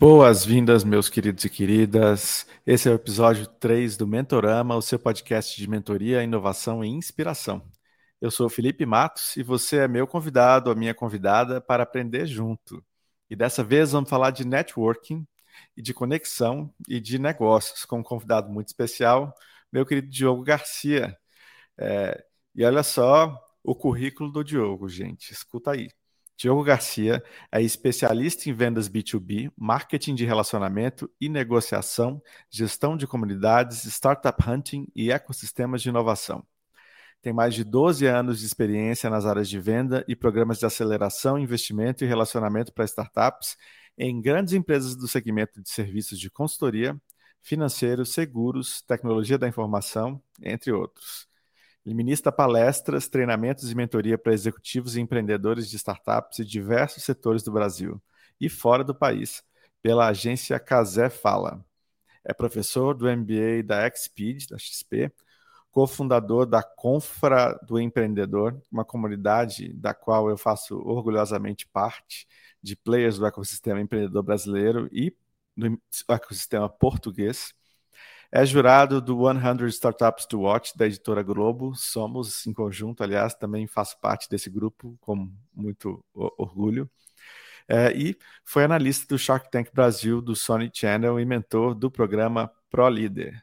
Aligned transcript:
Boas-vindas, 0.00 0.82
meus 0.82 1.10
queridos 1.10 1.44
e 1.44 1.50
queridas. 1.50 2.46
Esse 2.66 2.88
é 2.88 2.90
o 2.90 2.94
episódio 2.94 3.46
3 3.46 3.98
do 3.98 4.06
Mentorama, 4.06 4.74
o 4.74 4.80
seu 4.80 4.98
podcast 4.98 5.54
de 5.60 5.68
mentoria, 5.68 6.22
inovação 6.22 6.82
e 6.82 6.88
inspiração. 6.88 7.62
Eu 8.18 8.30
sou 8.30 8.46
o 8.46 8.48
Felipe 8.48 8.86
Matos 8.86 9.36
e 9.36 9.42
você 9.42 9.80
é 9.80 9.88
meu 9.88 10.06
convidado, 10.06 10.70
a 10.70 10.74
minha 10.74 10.94
convidada, 10.94 11.60
para 11.60 11.82
aprender 11.82 12.24
junto. 12.26 12.82
E 13.28 13.36
dessa 13.36 13.62
vez 13.62 13.92
vamos 13.92 14.08
falar 14.08 14.30
de 14.30 14.46
networking 14.46 15.26
e 15.76 15.82
de 15.82 15.92
conexão 15.92 16.72
e 16.88 16.98
de 16.98 17.18
negócios, 17.18 17.84
com 17.84 17.98
um 17.98 18.02
convidado 18.02 18.50
muito 18.50 18.68
especial, 18.68 19.34
meu 19.70 19.84
querido 19.84 20.08
Diogo 20.08 20.42
Garcia. 20.42 21.14
É, 21.78 22.24
e 22.54 22.64
olha 22.64 22.82
só 22.82 23.38
o 23.62 23.74
currículo 23.74 24.32
do 24.32 24.42
Diogo, 24.42 24.88
gente. 24.88 25.30
Escuta 25.30 25.72
aí. 25.72 25.90
Diogo 26.40 26.64
Garcia 26.64 27.22
é 27.52 27.60
especialista 27.60 28.48
em 28.48 28.54
vendas 28.54 28.88
B2B, 28.88 29.52
marketing 29.54 30.14
de 30.14 30.24
relacionamento 30.24 31.10
e 31.20 31.28
negociação, 31.28 32.22
gestão 32.48 32.96
de 32.96 33.06
comunidades, 33.06 33.84
startup 33.84 34.42
hunting 34.48 34.86
e 34.96 35.12
ecossistemas 35.12 35.82
de 35.82 35.90
inovação. 35.90 36.42
Tem 37.20 37.30
mais 37.30 37.54
de 37.54 37.62
12 37.62 38.06
anos 38.06 38.40
de 38.40 38.46
experiência 38.46 39.10
nas 39.10 39.26
áreas 39.26 39.50
de 39.50 39.60
venda 39.60 40.02
e 40.08 40.16
programas 40.16 40.58
de 40.58 40.64
aceleração, 40.64 41.38
investimento 41.38 42.04
e 42.04 42.08
relacionamento 42.08 42.72
para 42.72 42.86
startups 42.86 43.58
em 43.98 44.18
grandes 44.18 44.54
empresas 44.54 44.96
do 44.96 45.06
segmento 45.06 45.60
de 45.60 45.68
serviços 45.68 46.18
de 46.18 46.30
consultoria, 46.30 46.98
financeiro, 47.42 48.06
seguros, 48.06 48.80
tecnologia 48.80 49.36
da 49.36 49.46
informação, 49.46 50.22
entre 50.42 50.72
outros. 50.72 51.29
Ele 51.84 51.94
ministra 51.94 52.30
palestras, 52.30 53.08
treinamentos 53.08 53.70
e 53.70 53.74
mentoria 53.74 54.18
para 54.18 54.34
executivos 54.34 54.96
e 54.96 55.00
empreendedores 55.00 55.68
de 55.68 55.76
startups 55.76 56.36
de 56.36 56.44
diversos 56.44 57.02
setores 57.02 57.42
do 57.42 57.52
Brasil 57.52 58.00
e 58.40 58.48
fora 58.48 58.84
do 58.84 58.94
país, 58.94 59.42
pela 59.82 60.08
agência 60.08 60.58
Casé 60.58 61.08
Fala. 61.08 61.64
É 62.24 62.34
professor 62.34 62.94
do 62.94 63.06
MBA 63.06 63.62
da 63.64 63.88
XPED, 63.90 64.48
da 64.48 64.58
XP, 64.58 65.10
cofundador 65.70 66.46
da 66.46 66.62
Confra 66.62 67.58
do 67.66 67.78
Empreendedor, 67.80 68.60
uma 68.70 68.84
comunidade 68.84 69.72
da 69.72 69.94
qual 69.94 70.28
eu 70.28 70.36
faço 70.36 70.76
orgulhosamente 70.78 71.66
parte, 71.66 72.26
de 72.62 72.76
players 72.76 73.18
do 73.18 73.26
ecossistema 73.26 73.80
empreendedor 73.80 74.22
brasileiro 74.22 74.88
e 74.92 75.16
do 75.56 75.80
ecossistema 76.08 76.68
português. 76.68 77.54
É 78.32 78.46
jurado 78.46 79.00
do 79.00 79.16
100 79.24 79.66
Startups 79.70 80.24
to 80.24 80.42
Watch 80.42 80.78
da 80.78 80.86
editora 80.86 81.20
Globo. 81.20 81.74
Somos 81.74 82.46
em 82.46 82.52
conjunto, 82.52 83.02
aliás, 83.02 83.34
também 83.34 83.66
faço 83.66 83.98
parte 83.98 84.28
desse 84.28 84.48
grupo 84.48 84.96
com 85.00 85.28
muito 85.52 86.04
orgulho. 86.14 86.88
É, 87.66 87.92
e 87.92 88.16
foi 88.44 88.62
analista 88.62 89.06
do 89.08 89.18
Shark 89.18 89.50
Tank 89.50 89.72
Brasil, 89.72 90.22
do 90.22 90.36
Sony 90.36 90.70
Channel 90.72 91.18
e 91.18 91.24
mentor 91.24 91.74
do 91.74 91.90
programa 91.90 92.52
Pro 92.70 92.88
Leader. 92.88 93.42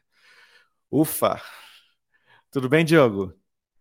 Ufa! 0.90 1.38
Tudo 2.50 2.66
bem, 2.66 2.82
Diogo? 2.82 3.34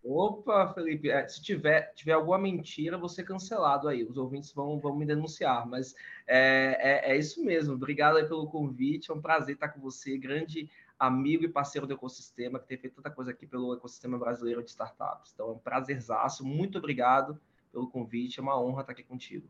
Opa, 0.04 0.74
Felipe, 0.74 1.10
é, 1.10 1.28
se 1.28 1.42
tiver, 1.42 1.94
tiver 1.94 2.14
alguma 2.14 2.38
mentira, 2.38 2.98
você 2.98 3.24
cancelado 3.24 3.90
aí. 3.90 4.04
Os 4.06 4.18
ouvintes 4.18 4.54
vão, 4.54 4.80
vão 4.80 4.96
me 4.96 5.06
denunciar, 5.06 5.68
mas 5.68 5.94
é, 6.26 7.10
é, 7.10 7.12
é 7.12 7.18
isso 7.18 7.44
mesmo. 7.44 7.74
Obrigado 7.74 8.26
pelo 8.28 8.48
convite, 8.48 9.12
é 9.12 9.14
um 9.14 9.22
prazer 9.22 9.56
estar 9.56 9.70
com 9.70 9.82
você. 9.82 10.18
Grande 10.18 10.70
amigo 11.00 11.44
e 11.44 11.48
parceiro 11.48 11.86
do 11.86 11.94
ecossistema, 11.94 12.60
que 12.60 12.68
tem 12.68 12.78
feito 12.78 12.96
tanta 12.96 13.10
coisa 13.10 13.32
aqui 13.32 13.46
pelo 13.46 13.74
ecossistema 13.74 14.18
brasileiro 14.18 14.64
de 14.64 14.70
startups. 14.70 15.32
Então, 15.34 15.50
é 15.50 15.52
um 15.52 15.58
prazerzaço. 15.58 16.46
Muito 16.46 16.78
obrigado 16.78 17.40
pelo 17.72 17.90
convite. 17.90 18.40
É 18.40 18.44
uma 18.44 18.60
honra 18.62 18.82
estar 18.82 18.94
aqui 18.94 19.04
contigo. 19.04 19.48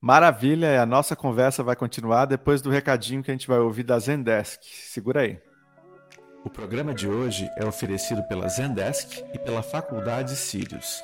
Maravilha, 0.00 0.80
a 0.80 0.86
nossa 0.86 1.16
conversa 1.16 1.62
vai 1.62 1.74
continuar 1.74 2.24
depois 2.24 2.62
do 2.62 2.70
recadinho 2.70 3.22
que 3.22 3.30
a 3.30 3.34
gente 3.34 3.48
vai 3.48 3.58
ouvir 3.58 3.82
da 3.82 3.98
Zendesk. 3.98 4.62
Segura 4.62 5.22
aí. 5.22 5.40
O 6.44 6.50
programa 6.50 6.94
de 6.94 7.08
hoje 7.08 7.50
é 7.56 7.66
oferecido 7.66 8.22
pela 8.28 8.48
Zendesk 8.48 9.18
e 9.34 9.38
pela 9.38 9.62
Faculdade 9.62 10.36
Sirius. 10.36 11.02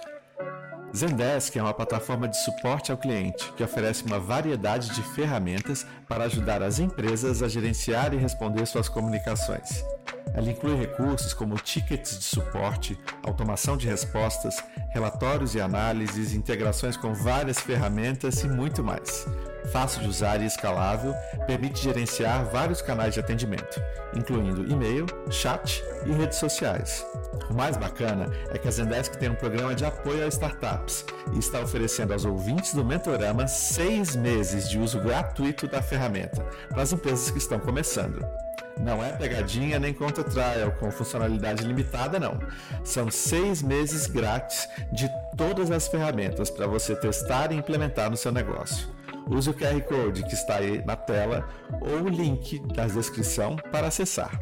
Zendesk 0.94 1.56
é 1.56 1.62
uma 1.62 1.74
plataforma 1.74 2.28
de 2.28 2.36
suporte 2.36 2.92
ao 2.92 2.98
cliente 2.98 3.52
que 3.56 3.64
oferece 3.64 4.04
uma 4.04 4.20
variedade 4.20 4.90
de 4.90 5.02
ferramentas 5.02 5.84
para 6.08 6.24
ajudar 6.24 6.62
as 6.62 6.78
empresas 6.78 7.42
a 7.42 7.48
gerenciar 7.48 8.14
e 8.14 8.16
responder 8.16 8.64
suas 8.64 8.88
comunicações. 8.88 9.84
Ela 10.32 10.50
inclui 10.50 10.76
recursos 10.76 11.34
como 11.34 11.56
tickets 11.56 12.18
de 12.18 12.24
suporte, 12.24 12.96
automação 13.24 13.76
de 13.76 13.88
respostas, 13.88 14.62
relatórios 14.90 15.56
e 15.56 15.60
análises, 15.60 16.32
integrações 16.32 16.96
com 16.96 17.12
várias 17.12 17.58
ferramentas 17.58 18.44
e 18.44 18.48
muito 18.48 18.82
mais 18.84 19.26
fácil 19.72 20.02
de 20.02 20.08
usar 20.08 20.40
e 20.40 20.46
escalável, 20.46 21.14
permite 21.46 21.82
gerenciar 21.82 22.44
vários 22.46 22.82
canais 22.82 23.14
de 23.14 23.20
atendimento, 23.20 23.82
incluindo 24.14 24.70
e-mail, 24.70 25.06
chat 25.30 25.82
e 26.06 26.12
redes 26.12 26.38
sociais. 26.38 27.04
O 27.50 27.54
mais 27.54 27.76
bacana 27.76 28.30
é 28.50 28.58
que 28.58 28.68
a 28.68 28.70
Zendesk 28.70 29.16
tem 29.16 29.28
um 29.28 29.34
programa 29.34 29.74
de 29.74 29.84
apoio 29.84 30.24
a 30.24 30.28
startups 30.28 31.04
e 31.32 31.38
está 31.38 31.60
oferecendo 31.60 32.12
aos 32.12 32.24
ouvintes 32.24 32.74
do 32.74 32.84
Mentorama 32.84 33.46
seis 33.46 34.16
meses 34.16 34.68
de 34.68 34.78
uso 34.78 35.00
gratuito 35.00 35.66
da 35.66 35.82
ferramenta 35.82 36.42
para 36.68 36.82
as 36.82 36.92
empresas 36.92 37.30
que 37.30 37.38
estão 37.38 37.58
começando. 37.58 38.24
Não 38.80 39.04
é 39.04 39.12
pegadinha 39.12 39.78
nem 39.78 39.94
conta 39.94 40.24
trial 40.24 40.72
com 40.72 40.90
funcionalidade 40.90 41.62
limitada, 41.62 42.18
não. 42.18 42.38
São 42.82 43.10
seis 43.10 43.62
meses 43.62 44.06
grátis 44.06 44.68
de 44.92 45.08
todas 45.36 45.70
as 45.70 45.86
ferramentas 45.86 46.50
para 46.50 46.66
você 46.66 46.96
testar 46.96 47.52
e 47.52 47.56
implementar 47.56 48.10
no 48.10 48.16
seu 48.16 48.32
negócio. 48.32 48.88
Use 49.30 49.48
o 49.48 49.54
QR 49.54 49.80
Code 49.82 50.22
que 50.24 50.34
está 50.34 50.56
aí 50.56 50.84
na 50.84 50.96
tela 50.96 51.48
ou 51.80 52.02
o 52.02 52.08
link 52.08 52.58
da 52.74 52.86
descrição 52.86 53.56
para 53.72 53.86
acessar. 53.86 54.38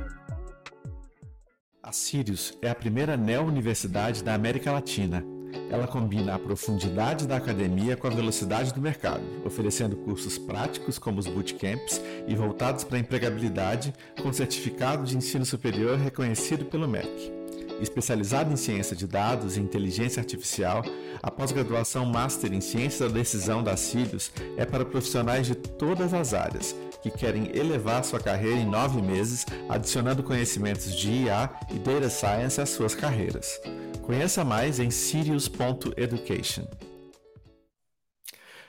A 1.82 1.92
Sirius 1.92 2.56
é 2.62 2.70
a 2.70 2.74
primeira 2.74 3.16
neo-universidade 3.16 4.24
da 4.24 4.34
América 4.34 4.72
Latina. 4.72 5.24
Ela 5.70 5.86
combina 5.86 6.34
a 6.34 6.38
profundidade 6.38 7.26
da 7.26 7.36
academia 7.36 7.96
com 7.96 8.06
a 8.06 8.10
velocidade 8.10 8.72
do 8.72 8.80
mercado, 8.80 9.22
oferecendo 9.44 9.96
cursos 9.96 10.38
práticos 10.38 10.98
como 10.98 11.18
os 11.18 11.26
bootcamps 11.26 12.00
e 12.26 12.34
voltados 12.34 12.84
para 12.84 12.96
a 12.96 13.00
empregabilidade, 13.00 13.92
com 14.22 14.32
certificado 14.32 15.04
de 15.04 15.16
ensino 15.16 15.44
superior 15.44 15.98
reconhecido 15.98 16.64
pelo 16.64 16.88
MEC. 16.88 17.41
Especializado 17.82 18.52
em 18.52 18.56
ciência 18.56 18.94
de 18.94 19.08
dados 19.08 19.56
e 19.56 19.60
inteligência 19.60 20.20
artificial, 20.20 20.84
a 21.20 21.30
pós-graduação 21.32 22.06
Master 22.06 22.52
em 22.52 22.60
Ciência 22.60 23.08
da 23.08 23.14
Decisão 23.14 23.60
da 23.60 23.76
Cílios 23.76 24.30
é 24.56 24.64
para 24.64 24.84
profissionais 24.84 25.48
de 25.48 25.56
todas 25.56 26.14
as 26.14 26.32
áreas 26.32 26.76
que 27.02 27.10
querem 27.10 27.50
elevar 27.52 28.04
sua 28.04 28.20
carreira 28.20 28.60
em 28.60 28.70
nove 28.70 29.02
meses, 29.02 29.44
adicionando 29.68 30.22
conhecimentos 30.22 30.94
de 30.94 31.24
IA 31.24 31.50
e 31.72 31.78
Data 31.80 32.08
Science 32.08 32.60
às 32.60 32.70
suas 32.70 32.94
carreiras. 32.94 33.60
Conheça 34.02 34.44
mais 34.44 34.78
em 34.78 34.88
sirius.education. 34.90 36.64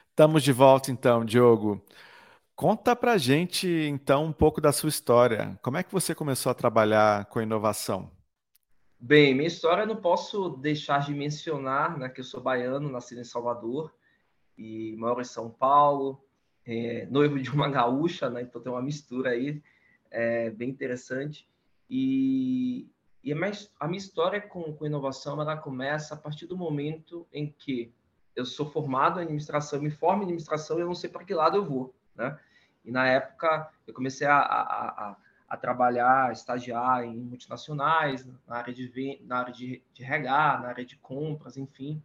Estamos 0.09 0.41
de 0.41 0.51
volta 0.51 0.91
então, 0.91 1.23
Diogo. 1.23 1.85
Conta 2.55 2.95
pra 2.95 3.19
gente 3.19 3.67
então 3.67 4.25
um 4.25 4.33
pouco 4.33 4.59
da 4.59 4.71
sua 4.71 4.89
história. 4.89 5.55
Como 5.61 5.77
é 5.77 5.83
que 5.83 5.91
você 5.91 6.15
começou 6.15 6.51
a 6.51 6.55
trabalhar 6.55 7.25
com 7.25 7.39
inovação? 7.39 8.09
Bem, 9.05 9.35
minha 9.35 9.49
história 9.49 9.85
não 9.85 9.97
posso 9.97 10.51
deixar 10.51 10.99
de 10.99 11.13
mencionar, 11.13 11.97
né, 11.97 12.07
que 12.07 12.21
eu 12.21 12.23
sou 12.23 12.39
baiano, 12.39 12.89
nascido 12.89 13.19
em 13.19 13.25
Salvador 13.25 13.93
e 14.57 14.95
moro 14.95 15.19
em 15.19 15.25
São 15.25 15.49
Paulo, 15.49 16.23
é, 16.65 17.05
noivo 17.07 17.37
de 17.37 17.49
uma 17.49 17.67
gaúcha, 17.69 18.29
né, 18.29 18.43
então 18.43 18.61
tem 18.61 18.71
uma 18.71 18.81
mistura 18.81 19.31
aí 19.31 19.61
é, 20.09 20.49
bem 20.51 20.69
interessante. 20.69 21.45
E, 21.89 22.89
e 23.21 23.33
a, 23.33 23.35
minha, 23.35 23.51
a 23.77 23.87
minha 23.89 23.97
história 23.97 24.39
com, 24.39 24.71
com 24.71 24.85
inovação 24.85 25.41
ela 25.41 25.57
começa 25.57 26.13
a 26.13 26.17
partir 26.17 26.45
do 26.45 26.55
momento 26.55 27.27
em 27.33 27.51
que 27.51 27.93
eu 28.33 28.45
sou 28.45 28.71
formado 28.71 29.19
em 29.19 29.23
administração, 29.23 29.81
me 29.81 29.91
formo 29.91 30.21
em 30.21 30.27
administração 30.27 30.77
e 30.77 30.81
eu 30.81 30.87
não 30.87 30.95
sei 30.95 31.09
para 31.09 31.25
que 31.25 31.33
lado 31.33 31.57
eu 31.57 31.65
vou, 31.65 31.93
né? 32.15 32.39
E 32.85 32.89
na 32.89 33.05
época 33.05 33.69
eu 33.85 33.93
comecei 33.93 34.25
a, 34.25 34.37
a, 34.37 35.09
a 35.09 35.17
a 35.53 35.57
trabalhar, 35.57 36.29
a 36.29 36.31
estagiar 36.31 37.05
em 37.05 37.15
multinacionais, 37.15 38.25
na 38.47 38.55
área 38.55 38.73
de, 38.73 39.21
na 39.23 39.37
área 39.37 39.53
de, 39.53 39.83
de 39.93 40.03
regar, 40.03 40.59
na 40.59 40.69
área 40.69 40.83
de 40.83 40.95
compras, 40.95 41.57
enfim. 41.57 42.01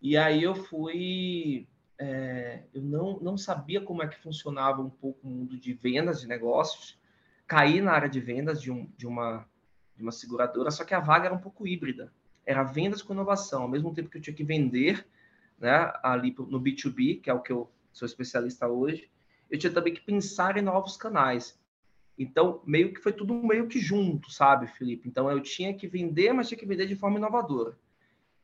E 0.00 0.16
aí 0.16 0.42
eu 0.42 0.52
fui, 0.52 1.68
é, 1.96 2.64
eu 2.74 2.82
não, 2.82 3.20
não 3.20 3.36
sabia 3.38 3.80
como 3.80 4.02
é 4.02 4.08
que 4.08 4.20
funcionava 4.20 4.82
um 4.82 4.90
pouco 4.90 5.20
o 5.24 5.30
mundo 5.30 5.56
de 5.56 5.72
vendas 5.72 6.20
de 6.20 6.26
negócios, 6.26 6.98
caí 7.46 7.80
na 7.80 7.92
área 7.92 8.08
de 8.08 8.18
vendas 8.18 8.60
de, 8.60 8.72
um, 8.72 8.90
de, 8.96 9.06
uma, 9.06 9.46
de 9.94 10.02
uma 10.02 10.10
seguradora, 10.10 10.72
só 10.72 10.84
que 10.84 10.94
a 10.94 11.00
vaga 11.00 11.26
era 11.26 11.34
um 11.34 11.40
pouco 11.40 11.64
híbrida, 11.64 12.12
era 12.44 12.64
vendas 12.64 13.02
com 13.02 13.12
inovação, 13.12 13.62
ao 13.62 13.68
mesmo 13.68 13.94
tempo 13.94 14.10
que 14.10 14.18
eu 14.18 14.22
tinha 14.22 14.34
que 14.34 14.42
vender, 14.42 15.06
né, 15.60 15.92
ali 16.02 16.34
no 16.36 16.60
B2B, 16.60 17.20
que 17.20 17.30
é 17.30 17.34
o 17.34 17.40
que 17.40 17.52
eu 17.52 17.70
sou 17.92 18.04
especialista 18.04 18.66
hoje, 18.66 19.08
eu 19.48 19.56
tinha 19.56 19.72
também 19.72 19.94
que 19.94 20.00
pensar 20.00 20.56
em 20.56 20.62
novos 20.62 20.96
canais. 20.96 21.61
Então, 22.18 22.62
meio 22.66 22.92
que 22.92 23.00
foi 23.00 23.12
tudo 23.12 23.34
meio 23.34 23.66
que 23.66 23.78
junto, 23.78 24.30
sabe, 24.30 24.66
Felipe? 24.66 25.08
Então, 25.08 25.30
eu 25.30 25.40
tinha 25.40 25.74
que 25.74 25.86
vender, 25.86 26.32
mas 26.32 26.48
tinha 26.48 26.58
que 26.58 26.66
vender 26.66 26.86
de 26.86 26.96
forma 26.96 27.18
inovadora. 27.18 27.76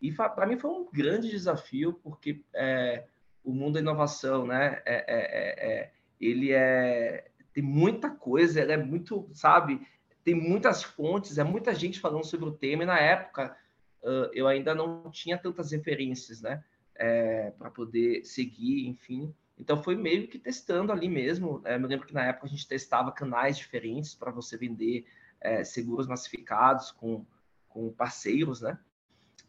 E 0.01 0.13
para 0.13 0.47
mim 0.47 0.59
foi 0.59 0.71
um 0.71 0.89
grande 0.91 1.29
desafio, 1.29 1.93
porque 2.03 2.43
é, 2.55 3.05
o 3.45 3.53
mundo 3.53 3.75
da 3.75 3.81
inovação, 3.81 4.47
né, 4.47 4.81
é, 4.85 4.95
é, 4.95 5.05
é, 5.09 5.73
é, 5.73 5.93
ele 6.21 6.53
é 6.53 7.31
tem 7.53 7.65
muita 7.65 8.09
coisa, 8.09 8.61
é 8.61 8.77
muito, 8.77 9.29
sabe, 9.33 9.85
tem 10.23 10.33
muitas 10.33 10.83
fontes, 10.83 11.39
é 11.39 11.45
muita 11.45 11.75
gente 11.75 11.99
falando 11.99 12.25
sobre 12.25 12.49
o 12.49 12.53
tema, 12.53 12.85
e 12.85 12.87
na 12.87 13.01
época 13.01 13.57
uh, 14.03 14.31
eu 14.33 14.47
ainda 14.47 14.77
não 14.77 15.11
tinha 15.11 15.37
tantas 15.37 15.73
referências, 15.73 16.41
né, 16.41 16.63
é, 16.95 17.51
para 17.59 17.69
poder 17.69 18.25
seguir, 18.25 18.87
enfim. 18.87 19.35
Então 19.59 19.83
foi 19.83 19.97
meio 19.97 20.29
que 20.29 20.39
testando 20.39 20.93
ali 20.93 21.09
mesmo. 21.09 21.61
É, 21.65 21.75
eu 21.75 21.81
me 21.81 21.87
lembro 21.87 22.07
que 22.07 22.15
na 22.15 22.25
época 22.25 22.47
a 22.47 22.49
gente 22.49 22.67
testava 22.67 23.11
canais 23.11 23.57
diferentes 23.57 24.15
para 24.15 24.31
você 24.31 24.57
vender 24.57 25.07
é, 25.41 25.65
seguros 25.65 26.07
massificados 26.07 26.93
com, 26.93 27.25
com 27.69 27.91
parceiros, 27.93 28.61
né? 28.61 28.79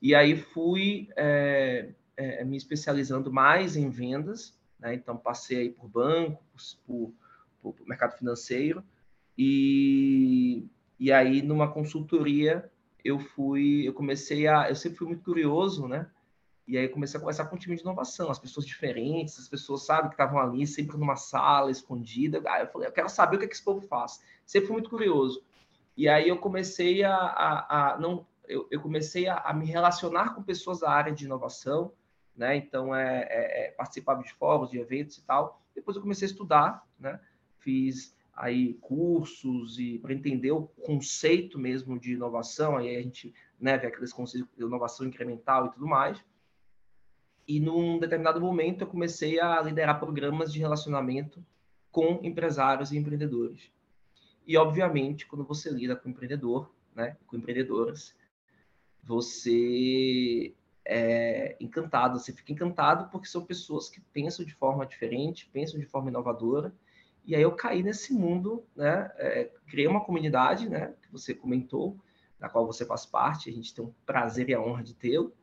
E 0.01 0.15
aí 0.15 0.35
fui 0.35 1.09
é, 1.15 1.89
é, 2.17 2.43
me 2.43 2.57
especializando 2.57 3.31
mais 3.31 3.75
em 3.75 3.89
vendas, 3.89 4.57
né? 4.79 4.93
Então 4.93 5.17
passei 5.17 5.59
aí 5.59 5.69
por 5.69 5.87
banco, 5.87 6.43
por, 6.85 7.13
por, 7.61 7.73
por 7.73 7.87
mercado 7.87 8.17
financeiro 8.17 8.83
e, 9.37 10.65
e 10.99 11.11
aí 11.11 11.41
numa 11.41 11.71
consultoria 11.71 12.69
eu 13.03 13.19
fui, 13.19 13.87
eu 13.87 13.93
comecei 13.93 14.47
a, 14.47 14.69
eu 14.69 14.75
sempre 14.75 14.97
fui 14.97 15.07
muito 15.07 15.23
curioso, 15.23 15.87
né? 15.87 16.09
E 16.69 16.77
aí 16.77 16.87
comecei 16.87 17.17
a 17.17 17.19
conversar 17.19 17.45
com 17.45 17.55
o 17.55 17.59
time 17.59 17.75
de 17.75 17.81
inovação, 17.81 18.29
as 18.29 18.37
pessoas 18.37 18.63
diferentes, 18.63 19.39
as 19.39 19.49
pessoas, 19.49 19.87
sabe, 19.87 20.09
que 20.09 20.13
estavam 20.13 20.37
ali 20.37 20.67
sempre 20.67 20.97
numa 20.97 21.15
sala 21.15 21.71
escondida. 21.71 22.37
Eu 22.37 22.67
falei, 22.67 22.87
eu 22.87 22.91
quero 22.91 23.09
saber 23.09 23.37
o 23.37 23.39
que, 23.39 23.45
é 23.45 23.47
que 23.47 23.55
esse 23.55 23.63
povo 23.63 23.81
faz. 23.81 24.23
Sempre 24.45 24.67
fui 24.67 24.73
muito 24.73 24.89
curioso. 24.91 25.43
E 25.97 26.07
aí 26.07 26.29
eu 26.29 26.37
comecei 26.37 27.03
a, 27.03 27.15
a, 27.15 27.93
a 27.93 27.97
não, 27.97 28.23
eu, 28.47 28.67
eu, 28.69 28.79
comecei 28.81 29.27
a, 29.27 29.37
a, 29.37 29.51
me 29.51 29.65
relacionar 29.65 30.35
com 30.35 30.43
pessoas 30.43 30.81
da 30.81 30.91
área 30.91 31.11
de 31.11 31.25
inovação, 31.25 31.91
né? 32.37 32.55
Então 32.55 32.93
é, 32.95 33.21
é, 33.23 33.67
é 33.67 33.71
participava 33.71 34.21
de 34.21 34.31
fóruns, 34.33 34.69
de 34.69 34.77
eventos 34.77 35.17
e 35.17 35.23
tal. 35.23 35.59
Depois 35.73 35.97
eu 35.97 36.03
comecei 36.03 36.27
a 36.27 36.31
estudar, 36.31 36.87
né? 36.99 37.19
Fiz 37.57 38.15
aí 38.35 38.75
cursos 38.75 39.79
e 39.79 39.97
para 39.97 40.13
entender 40.13 40.51
o 40.51 40.67
conceito 40.85 41.57
mesmo 41.57 41.99
de 41.99 42.13
inovação. 42.13 42.77
Aí 42.77 42.95
a 42.95 43.01
gente 43.01 43.33
né, 43.59 43.75
vê 43.75 43.87
aqueles 43.87 44.13
conceitos 44.13 44.47
de 44.55 44.63
inovação 44.63 45.07
incremental 45.07 45.65
e 45.65 45.71
tudo 45.71 45.87
mais. 45.87 46.23
E 47.49 47.59
num 47.59 47.97
determinado 47.97 48.39
momento 48.39 48.81
eu 48.81 48.87
comecei 48.87 49.39
a 49.39 49.59
liderar 49.59 49.99
programas 49.99 50.53
de 50.53 50.59
relacionamento 50.59 51.43
com 51.91 52.19
empresários 52.21 52.91
e 52.91 52.97
empreendedores. 52.97 53.71
E 54.45 54.55
obviamente, 54.55 55.25
quando 55.25 55.43
você 55.43 55.71
lida 55.71 55.95
com 55.95 56.09
empreendedor, 56.09 56.71
né, 56.93 57.17
com 57.25 57.37
empreendedoras, 57.37 58.15
você 59.01 60.53
é 60.85 61.57
encantado, 61.59 62.19
você 62.19 62.31
fica 62.31 62.53
encantado 62.53 63.09
porque 63.09 63.27
são 63.27 63.43
pessoas 63.43 63.89
que 63.89 63.99
pensam 63.99 64.45
de 64.45 64.53
forma 64.53 64.85
diferente, 64.85 65.49
pensam 65.51 65.79
de 65.79 65.87
forma 65.87 66.11
inovadora. 66.11 66.71
E 67.25 67.35
aí 67.35 67.41
eu 67.41 67.55
caí 67.55 67.81
nesse 67.81 68.13
mundo, 68.13 68.63
né? 68.75 69.11
É, 69.17 69.51
criei 69.67 69.87
uma 69.87 70.05
comunidade, 70.05 70.69
né? 70.69 70.93
Que 71.01 71.11
você 71.11 71.33
comentou, 71.33 71.97
da 72.39 72.47
qual 72.47 72.67
você 72.67 72.85
faz 72.85 73.07
parte. 73.07 73.49
A 73.49 73.53
gente 73.53 73.73
tem 73.73 73.83
um 73.83 73.93
prazer 74.05 74.49
e 74.49 74.53
a 74.53 74.61
honra 74.61 74.83
de 74.83 74.93
tê-lo. 74.93 75.33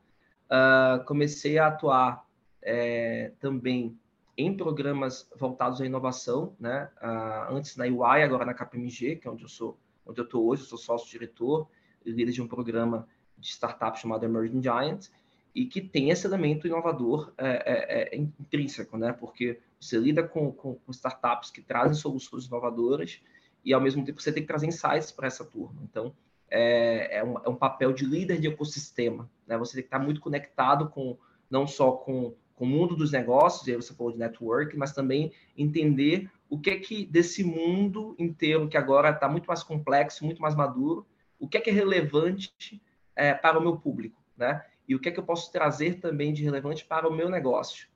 Uh, 0.47 1.03
comecei 1.05 1.57
a 1.57 1.67
atuar 1.67 2.25
é, 2.61 3.31
também 3.39 3.97
em 4.37 4.55
programas 4.55 5.29
voltados 5.35 5.81
à 5.81 5.85
inovação, 5.85 6.55
né? 6.59 6.89
Uh, 7.01 7.55
antes 7.55 7.75
na 7.75 7.85
UI, 7.85 8.21
agora 8.23 8.45
na 8.45 8.53
KPMG, 8.53 9.17
que 9.17 9.27
é 9.27 9.31
onde 9.31 9.43
eu 9.43 9.49
sou, 9.49 9.77
onde 10.05 10.19
eu 10.21 10.25
estou 10.25 10.45
hoje, 10.47 10.61
eu 10.61 10.67
sou 10.67 10.77
sócio-diretor 10.77 11.67
e 12.05 12.11
líder 12.11 12.31
de 12.31 12.41
um 12.41 12.47
programa 12.47 13.07
de 13.37 13.47
startup 13.49 13.99
chamado 13.99 14.23
Emerging 14.25 14.61
Giant 14.61 15.07
e 15.53 15.65
que 15.65 15.81
tem 15.81 16.11
esse 16.11 16.27
elemento 16.27 16.67
inovador 16.67 17.33
é, 17.37 17.47
é, 17.47 18.15
é 18.15 18.17
intrínseco, 18.17 18.95
né? 18.95 19.11
Porque 19.11 19.59
você 19.79 19.97
lida 19.97 20.21
com, 20.21 20.51
com, 20.51 20.75
com, 20.75 20.91
startups 20.91 21.49
que 21.49 21.61
trazem 21.61 21.95
soluções 21.95 22.45
inovadoras 22.45 23.19
e 23.65 23.73
ao 23.73 23.81
mesmo 23.81 24.05
tempo 24.05 24.21
você 24.21 24.31
tem 24.31 24.43
que 24.43 24.47
trazer 24.47 24.67
insights 24.67 25.11
para 25.11 25.25
essa 25.25 25.43
turma. 25.43 25.81
Então 25.83 26.13
é, 26.49 27.17
é, 27.17 27.23
um, 27.23 27.37
é 27.39 27.49
um 27.49 27.55
papel 27.55 27.93
de 27.93 28.05
líder 28.05 28.39
de 28.39 28.47
ecossistema. 28.47 29.29
Né? 29.45 29.57
Você 29.57 29.73
tem 29.73 29.83
que 29.83 29.87
estar 29.87 29.99
muito 29.99 30.21
conectado 30.21 30.89
com 30.89 31.17
não 31.49 31.65
só 31.65 31.91
com, 31.91 32.33
com 32.55 32.65
o 32.65 32.67
mundo 32.67 32.95
dos 32.95 33.11
negócios, 33.11 33.67
e 33.67 33.71
aí 33.71 33.77
você 33.77 33.93
falou 33.93 34.11
de 34.11 34.19
network, 34.19 34.75
mas 34.77 34.93
também 34.93 35.31
entender 35.57 36.29
o 36.49 36.59
que 36.59 36.69
é 36.69 36.79
que 36.79 37.05
desse 37.05 37.43
mundo 37.43 38.15
inteiro 38.17 38.67
que 38.67 38.77
agora 38.77 39.09
está 39.09 39.27
muito 39.27 39.45
mais 39.45 39.63
complexo, 39.63 40.25
muito 40.25 40.41
mais 40.41 40.55
maduro, 40.55 41.05
o 41.39 41.47
que 41.47 41.57
é 41.57 41.61
que 41.61 41.69
é 41.69 41.73
relevante 41.73 42.81
é, 43.15 43.33
para 43.33 43.59
o 43.59 43.61
meu 43.61 43.77
público, 43.77 44.21
né? 44.35 44.63
E 44.87 44.95
o 44.95 44.99
que 44.99 45.09
é 45.09 45.11
que 45.11 45.19
eu 45.19 45.23
posso 45.23 45.51
trazer 45.51 45.99
também 45.99 46.33
de 46.33 46.43
relevante 46.43 46.85
para 46.85 47.07
o 47.07 47.13
meu 47.13 47.29
negócio, 47.29 47.87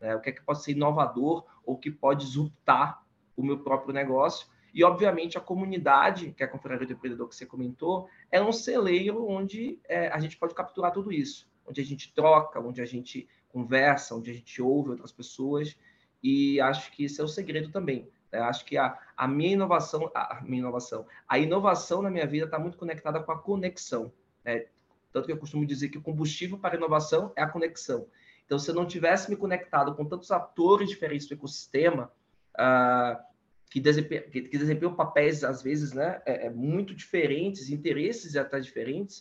né? 0.00 0.14
O 0.16 0.20
que 0.20 0.30
é 0.30 0.32
que 0.32 0.42
pode 0.42 0.62
ser 0.62 0.72
inovador 0.72 1.44
ou 1.64 1.78
que 1.78 1.90
pode 1.90 2.24
exultar 2.24 3.02
o 3.36 3.44
meu 3.44 3.60
próprio 3.60 3.94
negócio 3.94 4.48
e, 4.72 4.84
obviamente, 4.84 5.36
a 5.36 5.40
comunidade, 5.40 6.32
que 6.32 6.42
é 6.42 6.46
a 6.46 6.48
Confraria 6.48 6.86
do 6.86 6.92
Empreendedor 6.92 7.28
que 7.28 7.34
você 7.34 7.46
comentou, 7.46 8.08
é 8.30 8.40
um 8.40 8.52
celeiro 8.52 9.28
onde 9.28 9.78
é, 9.88 10.08
a 10.08 10.18
gente 10.18 10.36
pode 10.36 10.54
capturar 10.54 10.92
tudo 10.92 11.12
isso, 11.12 11.50
onde 11.66 11.80
a 11.80 11.84
gente 11.84 12.12
troca, 12.14 12.60
onde 12.60 12.80
a 12.80 12.86
gente 12.86 13.28
conversa, 13.48 14.14
onde 14.14 14.30
a 14.30 14.34
gente 14.34 14.62
ouve 14.62 14.90
outras 14.90 15.12
pessoas. 15.12 15.76
E 16.22 16.60
acho 16.60 16.92
que 16.92 17.04
esse 17.04 17.20
é 17.20 17.24
o 17.24 17.28
segredo 17.28 17.70
também. 17.70 18.08
Né? 18.32 18.38
Acho 18.40 18.64
que 18.64 18.76
a, 18.76 18.98
a 19.16 19.26
minha 19.26 19.52
inovação, 19.52 20.10
a 20.14 20.40
minha 20.42 20.60
inovação, 20.60 21.06
a 21.28 21.38
inovação 21.38 22.02
na 22.02 22.10
minha 22.10 22.26
vida 22.26 22.44
está 22.44 22.58
muito 22.58 22.78
conectada 22.78 23.20
com 23.20 23.32
a 23.32 23.38
conexão. 23.38 24.12
Né? 24.44 24.66
Tanto 25.12 25.26
que 25.26 25.32
eu 25.32 25.38
costumo 25.38 25.66
dizer 25.66 25.88
que 25.88 25.98
o 25.98 26.02
combustível 26.02 26.58
para 26.58 26.74
a 26.74 26.78
inovação 26.78 27.32
é 27.36 27.42
a 27.42 27.48
conexão. 27.48 28.06
Então, 28.46 28.58
se 28.58 28.70
eu 28.70 28.74
não 28.74 28.86
tivesse 28.86 29.30
me 29.30 29.36
conectado 29.36 29.94
com 29.94 30.04
tantos 30.04 30.30
atores 30.30 30.88
diferentes 30.88 31.28
do 31.28 31.34
ecossistema, 31.34 32.10
uh, 32.56 33.29
que, 33.70 33.80
desempenham, 33.80 34.24
que, 34.28 34.42
desempenham 34.42 34.94
papéis, 34.94 35.44
às 35.44 35.62
vezes, 35.62 35.92
né, 35.92 36.20
é, 36.26 36.46
é 36.46 36.50
muito 36.50 36.94
diferentes, 36.94 37.70
interesses 37.70 38.36
até 38.36 38.58
diferentes, 38.58 39.20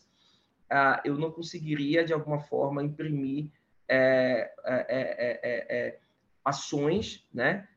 uh, 0.72 1.00
eu 1.06 1.16
não 1.18 1.31
conseguiria, 1.31 2.04
de 2.04 2.12
alguma 2.12 2.40
forma, 2.40 2.84
imprimir 2.84 3.50
é 3.92 4.51
é, 4.66 5.40
é, 5.44 5.78
é, 5.88 6.00
ações 6.46 7.28
né, 7.34 7.68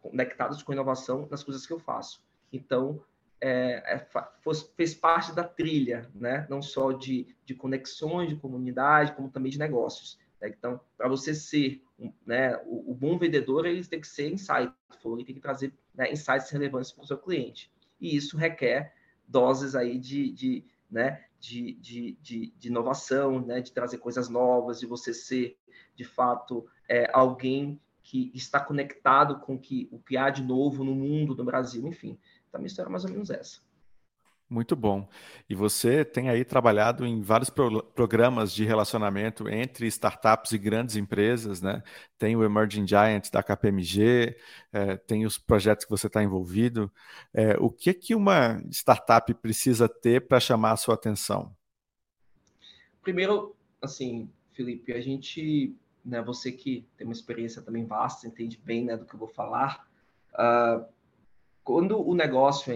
conectadas 0.00 0.60
com 0.62 0.72
inovação 0.72 1.28
nas 1.30 1.44
coisas 1.44 1.64
que 1.66 1.72
eu 1.72 1.78
faço. 1.78 2.20
Então, 2.52 3.00
fez 4.76 4.94
parte 4.94 5.32
da 5.34 5.44
trilha, 5.44 6.10
né? 6.14 6.46
não 6.50 6.60
só 6.60 6.92
de, 6.92 7.34
de 7.44 7.54
conexões, 7.54 8.28
de 8.28 8.36
comunidade, 8.36 9.12
como 9.14 9.30
também 9.30 9.50
de 9.50 9.58
negócios. 9.58 10.18
Né? 10.42 10.48
Então, 10.48 10.80
para 10.98 11.08
você 11.08 11.34
ser 11.34 11.82
né, 12.26 12.56
o, 12.66 12.90
o, 12.90 12.94
bom 12.94 13.16
vendedor, 13.16 13.64
ele 13.64 13.84
tem 13.84 14.00
que 14.00 14.08
ser 14.08 14.28
insightful, 14.28 15.14
ele 15.14 15.24
tem 15.24 15.36
que 15.36 15.40
trazer 15.40 15.72
né, 15.94 16.10
insights 16.10 16.50
relevantes 16.50 16.90
para 16.90 17.04
o 17.04 17.06
seu 17.06 17.16
cliente. 17.16 17.70
E 18.00 18.16
isso 18.16 18.36
requer 18.36 18.92
doses 19.26 19.76
aí 19.76 19.98
de, 19.98 20.32
de, 20.32 20.64
né, 20.90 21.24
de, 21.38 21.74
de, 21.74 22.18
de, 22.20 22.52
de 22.58 22.68
inovação, 22.68 23.40
né, 23.40 23.60
de 23.60 23.72
trazer 23.72 23.98
coisas 23.98 24.28
novas, 24.28 24.80
de 24.80 24.86
você 24.86 25.14
ser, 25.14 25.56
de 25.94 26.04
fato, 26.04 26.66
é, 26.88 27.08
alguém 27.14 27.80
que 28.02 28.32
está 28.34 28.58
conectado 28.58 29.38
com 29.38 29.56
que, 29.56 29.88
o 29.92 29.98
que 30.00 30.16
há 30.16 30.28
de 30.28 30.42
novo 30.42 30.82
no 30.82 30.92
mundo, 30.92 31.36
no 31.36 31.44
Brasil, 31.44 31.86
enfim. 31.86 32.18
Então, 32.48 32.58
a 32.58 32.58
minha 32.58 32.66
história 32.66 32.88
é 32.88 32.90
mais 32.90 33.04
ou 33.04 33.10
menos 33.10 33.30
essa. 33.30 33.60
Muito 34.52 34.76
bom. 34.76 35.08
E 35.48 35.54
você 35.54 36.04
tem 36.04 36.28
aí 36.28 36.44
trabalhado 36.44 37.06
em 37.06 37.22
vários 37.22 37.48
pro 37.48 37.82
programas 37.82 38.52
de 38.52 38.66
relacionamento 38.66 39.48
entre 39.48 39.86
startups 39.86 40.52
e 40.52 40.58
grandes 40.58 40.94
empresas, 40.94 41.62
né? 41.62 41.82
Tem 42.18 42.36
o 42.36 42.44
Emerging 42.44 42.86
Giant 42.86 43.30
da 43.30 43.42
KPMG, 43.42 44.36
é, 44.70 44.98
tem 44.98 45.24
os 45.24 45.38
projetos 45.38 45.86
que 45.86 45.90
você 45.90 46.06
está 46.06 46.22
envolvido. 46.22 46.92
É, 47.32 47.56
o 47.58 47.70
que 47.70 47.94
que 47.94 48.14
uma 48.14 48.62
startup 48.70 49.32
precisa 49.32 49.88
ter 49.88 50.28
para 50.28 50.38
chamar 50.38 50.72
a 50.72 50.76
sua 50.76 50.96
atenção? 50.96 51.56
Primeiro, 53.00 53.56
assim, 53.80 54.28
Felipe, 54.52 54.92
a 54.92 55.00
gente, 55.00 55.74
né, 56.04 56.20
você 56.20 56.52
que 56.52 56.86
tem 56.98 57.06
uma 57.06 57.14
experiência 57.14 57.62
também 57.62 57.86
vasta, 57.86 58.26
entende 58.26 58.60
bem 58.62 58.84
né, 58.84 58.98
do 58.98 59.06
que 59.06 59.14
eu 59.14 59.18
vou 59.18 59.28
falar, 59.28 59.88
uh, 60.34 60.84
quando 61.64 62.00
o 62.00 62.14
negócio, 62.14 62.72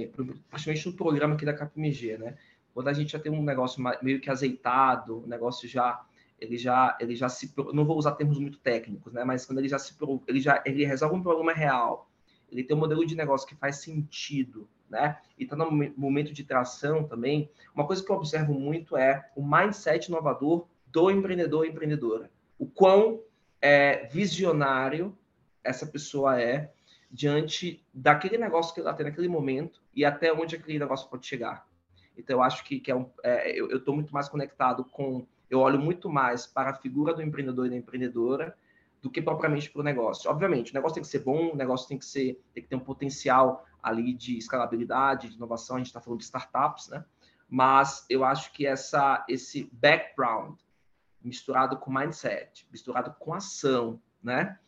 principalmente 0.51 0.87
no 0.87 0.93
programa 0.95 1.35
aqui 1.35 1.45
da 1.45 1.55
KPMG, 1.55 2.19
né? 2.19 2.37
Quando 2.73 2.89
a 2.89 2.93
gente 2.93 3.13
já 3.13 3.19
tem 3.19 3.33
um 3.33 3.43
negócio 3.43 3.83
meio 4.03 4.21
que 4.21 4.31
azeitado, 4.31 5.25
o 5.25 5.27
negócio 5.27 5.69
já 5.69 6.05
ele 6.39 6.59
já 6.59 6.97
ele 7.01 7.17
já 7.17 7.29
se 7.29 7.53
não 7.73 7.87
vou 7.87 7.97
usar 7.97 8.13
termos 8.13 8.39
muito 8.39 8.59
técnicos, 8.59 9.13
né? 9.13 9.25
Mas 9.25 9.47
quando 9.47 9.59
ele 9.59 9.69
já 9.69 9.79
se 9.79 9.97
ele 10.27 10.41
já 10.41 10.63
ele 10.67 10.85
resolve 10.85 11.17
um 11.17 11.23
problema 11.23 11.53
real, 11.53 12.11
ele 12.51 12.63
tem 12.63 12.77
um 12.77 12.81
modelo 12.81 13.05
de 13.07 13.17
negócio 13.17 13.49
que 13.49 13.55
faz 13.55 13.77
sentido, 13.77 14.69
né? 14.89 15.19
E 15.39 15.45
está 15.45 15.57
no 15.57 15.71
momento 15.97 16.33
de 16.33 16.45
tração 16.45 17.05
também. 17.05 17.51
Uma 17.75 17.87
coisa 17.87 18.05
que 18.05 18.11
eu 18.11 18.17
observo 18.17 18.53
muito 18.55 18.97
é 18.97 19.31
o 19.35 19.43
mindset 19.43 20.09
inovador 20.09 20.67
do 20.87 21.11
empreendedor 21.11 21.65
e 21.65 21.71
empreendedora. 21.71 22.31
O 22.59 22.67
quão 22.67 23.21
é, 23.61 24.07
visionário 24.07 25.17
essa 25.65 25.87
pessoa 25.87 26.41
é 26.41 26.73
diante 27.11 27.85
daquele 27.93 28.39
negócio 28.39 28.75
que 28.75 28.81
ela 28.81 28.95
tem 28.95 29.07
naquele 29.07 29.29
momento 29.29 29.81
e 29.95 30.05
até 30.05 30.33
onde 30.33 30.57
aquele 30.57 30.79
negócio 30.79 31.09
pode 31.09 31.27
chegar. 31.27 31.67
Então, 32.17 32.37
eu 32.37 32.43
acho 32.43 32.65
que, 32.65 32.81
que 32.81 32.91
é 32.91 32.97
um, 32.97 33.11
é, 33.23 33.59
eu 33.59 33.77
estou 33.77 33.95
muito 33.95 34.13
mais 34.13 34.29
conectado 34.29 34.85
com. 34.85 35.27
Eu 35.49 35.61
olho 35.61 35.79
muito 35.79 36.09
mais 36.09 36.47
para 36.47 36.71
a 36.71 36.75
figura 36.75 37.15
do 37.15 37.23
empreendedor 37.23 37.67
e 37.67 37.71
da 37.71 37.77
empreendedora 37.77 38.57
do 39.01 39.11
que 39.11 39.23
propriamente 39.23 39.71
para 39.71 39.81
o 39.81 39.85
negócio. 39.85 40.29
Obviamente, 40.31 40.73
o 40.73 40.75
negócio 40.75 40.95
tem 40.95 41.03
que 41.03 41.09
ser 41.09 41.21
bom, 41.21 41.53
o 41.53 41.57
negócio 41.57 41.87
tem 41.87 41.99
que 41.99 42.05
ser, 42.05 42.43
tem 42.53 42.63
que 42.63 42.69
ter 42.69 42.75
um 42.75 42.81
potencial 42.81 43.65
ali 43.81 44.13
de 44.13 44.37
escalabilidade, 44.37 45.29
de 45.29 45.37
inovação. 45.37 45.77
A 45.77 45.79
gente 45.79 45.89
está 45.89 46.01
falando 46.01 46.19
de 46.19 46.25
startups, 46.25 46.89
né? 46.89 47.05
Mas 47.49 48.05
eu 48.11 48.25
acho 48.25 48.53
que 48.53 48.67
essa, 48.67 49.25
esse 49.29 49.71
background 49.73 50.59
misturado 51.23 51.77
com 51.77 51.93
mindset, 51.93 52.67
misturado 52.73 53.15
com 53.19 53.33
ação, 53.35 54.01
né? 54.23 54.59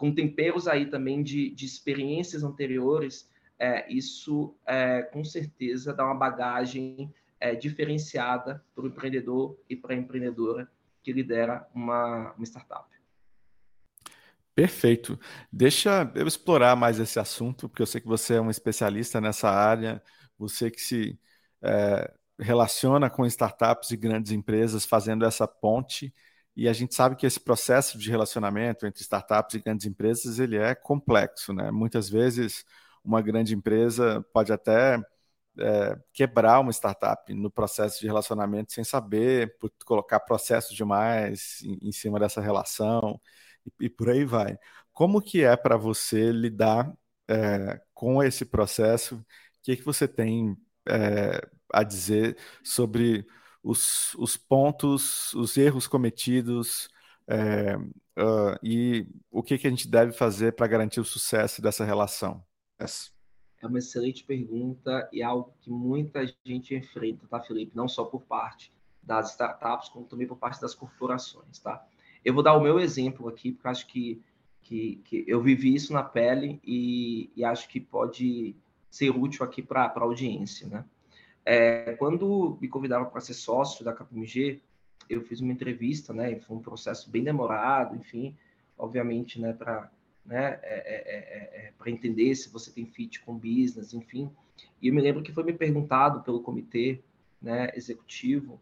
Com 0.00 0.14
temperos 0.14 0.66
aí 0.66 0.86
também 0.86 1.22
de, 1.22 1.50
de 1.50 1.66
experiências 1.66 2.42
anteriores, 2.42 3.30
é, 3.58 3.86
isso 3.92 4.56
é, 4.66 5.02
com 5.02 5.22
certeza 5.22 5.92
dá 5.92 6.06
uma 6.06 6.14
bagagem 6.14 7.12
é, 7.38 7.54
diferenciada 7.54 8.64
para 8.74 8.84
o 8.84 8.86
empreendedor 8.86 9.60
e 9.68 9.76
para 9.76 9.92
a 9.92 9.98
empreendedora 9.98 10.66
que 11.02 11.12
lidera 11.12 11.68
uma, 11.74 12.32
uma 12.32 12.46
startup. 12.46 12.88
Perfeito. 14.54 15.20
Deixa 15.52 16.10
eu 16.14 16.26
explorar 16.26 16.74
mais 16.74 16.98
esse 16.98 17.20
assunto, 17.20 17.68
porque 17.68 17.82
eu 17.82 17.86
sei 17.86 18.00
que 18.00 18.08
você 18.08 18.36
é 18.36 18.40
um 18.40 18.50
especialista 18.50 19.20
nessa 19.20 19.50
área, 19.50 20.02
você 20.38 20.70
que 20.70 20.80
se 20.80 21.20
é, 21.62 22.10
relaciona 22.38 23.10
com 23.10 23.26
startups 23.26 23.90
e 23.90 23.98
grandes 23.98 24.32
empresas 24.32 24.86
fazendo 24.86 25.26
essa 25.26 25.46
ponte, 25.46 26.14
e 26.60 26.68
a 26.68 26.74
gente 26.74 26.94
sabe 26.94 27.16
que 27.16 27.26
esse 27.26 27.40
processo 27.40 27.96
de 27.96 28.10
relacionamento 28.10 28.86
entre 28.86 29.00
startups 29.00 29.54
e 29.54 29.60
grandes 29.60 29.86
empresas 29.86 30.38
ele 30.38 30.58
é 30.58 30.74
complexo, 30.74 31.54
né? 31.54 31.70
Muitas 31.70 32.10
vezes 32.10 32.66
uma 33.02 33.22
grande 33.22 33.54
empresa 33.54 34.22
pode 34.30 34.52
até 34.52 34.98
é, 35.58 35.98
quebrar 36.12 36.60
uma 36.60 36.70
startup 36.70 37.32
no 37.32 37.50
processo 37.50 37.98
de 37.98 38.06
relacionamento 38.06 38.74
sem 38.74 38.84
saber, 38.84 39.56
por 39.58 39.70
colocar 39.86 40.20
processos 40.20 40.76
demais 40.76 41.62
em, 41.64 41.88
em 41.88 41.92
cima 41.92 42.20
dessa 42.20 42.42
relação 42.42 43.18
e, 43.64 43.86
e 43.86 43.88
por 43.88 44.10
aí 44.10 44.26
vai. 44.26 44.58
Como 44.92 45.22
que 45.22 45.42
é 45.42 45.56
para 45.56 45.78
você 45.78 46.30
lidar 46.30 46.92
é, 47.26 47.80
com 47.94 48.22
esse 48.22 48.44
processo? 48.44 49.14
O 49.16 49.24
que, 49.62 49.76
que 49.76 49.84
você 49.84 50.06
tem 50.06 50.54
é, 50.86 51.40
a 51.72 51.82
dizer 51.82 52.36
sobre 52.62 53.26
os, 53.62 54.14
os 54.14 54.36
pontos, 54.36 55.34
os 55.34 55.56
erros 55.56 55.86
cometidos 55.86 56.88
é, 57.26 57.76
uh, 57.76 58.58
e 58.62 59.06
o 59.30 59.42
que, 59.42 59.58
que 59.58 59.66
a 59.66 59.70
gente 59.70 59.88
deve 59.88 60.12
fazer 60.12 60.52
para 60.52 60.66
garantir 60.66 61.00
o 61.00 61.04
sucesso 61.04 61.62
dessa 61.62 61.84
relação? 61.84 62.44
É 63.62 63.66
uma 63.66 63.78
excelente 63.78 64.24
pergunta 64.24 65.08
e 65.12 65.20
é 65.20 65.24
algo 65.24 65.54
que 65.60 65.70
muita 65.70 66.26
gente 66.44 66.74
enfrenta, 66.74 67.26
tá, 67.28 67.40
Felipe? 67.40 67.76
Não 67.76 67.86
só 67.86 68.04
por 68.04 68.22
parte 68.22 68.72
das 69.02 69.30
startups, 69.30 69.90
como 69.90 70.06
também 70.06 70.26
por 70.26 70.36
parte 70.36 70.60
das 70.60 70.74
corporações, 70.74 71.58
tá? 71.58 71.86
Eu 72.24 72.34
vou 72.34 72.42
dar 72.42 72.56
o 72.56 72.60
meu 72.60 72.80
exemplo 72.80 73.28
aqui, 73.28 73.52
porque 73.52 73.68
acho 73.68 73.86
que, 73.86 74.22
que, 74.62 74.96
que 75.04 75.24
eu 75.26 75.42
vivi 75.42 75.74
isso 75.74 75.92
na 75.92 76.02
pele 76.02 76.60
e, 76.64 77.30
e 77.36 77.44
acho 77.44 77.68
que 77.68 77.80
pode 77.80 78.56
ser 78.90 79.10
útil 79.10 79.44
aqui 79.44 79.62
para 79.62 79.84
a 79.84 80.00
audiência, 80.00 80.66
né? 80.66 80.84
É, 81.44 81.94
quando 81.94 82.58
me 82.60 82.68
convidaram 82.68 83.06
para 83.06 83.20
ser 83.20 83.34
sócio 83.34 83.84
da 83.84 83.92
KPMG, 83.92 84.60
eu 85.08 85.22
fiz 85.22 85.40
uma 85.40 85.52
entrevista, 85.52 86.12
né? 86.12 86.38
Foi 86.40 86.56
um 86.56 86.60
processo 86.60 87.10
bem 87.10 87.24
demorado, 87.24 87.96
enfim, 87.96 88.36
obviamente, 88.78 89.40
né? 89.40 89.52
Para 89.52 89.90
né, 90.24 90.60
é, 90.62 90.74
é, 90.74 91.64
é, 91.64 91.66
é 91.66 91.72
para 91.78 91.90
entender 91.90 92.34
se 92.34 92.50
você 92.50 92.70
tem 92.70 92.84
fit 92.84 93.20
com 93.20 93.34
business, 93.34 93.94
enfim. 93.94 94.30
E 94.80 94.88
eu 94.88 94.94
me 94.94 95.00
lembro 95.00 95.22
que 95.22 95.32
foi 95.32 95.42
me 95.42 95.52
perguntado 95.52 96.22
pelo 96.22 96.42
comitê 96.42 97.00
né, 97.40 97.70
executivo 97.74 98.60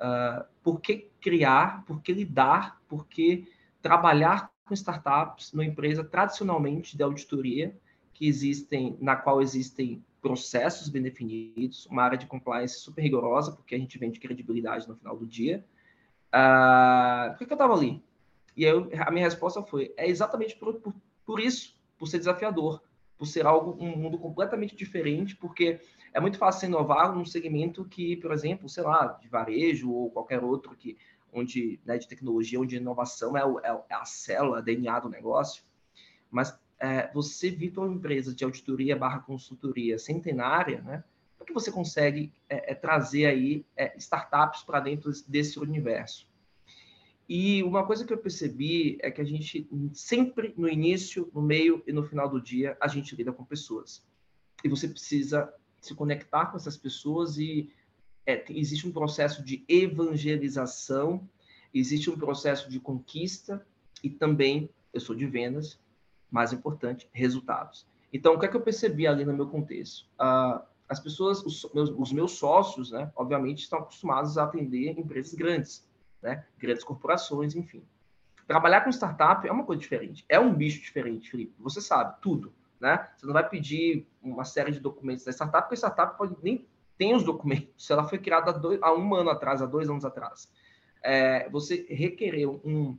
Uh, 0.00 0.42
por 0.62 0.80
que 0.80 1.10
criar, 1.20 1.84
por 1.84 2.00
que 2.00 2.10
lidar, 2.14 2.80
por 2.88 3.06
que 3.06 3.46
trabalhar 3.82 4.50
com 4.64 4.72
startups 4.72 5.52
numa 5.52 5.64
empresa 5.64 6.02
tradicionalmente 6.02 6.96
de 6.96 7.02
auditoria, 7.02 7.76
que 8.14 8.26
existem, 8.26 8.96
na 8.98 9.14
qual 9.14 9.42
existem 9.42 10.02
processos 10.20 10.88
bem 10.88 11.02
definidos, 11.02 11.86
uma 11.86 12.02
área 12.02 12.18
de 12.18 12.26
compliance 12.26 12.80
super 12.80 13.02
rigorosa, 13.02 13.52
porque 13.52 13.74
a 13.74 13.78
gente 13.78 13.98
vende 13.98 14.20
credibilidade 14.20 14.88
no 14.88 14.96
final 14.96 15.16
do 15.16 15.26
dia. 15.26 15.64
Uh, 16.28 17.30
por 17.30 17.38
que, 17.38 17.46
que 17.46 17.52
eu 17.52 17.56
estava 17.56 17.74
ali? 17.74 18.02
E 18.56 18.64
eu, 18.64 18.88
a 19.06 19.10
minha 19.10 19.24
resposta 19.24 19.62
foi: 19.62 19.92
é 19.96 20.08
exatamente 20.08 20.56
por, 20.56 20.74
por, 20.74 20.94
por 21.24 21.40
isso, 21.40 21.76
por 21.98 22.06
ser 22.06 22.18
desafiador, 22.18 22.82
por 23.18 23.26
ser 23.26 23.46
algo, 23.46 23.82
um 23.82 23.96
mundo 23.96 24.18
completamente 24.18 24.76
diferente, 24.76 25.36
porque 25.36 25.80
é 26.12 26.20
muito 26.20 26.38
fácil 26.38 26.68
inovar 26.68 27.14
num 27.14 27.24
segmento 27.24 27.84
que, 27.84 28.16
por 28.16 28.32
exemplo, 28.32 28.68
sei 28.68 28.82
lá, 28.82 29.18
de 29.20 29.28
varejo 29.28 29.90
ou 29.92 30.10
qualquer 30.10 30.42
outro 30.42 30.76
que 30.76 30.96
onde 31.32 31.80
né, 31.84 31.96
de 31.96 32.08
tecnologia, 32.08 32.60
onde 32.60 32.76
inovação 32.76 33.36
é, 33.36 33.44
o, 33.44 33.60
é, 33.60 33.68
é 33.88 33.94
a 33.94 34.04
célula, 34.04 34.58
a 34.58 34.60
DNA 34.60 35.00
do 35.00 35.08
negócio. 35.08 35.62
Mas 36.30 36.58
é, 36.80 37.10
você 37.12 37.52
para 37.52 37.84
uma 37.84 37.94
empresa 37.94 38.34
de 38.34 38.42
auditoria 38.42 38.96
barra 38.96 39.20
consultoria 39.20 39.98
centenária, 39.98 40.80
né? 40.80 41.04
Como 41.36 41.46
que 41.46 41.52
você 41.52 41.70
consegue 41.70 42.32
é, 42.48 42.72
é 42.72 42.74
trazer 42.74 43.26
aí 43.26 43.64
é, 43.76 43.94
startups 43.98 44.62
para 44.62 44.80
dentro 44.80 45.12
desse 45.28 45.58
universo? 45.58 46.28
E 47.28 47.62
uma 47.62 47.86
coisa 47.86 48.04
que 48.04 48.12
eu 48.12 48.18
percebi 48.18 48.98
é 49.02 49.10
que 49.10 49.20
a 49.20 49.24
gente 49.24 49.68
sempre 49.92 50.52
no 50.56 50.68
início, 50.68 51.30
no 51.32 51.40
meio 51.40 51.82
e 51.86 51.92
no 51.92 52.02
final 52.02 52.28
do 52.28 52.40
dia 52.40 52.76
a 52.80 52.88
gente 52.88 53.14
lida 53.14 53.32
com 53.32 53.44
pessoas. 53.44 54.04
E 54.64 54.68
você 54.68 54.88
precisa 54.88 55.52
se 55.80 55.94
conectar 55.94 56.46
com 56.46 56.56
essas 56.56 56.76
pessoas 56.76 57.38
e 57.38 57.72
é, 58.26 58.44
existe 58.50 58.86
um 58.86 58.92
processo 58.92 59.44
de 59.44 59.64
evangelização, 59.68 61.28
existe 61.72 62.10
um 62.10 62.18
processo 62.18 62.68
de 62.70 62.80
conquista 62.80 63.64
e 64.02 64.10
também, 64.10 64.68
eu 64.92 65.00
sou 65.00 65.14
de 65.14 65.26
vendas, 65.26 65.78
mais 66.30 66.52
importante, 66.52 67.08
resultados. 67.12 67.86
Então, 68.12 68.34
o 68.34 68.38
que 68.38 68.46
é 68.46 68.48
que 68.48 68.56
eu 68.56 68.60
percebi 68.60 69.06
ali 69.06 69.24
no 69.24 69.32
meu 69.32 69.46
contexto? 69.46 70.06
Uh, 70.20 70.60
as 70.88 70.98
pessoas, 70.98 71.44
os 71.44 71.70
meus, 71.72 71.90
os 71.90 72.12
meus 72.12 72.32
sócios, 72.32 72.90
né, 72.90 73.10
obviamente, 73.14 73.58
estão 73.60 73.78
acostumados 73.78 74.36
a 74.36 74.44
atender 74.44 74.98
empresas 74.98 75.34
grandes 75.34 75.88
né? 76.22 76.44
Grandes 76.58 76.84
corporações, 76.84 77.54
enfim. 77.54 77.82
Trabalhar 78.46 78.82
com 78.82 78.90
startup 78.90 79.46
é 79.46 79.52
uma 79.52 79.64
coisa 79.64 79.80
diferente. 79.80 80.24
É 80.28 80.38
um 80.38 80.52
bicho 80.52 80.80
diferente, 80.80 81.30
Felipe. 81.30 81.54
Você 81.58 81.80
sabe 81.80 82.16
tudo, 82.20 82.52
né? 82.80 83.08
Você 83.16 83.26
não 83.26 83.32
vai 83.32 83.48
pedir 83.48 84.06
uma 84.22 84.44
série 84.44 84.72
de 84.72 84.80
documentos 84.80 85.24
da 85.24 85.32
startup, 85.32 85.62
porque 85.62 85.74
a 85.74 85.88
startup 85.88 86.18
pode 86.18 86.36
nem 86.42 86.66
tem 86.98 87.14
os 87.14 87.22
documentos. 87.22 87.88
Ela 87.90 88.04
foi 88.04 88.18
criada 88.18 88.50
há, 88.50 88.54
dois, 88.54 88.78
há 88.82 88.92
um 88.92 89.14
ano 89.14 89.30
atrás, 89.30 89.62
há 89.62 89.66
dois 89.66 89.88
anos 89.88 90.04
atrás. 90.04 90.52
É, 91.02 91.48
você 91.48 91.86
requerer 91.88 92.48
um 92.48 92.98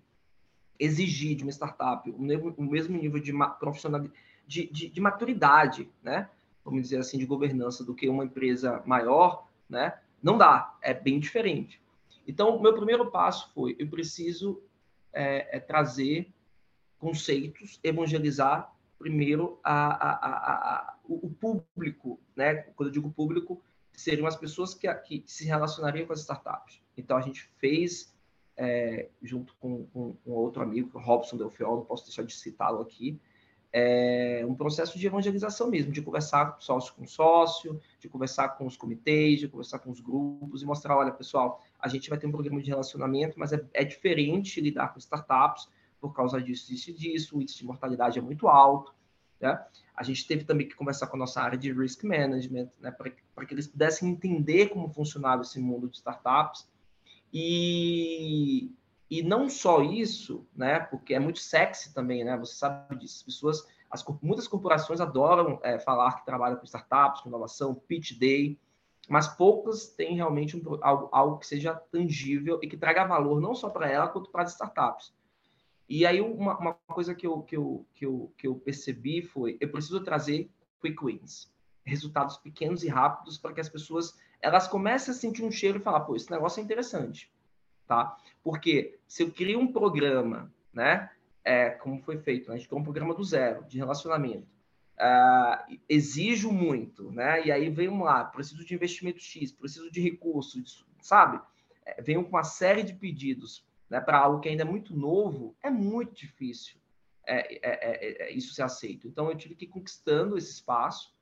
exigir 0.81 1.35
de 1.35 1.43
uma 1.43 1.51
startup 1.51 2.09
o 2.09 2.19
mesmo, 2.19 2.97
nível 2.97 3.19
de 3.19 3.31
profissional 3.59 4.01
de, 4.47 4.67
de, 4.67 4.89
de, 4.89 4.99
maturidade, 4.99 5.87
né? 6.01 6.27
Vamos 6.65 6.81
dizer 6.81 6.97
assim, 6.97 7.19
de 7.19 7.25
governança 7.25 7.83
do 7.83 7.93
que 7.93 8.09
uma 8.09 8.25
empresa 8.25 8.81
maior, 8.85 9.47
né? 9.69 9.99
Não 10.21 10.37
dá, 10.37 10.75
é 10.81 10.93
bem 10.93 11.19
diferente. 11.19 11.79
Então, 12.27 12.59
meu 12.59 12.73
primeiro 12.73 13.11
passo 13.11 13.51
foi: 13.53 13.75
eu 13.77 13.87
preciso 13.87 14.59
é, 15.13 15.57
é 15.57 15.59
trazer 15.59 16.33
conceitos, 16.97 17.79
evangelizar 17.83 18.73
primeiro 18.97 19.59
a, 19.63 19.73
a, 19.73 20.11
a, 20.75 20.95
o 21.07 21.29
público, 21.29 22.19
né? 22.35 22.55
Quando 22.75 22.89
eu 22.89 22.93
digo 22.93 23.11
público, 23.11 23.61
seriam 23.93 24.25
as 24.25 24.35
pessoas 24.35 24.73
que, 24.73 24.91
que 24.93 25.23
se 25.27 25.45
relacionariam 25.45 26.07
com 26.07 26.13
as 26.13 26.21
startups. 26.21 26.81
Então, 26.97 27.17
a 27.17 27.21
gente 27.21 27.49
fez, 27.57 28.15
é, 28.57 29.09
junto 29.21 29.55
com, 29.59 29.85
com, 29.87 30.15
outro 30.25 30.61
amigo, 30.61 30.91
o 30.93 31.01
Robson 31.01 31.37
Delfiol, 31.37 31.77
não 31.77 31.85
posso 31.85 32.05
deixar 32.05 32.23
de 32.23 32.33
citá-lo 32.33 32.81
aqui, 32.81 33.19
é 33.73 34.45
um 34.45 34.53
processo 34.53 34.99
de 34.99 35.07
evangelização 35.07 35.69
mesmo, 35.69 35.93
de 35.93 36.01
conversar 36.01 36.57
sócio 36.59 36.93
com 36.93 37.07
sócio, 37.07 37.79
de 37.99 38.09
conversar 38.09 38.49
com 38.49 38.65
os 38.65 38.75
comitês, 38.75 39.39
de 39.39 39.47
conversar 39.47 39.79
com 39.79 39.89
os 39.89 40.01
grupos 40.01 40.61
e 40.61 40.65
mostrar, 40.65 40.97
olha, 40.97 41.11
pessoal, 41.11 41.63
a 41.79 41.87
gente 41.87 42.09
vai 42.09 42.19
ter 42.19 42.27
um 42.27 42.31
programa 42.31 42.61
de 42.61 42.69
relacionamento, 42.69 43.39
mas 43.39 43.53
é, 43.53 43.65
é 43.73 43.83
diferente 43.85 44.59
lidar 44.59 44.89
com 44.89 44.99
startups 44.99 45.69
por 46.01 46.13
causa 46.13 46.41
disso, 46.41 46.67
disso 46.67 46.89
e 46.89 46.93
disso, 46.93 47.37
o 47.37 47.41
índice 47.41 47.59
de 47.59 47.65
mortalidade 47.65 48.19
é 48.19 48.21
muito 48.21 48.47
alto, 48.47 48.93
né? 49.39 49.63
A 49.95 50.03
gente 50.03 50.27
teve 50.27 50.43
também 50.43 50.67
que 50.67 50.75
conversar 50.75 51.07
com 51.07 51.15
a 51.15 51.19
nossa 51.19 51.41
área 51.41 51.57
de 51.57 51.71
risk 51.71 52.03
management, 52.03 52.69
né, 52.79 52.91
para 52.91 53.45
que 53.45 53.53
eles 53.53 53.67
pudessem 53.67 54.09
entender 54.09 54.69
como 54.69 54.89
funcionava 54.89 55.43
esse 55.43 55.59
mundo 55.59 55.87
de 55.87 55.95
startups 55.95 56.67
e 57.33 58.71
e 59.11 59.21
não 59.21 59.49
só 59.49 59.83
isso, 59.83 60.47
né? 60.55 60.79
Porque 60.79 61.13
é 61.13 61.19
muito 61.19 61.39
sexy 61.39 61.93
também, 61.93 62.23
né? 62.23 62.37
Você 62.37 62.53
sabe 62.55 62.95
disso. 62.95 63.17
As 63.17 63.23
pessoas, 63.23 63.67
as, 63.89 64.05
muitas 64.21 64.47
corporações 64.47 65.01
adoram 65.01 65.59
é, 65.63 65.77
falar 65.77 66.13
que 66.13 66.25
trabalham 66.25 66.55
com 66.55 66.63
startups, 66.63 67.19
com 67.19 67.27
inovação, 67.27 67.75
pitch 67.75 68.17
day, 68.17 68.57
mas 69.09 69.27
poucas 69.27 69.87
têm 69.89 70.15
realmente 70.15 70.55
um, 70.55 70.79
algo, 70.81 71.09
algo 71.11 71.37
que 71.39 71.45
seja 71.45 71.75
tangível 71.75 72.57
e 72.63 72.67
que 72.69 72.77
traga 72.77 73.03
valor 73.03 73.41
não 73.41 73.53
só 73.53 73.69
para 73.69 73.91
ela 73.91 74.07
quanto 74.07 74.31
para 74.31 74.43
as 74.43 74.53
startups. 74.53 75.13
E 75.89 76.05
aí 76.05 76.21
uma, 76.21 76.57
uma, 76.57 76.73
coisa 76.73 77.13
que 77.13 77.27
eu, 77.27 77.41
que, 77.41 77.57
eu, 77.57 77.85
que, 77.93 78.05
eu, 78.05 78.33
que 78.37 78.47
eu 78.47 78.55
percebi 78.55 79.21
foi, 79.21 79.57
eu 79.59 79.69
preciso 79.69 79.99
trazer 79.99 80.49
quick 80.81 81.03
wins, 81.03 81.51
resultados 81.91 82.37
pequenos 82.37 82.83
e 82.83 82.87
rápidos 82.87 83.37
para 83.37 83.53
que 83.53 83.61
as 83.61 83.69
pessoas 83.69 84.17
elas 84.41 84.67
comecem 84.67 85.13
a 85.13 85.15
sentir 85.15 85.43
um 85.43 85.51
cheiro 85.51 85.77
e 85.77 85.81
falar, 85.81 85.99
pô, 85.99 86.15
esse 86.15 86.31
negócio 86.31 86.59
é 86.59 86.63
interessante 86.63 87.31
tá? 87.91 88.17
Porque 88.41 88.97
se 89.05 89.21
eu 89.21 89.31
crio 89.33 89.59
um 89.59 89.69
programa, 89.69 90.49
né, 90.73 91.11
é, 91.43 91.71
como 91.71 92.01
foi 92.01 92.17
feito, 92.17 92.47
né? 92.47 92.55
a 92.55 92.57
gente 92.57 92.67
criou 92.67 92.79
um 92.79 92.85
programa 92.85 93.13
do 93.13 93.21
zero, 93.21 93.65
de 93.65 93.77
relacionamento. 93.77 94.47
Uh, 94.97 95.77
exijo 95.89 96.51
muito, 96.51 97.11
né? 97.11 97.45
E 97.45 97.51
aí 97.51 97.69
vem 97.69 97.89
lá, 97.99 98.23
preciso 98.23 98.63
de 98.63 98.73
investimento 98.73 99.19
X, 99.19 99.51
preciso 99.51 99.91
de 99.91 99.99
recursos, 99.99 100.85
sabe? 101.01 101.41
É, 101.85 102.01
venho 102.01 102.23
com 102.23 102.29
uma 102.29 102.43
série 102.45 102.83
de 102.83 102.93
pedidos 102.93 103.65
né, 103.89 103.99
para 103.99 104.19
algo 104.19 104.39
que 104.39 104.47
ainda 104.47 104.61
é 104.61 104.65
muito 104.65 104.95
novo, 104.95 105.53
é 105.61 105.69
muito 105.69 106.13
difícil 106.13 106.79
é, 107.25 107.55
é, 107.55 107.59
é, 107.63 108.23
é, 108.23 108.31
isso 108.31 108.53
ser 108.53 108.61
aceito. 108.61 109.07
Então, 109.07 109.27
eu 109.27 109.35
tive 109.35 109.55
que 109.55 109.65
ir 109.65 109.69
conquistando 109.69 110.37
esse 110.37 110.51
espaço, 110.51 111.13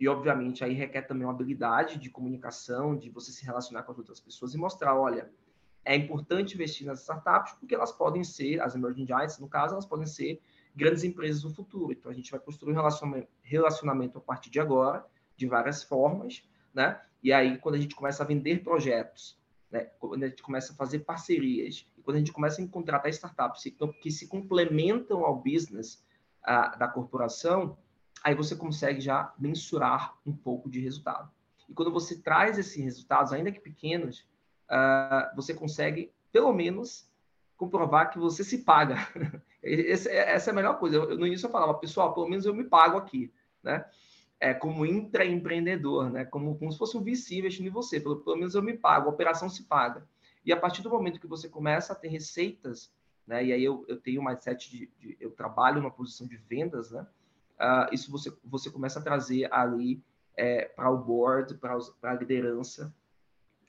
e 0.00 0.08
obviamente 0.08 0.64
aí 0.64 0.72
requer 0.72 1.02
também 1.02 1.26
uma 1.26 1.32
habilidade 1.34 1.98
de 1.98 2.08
comunicação, 2.08 2.96
de 2.96 3.10
você 3.10 3.30
se 3.30 3.44
relacionar 3.44 3.82
com 3.82 3.92
as 3.92 3.98
outras 3.98 4.18
pessoas 4.18 4.54
e 4.54 4.56
mostrar, 4.56 4.98
olha, 4.98 5.30
é 5.84 5.94
importante 5.94 6.54
investir 6.54 6.86
nas 6.86 7.00
startups 7.02 7.52
porque 7.60 7.74
elas 7.74 7.92
podem 7.92 8.24
ser, 8.24 8.60
as 8.62 8.74
emerging 8.74 9.06
giants, 9.06 9.38
no 9.38 9.46
caso, 9.46 9.74
elas 9.74 9.84
podem 9.84 10.06
ser 10.06 10.40
grandes 10.74 11.04
empresas 11.04 11.42
do 11.42 11.50
futuro. 11.50 11.92
Então, 11.92 12.10
a 12.10 12.14
gente 12.14 12.30
vai 12.30 12.40
construir 12.40 12.72
um 12.72 13.26
relacionamento, 13.42 14.18
a 14.18 14.20
partir 14.22 14.48
de 14.48 14.58
agora, 14.58 15.04
de 15.36 15.46
várias 15.46 15.82
formas, 15.82 16.42
né? 16.72 16.98
E 17.22 17.30
aí, 17.30 17.58
quando 17.58 17.74
a 17.74 17.78
gente 17.78 17.94
começa 17.94 18.22
a 18.22 18.26
vender 18.26 18.62
projetos, 18.62 19.38
né? 19.70 19.90
quando 19.98 20.24
a 20.24 20.28
gente 20.28 20.42
começa 20.42 20.72
a 20.72 20.76
fazer 20.76 21.00
parcerias, 21.00 21.86
e 21.96 22.02
quando 22.02 22.16
a 22.16 22.18
gente 22.18 22.32
começa 22.32 22.62
a 22.62 22.66
contratar 22.66 23.10
startups 23.10 23.64
que 24.00 24.10
se 24.10 24.28
complementam 24.28 25.24
ao 25.24 25.36
business 25.36 26.02
uh, 26.42 26.78
da 26.78 26.88
corporação, 26.88 27.76
aí 28.22 28.34
você 28.34 28.54
consegue 28.54 29.00
já 29.00 29.32
mensurar 29.38 30.16
um 30.24 30.32
pouco 30.32 30.68
de 30.68 30.80
resultado. 30.80 31.30
E 31.68 31.74
quando 31.74 31.92
você 31.92 32.20
traz 32.20 32.58
esses 32.58 32.82
resultados, 32.82 33.32
ainda 33.32 33.52
que 33.52 33.60
pequenos, 33.60 34.26
uh, 34.70 35.34
você 35.36 35.54
consegue, 35.54 36.12
pelo 36.32 36.52
menos, 36.52 37.08
comprovar 37.56 38.10
que 38.10 38.18
você 38.18 38.42
se 38.42 38.58
paga. 38.58 38.96
Esse, 39.62 40.08
essa 40.08 40.48
é 40.48 40.52
a 40.52 40.54
melhor 40.54 40.78
coisa. 40.78 40.96
Eu, 40.96 41.18
no 41.18 41.26
início 41.26 41.46
eu 41.46 41.50
falava, 41.50 41.74
pessoal, 41.74 42.14
pelo 42.14 42.26
menos 42.26 42.46
eu 42.46 42.54
me 42.54 42.64
pago 42.64 42.96
aqui, 42.96 43.30
né? 43.62 43.84
É, 44.40 44.54
como 44.54 44.86
intraempreendedor, 44.86 46.08
né? 46.08 46.24
Como, 46.24 46.56
como 46.56 46.72
se 46.72 46.78
fosse 46.78 46.96
um 46.96 47.04
VC 47.04 47.36
investindo 47.36 47.66
em 47.66 47.70
você. 47.70 48.00
Pelo, 48.00 48.16
pelo 48.20 48.36
menos 48.36 48.54
eu 48.54 48.62
me 48.62 48.72
pago, 48.72 49.10
a 49.10 49.12
operação 49.12 49.50
se 49.50 49.64
paga. 49.64 50.08
E 50.42 50.50
a 50.50 50.56
partir 50.56 50.80
do 50.80 50.88
momento 50.88 51.20
que 51.20 51.26
você 51.26 51.46
começa 51.46 51.92
a 51.92 51.96
ter 51.96 52.08
receitas, 52.08 52.90
né? 53.26 53.44
E 53.44 53.52
aí 53.52 53.62
eu, 53.62 53.84
eu 53.86 54.00
tenho 54.00 54.22
um 54.22 54.24
mindset 54.24 54.70
de, 54.70 54.90
de 54.98 55.16
eu 55.20 55.30
trabalho 55.30 55.82
numa 55.82 55.90
posição 55.90 56.26
de 56.26 56.38
vendas, 56.38 56.90
né? 56.90 57.06
Uh, 57.60 57.92
isso 57.94 58.10
você, 58.10 58.32
você 58.42 58.70
começa 58.70 58.98
a 58.98 59.02
trazer 59.02 59.52
ali 59.52 60.02
é, 60.34 60.64
para 60.64 60.90
o 60.90 60.96
board, 60.96 61.54
para 61.58 61.76
a 62.02 62.14
liderança, 62.14 62.94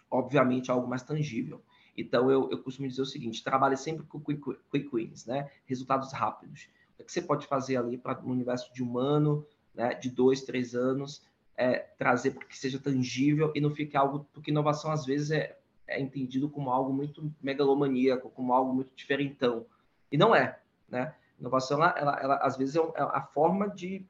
obviamente 0.10 0.72
algo 0.72 0.88
mais 0.88 1.04
tangível. 1.04 1.62
Então, 1.98 2.32
eu, 2.32 2.50
eu 2.50 2.64
costumo 2.64 2.88
dizer 2.88 3.02
o 3.02 3.06
seguinte: 3.06 3.44
trabalhe 3.44 3.76
sempre 3.76 4.06
com 4.06 4.20
quick, 4.20 4.42
quick 4.72 4.90
wins, 4.94 5.26
né? 5.26 5.50
Resultados 5.66 6.14
rápidos. 6.14 6.70
O 6.98 7.04
que 7.04 7.12
você 7.12 7.22
pode 7.22 7.48
fazer 7.48 7.78
ali 7.78 7.98
para 7.98 8.22
no 8.22 8.32
universo 8.32 8.74
de 8.74 8.84
um 8.84 8.98
ano, 8.98 9.46
né, 9.74 9.94
de 9.96 10.10
dois, 10.10 10.44
três 10.44 10.76
anos, 10.76 11.26
é, 11.58 11.80
trazer 11.80 12.32
para 12.32 12.46
que 12.46 12.58
seja 12.58 12.80
tangível 12.80 13.52
e 13.56 13.60
não 13.60 13.72
fique 13.72 13.98
algo. 13.98 14.26
Porque 14.32 14.52
inovação, 14.52 14.92
às 14.92 15.06
vezes, 15.06 15.32
é, 15.32 15.58
é 15.88 16.00
entendido 16.00 16.50
como 16.50 16.70
algo 16.70 16.94
muito 16.94 17.34
megalomaníaco, 17.42 18.30
como 18.30 18.54
algo 18.54 18.74
muito 18.74 18.96
diferentão. 18.96 19.66
E 20.12 20.18
não 20.18 20.34
é, 20.34 20.60
né? 20.88 21.14
Inovação, 21.42 21.78
ela, 21.78 21.94
ela, 21.98 22.20
ela 22.22 22.36
às 22.38 22.56
vezes, 22.56 22.76
é, 22.76 22.80
é 22.80 23.02
a 23.02 23.22
forma 23.22 23.70
de, 23.70 24.06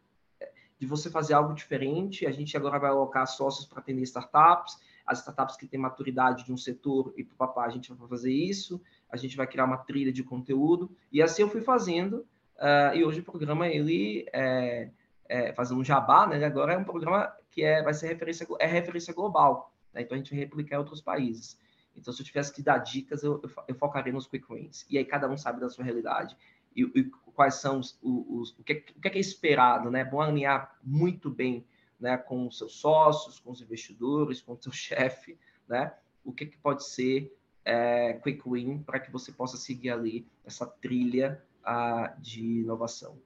de 0.77 0.85
você 0.85 1.09
fazer 1.09 1.33
algo 1.33 1.53
diferente. 1.53 2.27
A 2.27 2.31
gente 2.31 2.55
agora 2.55 2.77
vai 2.77 2.91
alocar 2.91 3.25
sócios 3.25 3.65
para 3.65 3.79
atender 3.79 4.03
startups 4.03 4.77
as 5.05 5.19
startups 5.19 5.57
que 5.57 5.67
têm 5.67 5.79
maturidade 5.79 6.45
de 6.45 6.53
um 6.53 6.57
setor 6.57 7.13
e 7.17 7.23
papai 7.23 7.67
a 7.67 7.71
gente 7.71 7.91
vai 7.93 8.07
fazer 8.07 8.31
isso, 8.31 8.81
a 9.09 9.17
gente 9.17 9.35
vai 9.35 9.47
criar 9.47 9.65
uma 9.65 9.77
trilha 9.77 10.11
de 10.11 10.23
conteúdo, 10.23 10.95
e 11.11 11.21
assim 11.21 11.41
eu 11.41 11.49
fui 11.49 11.61
fazendo, 11.61 12.25
uh, 12.57 12.95
e 12.95 13.03
hoje 13.03 13.19
o 13.19 13.23
programa, 13.23 13.67
ele, 13.67 14.25
é, 14.31 14.89
é, 15.27 15.53
fazendo 15.53 15.79
um 15.79 15.83
jabá, 15.83 16.27
né, 16.27 16.43
agora 16.45 16.73
é 16.73 16.77
um 16.77 16.83
programa 16.83 17.31
que 17.49 17.63
é, 17.63 17.83
vai 17.83 17.93
ser 17.93 18.07
referência, 18.07 18.47
é 18.59 18.65
referência 18.65 19.13
global, 19.13 19.73
né, 19.93 20.01
então 20.01 20.15
a 20.15 20.17
gente 20.17 20.31
vai 20.31 20.39
replicar 20.39 20.75
em 20.75 20.79
outros 20.79 21.01
países. 21.01 21.59
Então, 21.93 22.13
se 22.13 22.21
eu 22.21 22.25
tivesse 22.25 22.53
que 22.53 22.63
dar 22.63 22.77
dicas, 22.77 23.21
eu, 23.21 23.41
eu, 23.43 23.49
eu 23.67 23.75
focaria 23.75 24.13
nos 24.13 24.25
quick 24.25 24.45
wins. 24.49 24.85
E 24.89 24.97
aí 24.97 25.03
cada 25.03 25.27
um 25.27 25.35
sabe 25.35 25.59
da 25.59 25.67
sua 25.67 25.83
realidade 25.83 26.37
e, 26.73 26.83
e 26.83 27.11
quais 27.31 27.55
são 27.55 27.79
os, 27.79 27.97
os, 28.01 28.51
o, 28.57 28.63
que, 28.63 28.85
o 28.95 29.01
que 29.01 29.07
é 29.07 29.19
esperado, 29.19 29.89
né? 29.89 30.01
É 30.01 30.05
bom 30.05 30.21
alinhar 30.21 30.77
muito 30.83 31.29
bem 31.29 31.65
né, 31.99 32.17
com 32.17 32.47
os 32.47 32.57
seus 32.57 32.73
sócios, 32.73 33.39
com 33.39 33.51
os 33.51 33.61
investidores, 33.61 34.41
com 34.41 34.53
o 34.53 34.61
seu 34.61 34.71
chefe, 34.73 35.37
né? 35.67 35.93
O 36.23 36.31
que, 36.31 36.45
que 36.45 36.57
pode 36.57 36.85
ser 36.85 37.35
é, 37.65 38.13
quick 38.13 38.41
win 38.47 38.79
para 38.79 38.99
que 38.99 39.11
você 39.11 39.31
possa 39.31 39.57
seguir 39.57 39.91
ali 39.91 40.27
essa 40.45 40.65
trilha 40.65 41.41
uh, 41.61 42.21
de 42.21 42.43
inovação. 42.61 43.17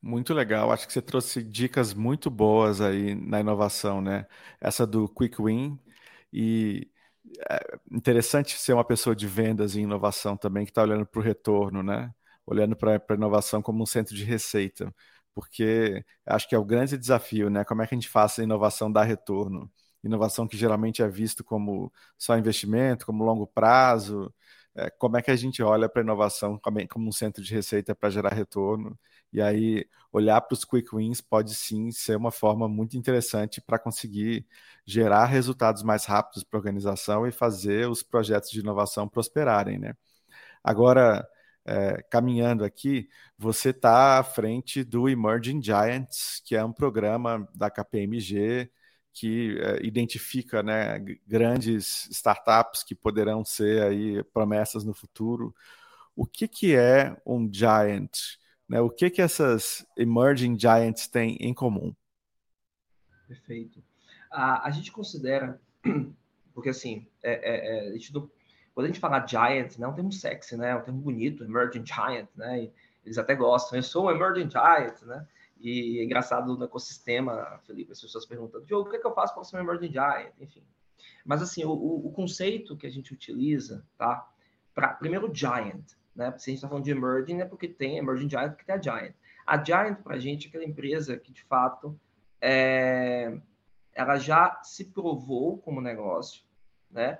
Muito 0.00 0.34
legal, 0.34 0.72
acho 0.72 0.86
que 0.86 0.92
você 0.92 1.02
trouxe 1.02 1.42
dicas 1.42 1.94
muito 1.94 2.28
boas 2.28 2.80
aí 2.80 3.14
na 3.14 3.38
inovação, 3.38 4.00
né? 4.00 4.26
Essa 4.60 4.84
do 4.86 5.08
quick 5.08 5.40
win 5.40 5.78
e 6.32 6.90
é 7.48 7.78
interessante 7.90 8.58
ser 8.58 8.72
uma 8.72 8.84
pessoa 8.84 9.14
de 9.14 9.28
vendas 9.28 9.76
e 9.76 9.80
inovação 9.80 10.36
também 10.36 10.64
que 10.64 10.72
está 10.72 10.82
olhando 10.82 11.06
para 11.06 11.20
o 11.20 11.22
retorno, 11.22 11.82
né? 11.82 12.12
Olhando 12.46 12.76
para 12.76 12.96
a 13.08 13.14
inovação 13.14 13.62
como 13.62 13.82
um 13.82 13.86
centro 13.86 14.14
de 14.14 14.24
receita 14.24 14.92
porque 15.34 16.04
acho 16.26 16.48
que 16.48 16.54
é 16.54 16.58
o 16.58 16.64
grande 16.64 16.96
desafio, 16.98 17.48
né? 17.50 17.64
Como 17.64 17.82
é 17.82 17.86
que 17.86 17.94
a 17.94 17.96
gente 17.96 18.08
faz 18.08 18.38
a 18.38 18.42
inovação 18.42 18.90
dar 18.92 19.04
retorno? 19.04 19.70
Inovação 20.04 20.46
que 20.46 20.56
geralmente 20.56 21.02
é 21.02 21.08
visto 21.08 21.44
como 21.44 21.92
só 22.18 22.36
investimento, 22.36 23.06
como 23.06 23.24
longo 23.24 23.46
prazo. 23.46 24.32
É, 24.74 24.90
como 24.90 25.16
é 25.18 25.22
que 25.22 25.30
a 25.30 25.36
gente 25.36 25.62
olha 25.62 25.88
para 25.88 26.00
a 26.02 26.04
inovação 26.04 26.58
como, 26.58 26.80
um 27.08 27.12
centro 27.12 27.42
de 27.42 27.54
receita 27.54 27.94
para 27.94 28.10
gerar 28.10 28.32
retorno? 28.34 28.98
E 29.32 29.40
aí, 29.40 29.86
olhar 30.12 30.40
para 30.40 30.54
os 30.54 30.64
quick 30.64 30.94
wins 30.94 31.20
pode 31.20 31.54
sim 31.54 31.90
ser 31.90 32.16
uma 32.16 32.30
forma 32.30 32.68
muito 32.68 32.96
interessante 32.96 33.60
para 33.60 33.78
conseguir 33.78 34.46
gerar 34.86 35.26
resultados 35.26 35.82
mais 35.82 36.04
rápidos 36.04 36.42
para 36.44 36.58
a 36.58 36.60
organização 36.60 37.26
e 37.26 37.32
fazer 37.32 37.88
os 37.88 38.02
projetos 38.02 38.50
de 38.50 38.60
inovação 38.60 39.08
prosperarem, 39.08 39.78
né? 39.78 39.94
Agora, 40.62 41.26
é, 41.64 42.02
caminhando 42.10 42.64
aqui, 42.64 43.08
você 43.38 43.70
está 43.70 44.18
à 44.18 44.22
frente 44.22 44.82
do 44.82 45.08
Emerging 45.08 45.62
Giants, 45.62 46.40
que 46.44 46.56
é 46.56 46.64
um 46.64 46.72
programa 46.72 47.48
da 47.54 47.70
KPMG 47.70 48.70
que 49.12 49.58
é, 49.60 49.84
identifica 49.86 50.62
né, 50.62 50.98
grandes 51.26 52.08
startups 52.10 52.82
que 52.82 52.94
poderão 52.94 53.44
ser 53.44 53.82
aí 53.82 54.24
promessas 54.24 54.84
no 54.84 54.94
futuro. 54.94 55.54
O 56.16 56.26
que, 56.26 56.48
que 56.48 56.74
é 56.74 57.16
um 57.26 57.48
giant? 57.52 58.38
Né? 58.68 58.80
O 58.80 58.88
que, 58.88 59.10
que 59.10 59.20
essas 59.20 59.86
emerging 59.96 60.58
giants 60.58 61.06
têm 61.06 61.36
em 61.40 61.52
comum? 61.52 61.94
Perfeito. 63.28 63.82
A, 64.30 64.66
a 64.66 64.70
gente 64.70 64.90
considera, 64.90 65.60
porque 66.54 66.70
assim, 66.70 67.06
é, 67.22 67.32
é, 67.32 67.86
é 67.86 67.88
a 67.90 67.92
gente 67.92 68.14
não 68.14 68.30
quando 68.74 68.86
a 68.86 68.88
gente 68.88 69.00
fala 69.00 69.26
giant, 69.26 69.78
né, 69.78 69.86
é 69.86 69.88
um 69.88 69.94
termo 69.94 70.12
sexy, 70.12 70.56
né, 70.56 70.70
é 70.70 70.76
um 70.76 70.82
termo 70.82 71.00
bonito, 71.00 71.44
emerging 71.44 71.84
giant, 71.84 72.28
né, 72.34 72.70
eles 73.04 73.18
até 73.18 73.34
gostam. 73.34 73.78
Eu 73.78 73.82
sou 73.82 74.06
um 74.06 74.10
emerging 74.10 74.50
giant, 74.50 75.02
né, 75.02 75.26
e 75.60 76.00
é 76.00 76.04
engraçado 76.04 76.56
no 76.56 76.64
ecossistema, 76.64 77.60
Felipe, 77.66 77.92
as 77.92 78.00
pessoas 78.00 78.26
perguntando, 78.26 78.64
Diogo, 78.64 78.88
o 78.88 78.90
que, 78.90 78.96
é 78.96 79.00
que 79.00 79.06
eu 79.06 79.14
faço 79.14 79.34
para 79.34 79.44
ser 79.44 79.56
um 79.56 79.60
emerging 79.60 79.92
giant? 79.92 80.32
Enfim. 80.40 80.62
Mas, 81.24 81.40
assim, 81.42 81.64
o, 81.64 81.72
o 81.72 82.10
conceito 82.12 82.76
que 82.76 82.86
a 82.86 82.90
gente 82.90 83.12
utiliza, 83.12 83.86
tá, 83.96 84.28
para, 84.74 84.88
primeiro, 84.94 85.32
giant, 85.32 85.84
né, 86.14 86.30
se 86.38 86.50
a 86.50 86.50
gente 86.50 86.56
está 86.56 86.68
falando 86.68 86.84
de 86.84 86.90
emerging, 86.90 87.40
é 87.40 87.44
porque 87.44 87.68
tem 87.68 87.98
emerging 87.98 88.28
giant, 88.28 88.50
porque 88.50 88.64
tem 88.64 88.74
a 88.74 88.80
giant. 88.80 89.14
A 89.46 89.62
giant, 89.62 90.02
para 90.02 90.16
a 90.16 90.18
gente, 90.18 90.46
é 90.46 90.48
aquela 90.48 90.64
empresa 90.64 91.16
que, 91.16 91.32
de 91.32 91.44
fato, 91.44 91.98
é, 92.40 93.38
ela 93.92 94.16
já 94.16 94.60
se 94.62 94.86
provou 94.86 95.58
como 95.58 95.80
negócio, 95.80 96.42
né, 96.90 97.18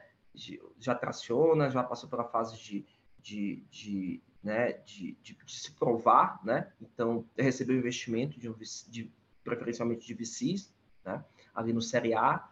já 0.78 0.94
traciona, 0.94 1.70
já 1.70 1.82
passou 1.82 2.08
pela 2.08 2.24
fase 2.24 2.56
de, 2.58 2.86
de, 3.18 3.64
de, 3.70 4.22
né, 4.42 4.72
de, 4.84 5.16
de, 5.22 5.34
de 5.34 5.52
se 5.52 5.72
provar, 5.72 6.40
né? 6.44 6.72
Então, 6.80 7.24
recebeu 7.36 7.76
investimento 7.76 8.38
de, 8.38 8.48
um, 8.48 8.54
de 8.88 9.10
preferencialmente 9.44 10.06
de 10.06 10.14
VCs, 10.14 10.72
né? 11.04 11.24
Ali 11.54 11.72
no 11.72 11.82
Série 11.82 12.14
A. 12.14 12.48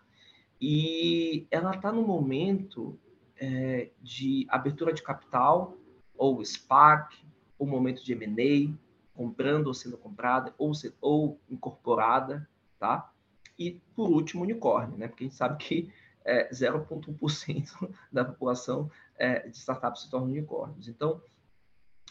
E 0.61 1.47
ela 1.51 1.75
está 1.75 1.91
no 1.91 2.03
momento 2.03 2.99
é, 3.37 3.91
de 4.03 4.47
abertura 4.51 4.93
de 4.93 5.03
capital, 5.03 5.77
ou 6.17 6.45
SPAC, 6.45 7.17
ou 7.59 7.67
momento 7.67 8.05
de 8.05 8.13
M&A, 8.13 8.77
comprando 9.15 9.69
ou 9.69 9.75
sendo 9.75 9.97
comprada, 9.97 10.55
ou, 10.59 10.73
ou 11.01 11.41
incorporada, 11.49 12.49
tá? 12.79 13.11
E, 13.59 13.81
por 13.95 14.11
último, 14.11 14.43
unicórnio, 14.43 14.97
né? 14.97 15.09
Porque 15.09 15.25
a 15.25 15.27
gente 15.27 15.37
sabe 15.37 15.63
que 15.63 15.91
é, 16.25 16.51
0,1% 16.51 17.95
da 18.13 18.25
população 18.25 18.91
é, 19.17 19.49
de 19.49 19.57
startups 19.57 20.03
se 20.03 20.11
tornam 20.11 20.31
unicórnios. 20.31 20.89
Então, 20.89 21.21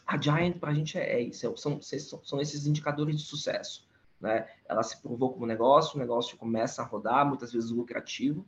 a 0.06 0.20
Giant 0.20 0.58
para 0.58 0.72
a 0.72 0.74
gente 0.74 0.98
é, 0.98 1.14
é 1.14 1.22
isso, 1.22 1.46
é, 1.46 1.56
são, 1.56 1.80
são 1.82 2.42
esses 2.42 2.66
indicadores 2.66 3.20
de 3.20 3.26
sucesso. 3.26 3.88
Né? 4.20 4.48
Ela 4.68 4.84
se 4.84 5.02
provou 5.02 5.34
como 5.34 5.46
negócio, 5.46 5.96
o 5.96 6.00
negócio 6.00 6.38
começa 6.38 6.82
a 6.82 6.86
rodar, 6.86 7.26
muitas 7.26 7.54
vezes 7.54 7.70
lucrativo, 7.70 8.46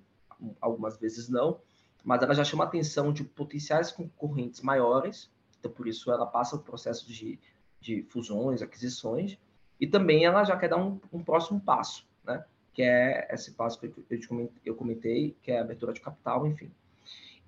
algumas 0.59 0.97
vezes 0.97 1.29
não, 1.29 1.61
mas 2.03 2.21
ela 2.21 2.33
já 2.33 2.43
chama 2.43 2.63
atenção 2.63 3.13
de 3.13 3.23
potenciais 3.23 3.91
concorrentes 3.91 4.61
maiores, 4.61 5.29
então 5.59 5.71
por 5.71 5.87
isso 5.87 6.11
ela 6.11 6.25
passa 6.25 6.55
o 6.55 6.59
processo 6.59 7.07
de, 7.07 7.39
de 7.79 8.03
fusões, 8.09 8.61
aquisições, 8.61 9.37
e 9.79 9.87
também 9.87 10.25
ela 10.25 10.43
já 10.43 10.57
quer 10.57 10.69
dar 10.69 10.77
um, 10.77 10.99
um 11.13 11.23
próximo 11.23 11.59
passo, 11.59 12.07
né? 12.23 12.43
Que 12.73 12.81
é 12.81 13.27
esse 13.31 13.51
passo 13.51 13.79
que 13.79 13.91
eu 14.65 14.75
comentei, 14.75 15.35
que 15.41 15.51
é 15.51 15.59
a 15.59 15.61
abertura 15.61 15.93
de 15.93 16.01
capital, 16.01 16.47
enfim. 16.47 16.71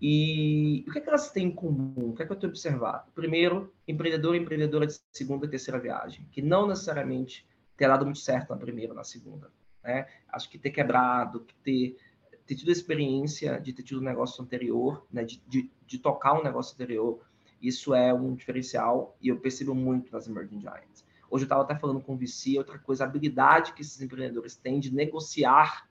E 0.02 0.84
o 0.86 0.92
que, 0.92 0.98
é 0.98 1.02
que 1.02 1.08
elas 1.08 1.32
têm 1.32 1.48
em 1.48 1.52
comum? 1.52 2.10
O 2.10 2.14
que 2.14 2.24
é 2.24 2.26
que 2.26 2.32
eu 2.32 2.36
tenho 2.36 2.52
observado? 2.52 3.10
Primeiro, 3.16 3.74
empreendedor 3.88 4.36
e 4.36 4.40
empreendedora 4.40 4.86
de 4.86 5.00
segunda 5.14 5.46
e 5.46 5.50
terceira 5.50 5.80
viagem, 5.80 6.28
que 6.32 6.42
não 6.42 6.68
necessariamente 6.68 7.48
terá 7.78 7.94
dado 7.94 8.06
muito 8.06 8.20
certo 8.20 8.50
na 8.50 8.58
primeira 8.58 8.94
na 8.94 9.06
segunda. 9.06 9.50
Né? 9.82 10.06
Acho 10.28 10.50
que 10.50 10.58
ter 10.58 10.72
quebrado, 10.72 11.42
que 11.42 11.56
ter, 11.56 11.98
ter 12.46 12.56
tido 12.56 12.70
a 12.70 12.74
experiência 12.74 13.60
de 13.62 13.72
ter 13.72 13.84
tido 13.84 14.02
um 14.02 14.04
negócio 14.04 14.44
anterior, 14.44 15.06
né? 15.10 15.24
de, 15.24 15.42
de, 15.48 15.72
de 15.88 15.98
tocar 15.98 16.38
um 16.38 16.44
negócio 16.44 16.74
anterior, 16.74 17.22
isso 17.62 17.94
é 17.94 18.14
um 18.14 18.36
diferencial 18.36 19.16
e 19.22 19.30
eu 19.30 19.40
percebo 19.40 19.74
muito 19.74 20.12
nas 20.12 20.28
Emerging 20.28 20.60
Giants. 20.60 21.06
Hoje 21.34 21.46
eu 21.46 21.48
estava 21.48 21.64
até 21.64 21.76
falando 21.76 22.00
com 22.00 22.14
o 22.14 22.16
VC, 22.16 22.60
outra 22.60 22.78
coisa, 22.78 23.04
a 23.04 23.08
habilidade 23.08 23.74
que 23.74 23.82
esses 23.82 24.00
empreendedores 24.00 24.56
têm 24.56 24.80
de 24.80 24.94
negociar 24.94 25.90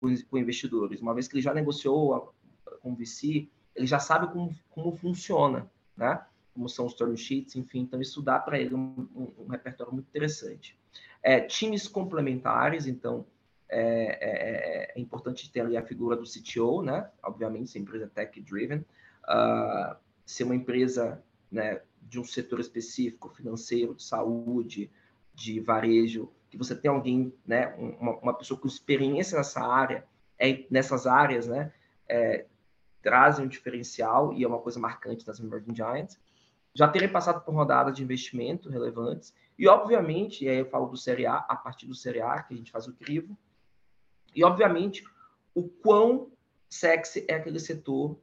com, 0.00 0.38
investidores. 0.38 1.00
Uma 1.00 1.12
vez 1.12 1.26
que 1.26 1.34
ele 1.34 1.42
já 1.42 1.52
negociou 1.52 2.32
com 2.80 2.92
o 2.92 2.94
VC, 2.94 3.48
ele 3.74 3.86
já 3.88 3.98
sabe 3.98 4.32
como, 4.32 4.54
como 4.70 4.94
funciona, 4.94 5.68
né? 5.96 6.24
Como 6.54 6.68
são 6.68 6.86
os 6.86 6.94
term 6.94 7.16
sheets, 7.16 7.56
enfim. 7.56 7.80
Então, 7.80 8.00
isso 8.00 8.22
dá 8.22 8.38
para 8.38 8.60
ele 8.60 8.72
um, 8.72 9.08
um, 9.12 9.42
um, 9.42 9.46
repertório 9.48 9.92
muito 9.92 10.06
interessante. 10.06 10.78
É, 11.20 11.40
times 11.40 11.88
complementares, 11.88 12.86
então, 12.86 13.26
é, 13.68 13.82
é, 13.82 14.92
é, 14.94 15.00
importante 15.00 15.50
ter 15.50 15.62
ali 15.62 15.76
a 15.76 15.82
figura 15.82 16.14
do 16.14 16.22
CTO, 16.22 16.80
né? 16.80 17.10
Obviamente, 17.24 17.70
se 17.70 17.78
a 17.78 17.80
empresa 17.80 18.04
é 18.04 18.08
tech-driven. 18.08 18.84
Uh, 19.24 19.96
ser 20.24 20.44
uma 20.44 20.54
empresa 20.54 21.20
né, 21.50 21.82
de 22.00 22.18
um 22.18 22.24
setor 22.24 22.60
específico, 22.60 23.28
financeiro, 23.28 23.94
de 23.94 24.02
saúde, 24.02 24.90
de 25.34 25.60
varejo, 25.60 26.30
que 26.50 26.56
você 26.56 26.74
tem 26.74 26.90
alguém, 26.90 27.32
né, 27.46 27.74
uma, 28.00 28.18
uma 28.18 28.34
pessoa 28.34 28.58
com 28.58 28.66
experiência 28.66 29.38
nessa 29.38 29.60
área, 29.60 30.04
é, 30.38 30.66
nessas 30.70 31.06
áreas, 31.06 31.46
né, 31.46 31.72
é, 32.08 32.46
trazem 33.02 33.44
um 33.44 33.48
diferencial 33.48 34.32
e 34.32 34.42
é 34.42 34.48
uma 34.48 34.58
coisa 34.58 34.80
marcante 34.80 35.24
das 35.24 35.38
Emerging 35.38 35.74
Giants. 35.74 36.18
Já 36.74 36.88
terem 36.88 37.08
passado 37.08 37.44
por 37.44 37.54
rodadas 37.54 37.94
de 37.94 38.02
investimento 38.02 38.68
relevantes 38.68 39.34
e, 39.58 39.68
obviamente, 39.68 40.44
e 40.44 40.48
aí 40.48 40.58
eu 40.58 40.66
falo 40.66 40.86
do 40.86 40.96
Série 40.96 41.26
A, 41.26 41.36
a 41.36 41.56
partir 41.56 41.86
do 41.86 41.94
Série 41.94 42.20
A, 42.20 42.42
que 42.42 42.54
a 42.54 42.56
gente 42.56 42.70
faz 42.70 42.86
o 42.86 42.94
crivo, 42.94 43.36
e, 44.34 44.44
obviamente, 44.44 45.04
o 45.54 45.68
quão 45.68 46.30
sexy 46.68 47.24
é 47.28 47.34
aquele 47.34 47.58
setor 47.58 48.16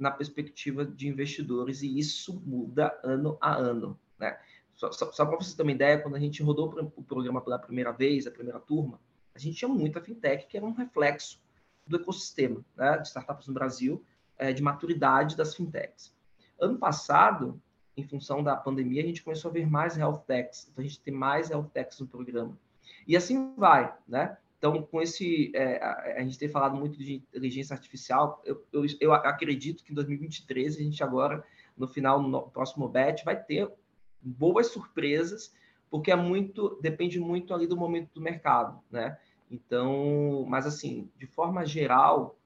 na 0.00 0.10
perspectiva 0.10 0.84
de 0.84 1.06
investidores 1.06 1.82
e 1.82 1.98
isso 1.98 2.40
muda 2.44 2.98
ano 3.04 3.36
a 3.40 3.54
ano, 3.54 3.98
né? 4.18 4.38
Só, 4.74 4.90
só, 4.90 5.12
só 5.12 5.26
para 5.26 5.36
você 5.36 5.54
ter 5.54 5.62
uma 5.62 5.72
ideia, 5.72 6.00
quando 6.00 6.16
a 6.16 6.18
gente 6.18 6.42
rodou 6.42 6.90
o 6.96 7.02
programa 7.02 7.40
pela 7.42 7.58
primeira 7.58 7.92
vez, 7.92 8.26
a 8.26 8.30
primeira 8.30 8.58
turma, 8.58 8.98
a 9.34 9.38
gente 9.38 9.58
tinha 9.58 9.68
muita 9.68 10.00
fintech 10.00 10.46
que 10.46 10.56
era 10.56 10.64
um 10.64 10.72
reflexo 10.72 11.38
do 11.86 11.96
ecossistema 11.96 12.64
né, 12.74 12.96
de 12.96 13.08
startups 13.08 13.46
no 13.46 13.52
Brasil, 13.52 14.02
é, 14.38 14.52
de 14.52 14.62
maturidade 14.62 15.36
das 15.36 15.54
fintechs. 15.54 16.14
Ano 16.58 16.78
passado, 16.78 17.60
em 17.94 18.04
função 18.04 18.42
da 18.42 18.56
pandemia, 18.56 19.02
a 19.02 19.06
gente 19.06 19.22
começou 19.22 19.50
a 19.50 19.54
ver 19.54 19.68
mais 19.68 19.98
health 19.98 20.22
techs, 20.26 20.68
então 20.70 20.82
a 20.82 20.86
gente 20.86 21.00
tem 21.00 21.12
mais 21.12 21.50
health 21.50 21.68
techs 21.74 22.00
no 22.00 22.06
programa. 22.06 22.58
E 23.06 23.16
assim 23.16 23.54
vai, 23.56 23.94
né? 24.08 24.38
Então, 24.60 24.82
com 24.82 25.00
esse, 25.00 25.50
é, 25.54 25.82
a, 25.82 26.18
a, 26.18 26.22
gente 26.22 26.38
tem 26.38 26.46
falado 26.46 26.76
muito 26.76 26.98
de 26.98 27.14
inteligência 27.14 27.72
artificial, 27.72 28.42
eu, 28.44 28.62
eu, 28.70 28.84
eu, 29.00 29.14
acredito 29.14 29.82
que 29.82 29.90
em 29.90 29.94
2023 29.94 30.76
a 30.76 30.82
gente 30.82 31.02
agora, 31.02 31.42
no 31.74 31.88
final, 31.88 32.20
no 32.22 32.42
próximo 32.50 32.86
bet, 32.86 33.24
vai 33.24 33.42
ter 33.42 33.72
boas 34.20 34.66
surpresas, 34.66 35.54
porque 35.90 36.10
é 36.10 36.16
muito, 36.16 36.78
depende 36.82 37.18
muito 37.18 37.54
ali 37.54 37.66
do 37.66 37.74
momento 37.74 38.12
do 38.12 38.20
mercado, 38.20 38.78
né? 38.90 39.18
Então, 39.50 40.44
mas 40.46 40.66
assim, 40.66 41.10
de 41.16 41.26
forma 41.26 41.64
geral, 41.64 42.38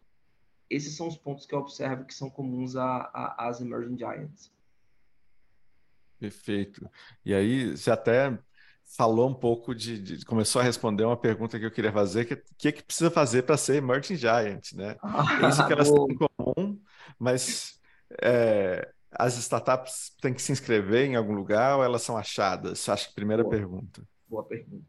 esses 0.71 0.97
são 0.97 1.09
os 1.09 1.17
pontos 1.17 1.45
que 1.47 1.55
eu 1.55 1.59
observo 1.59 2.05
que 2.05 2.15
são 2.15 2.31
comuns 2.31 2.77
às 2.77 3.61
Emerging 3.61 3.99
Giants. 3.99 4.53
Perfeito. 6.21 6.89
E 7.25 7.35
aí, 7.35 7.77
você 7.77 7.91
até 7.91 8.39
falou 8.97 9.29
um 9.29 9.35
pouco 9.35 9.75
de, 9.75 9.99
de, 9.99 10.25
começou 10.25 10.61
a 10.61 10.65
responder 10.65 11.05
uma 11.05 11.17
pergunta 11.17 11.59
que 11.59 11.67
eu 11.67 11.71
queria 11.71 11.93
fazer, 11.93 12.25
que 12.25 12.37
que, 12.57 12.73
que 12.73 12.83
precisa 12.83 13.11
fazer 13.11 13.43
para 13.43 13.57
ser 13.57 13.77
Emerging 13.77 14.17
Giant, 14.17 14.73
né? 14.75 14.97
Ah, 15.03 15.49
Isso 15.49 15.67
que 15.67 15.73
elas 15.73 15.91
têm 15.91 16.07
em 16.11 16.17
comum, 16.17 16.81
mas 17.19 17.81
é, 18.23 18.89
as 19.11 19.37
startups 19.37 20.15
têm 20.21 20.35
que 20.35 20.43
se 20.43 20.53
inscrever 20.53 21.07
em 21.07 21.17
algum 21.17 21.35
lugar 21.35 21.77
ou 21.77 21.85
elas 21.85 22.03
são 22.03 22.17
achadas? 22.17 22.89
Acho 22.89 23.09
que 23.09 23.15
primeira 23.15 23.43
boa, 23.43 23.55
pergunta. 23.55 24.07
Boa 24.29 24.45
pergunta. 24.45 24.85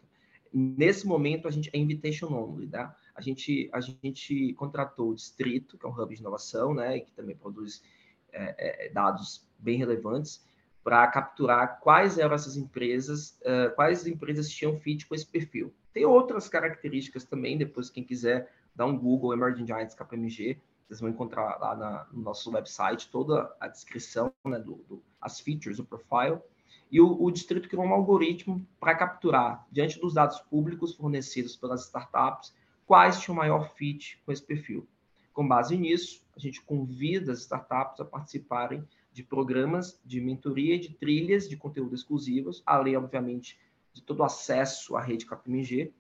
Nesse 0.54 1.06
momento, 1.06 1.48
a 1.48 1.52
gente 1.52 1.70
é 1.74 1.78
invitation 1.78 2.28
only, 2.28 2.68
tá? 2.68 2.96
A 3.16 3.22
gente, 3.22 3.70
a 3.74 3.80
gente 3.80 4.54
contratou 4.54 5.10
o 5.10 5.16
Distrito, 5.16 5.78
que 5.78 5.86
é 5.86 5.90
um 5.90 5.94
hub 5.94 6.14
de 6.14 6.22
inovação, 6.22 6.74
né? 6.74 6.98
E 6.98 7.02
que 7.02 7.12
também 7.12 7.36
produz 7.36 7.82
é, 8.32 8.88
é, 8.88 8.90
dados 8.90 9.46
bem 9.58 9.78
relevantes 9.78 10.45
para 10.86 11.08
capturar 11.08 11.80
quais 11.80 12.20
eram 12.20 12.36
essas 12.36 12.56
empresas, 12.56 13.40
uh, 13.42 13.74
quais 13.74 14.06
empresas 14.06 14.48
tinham 14.48 14.80
fit 14.80 15.08
com 15.08 15.16
esse 15.16 15.26
perfil. 15.26 15.74
Tem 15.92 16.06
outras 16.06 16.48
características 16.48 17.26
também, 17.26 17.58
depois 17.58 17.90
quem 17.90 18.04
quiser 18.04 18.54
dar 18.76 18.86
um 18.86 18.96
Google 18.96 19.34
Emerging 19.34 19.66
Giants 19.66 19.96
KPMG, 19.96 20.60
vocês 20.88 21.00
vão 21.00 21.10
encontrar 21.10 21.58
lá 21.60 21.76
na, 21.76 22.06
no 22.14 22.22
nosso 22.22 22.52
website 22.52 23.10
toda 23.10 23.52
a 23.60 23.68
descrição, 23.68 24.32
né, 24.46 24.60
do, 24.60 24.76
do 24.88 25.02
as 25.20 25.40
features, 25.40 25.80
o 25.80 25.84
profile. 25.84 26.38
E 26.92 27.02
o, 27.02 27.20
o 27.20 27.32
distrito 27.32 27.68
criou 27.68 27.84
um 27.84 27.94
algoritmo 27.94 28.64
para 28.80 28.94
capturar, 28.94 29.66
diante 29.72 30.00
dos 30.00 30.14
dados 30.14 30.40
públicos 30.42 30.94
fornecidos 30.94 31.56
pelas 31.56 31.86
startups, 31.86 32.54
quais 32.86 33.20
tinham 33.20 33.36
maior 33.36 33.74
fit 33.74 34.22
com 34.24 34.32
esse 34.32 34.44
perfil. 34.44 34.88
Com 35.34 35.48
base 35.48 35.76
nisso, 35.76 36.24
a 36.38 36.40
gente 36.40 36.62
convida 36.62 37.32
as 37.32 37.40
startups 37.40 38.00
a 38.00 38.06
participarem 38.06 38.88
de 39.16 39.24
programas 39.24 39.98
de 40.04 40.20
mentoria 40.20 40.78
de 40.78 40.90
trilhas 40.90 41.48
de 41.48 41.56
conteúdo 41.56 41.96
exclusivos, 41.96 42.62
além, 42.66 42.98
obviamente, 42.98 43.58
de 43.94 44.02
todo 44.02 44.20
o 44.20 44.24
acesso 44.26 44.98
à 44.98 45.02
rede 45.02 45.26
KPMG, 45.26 45.94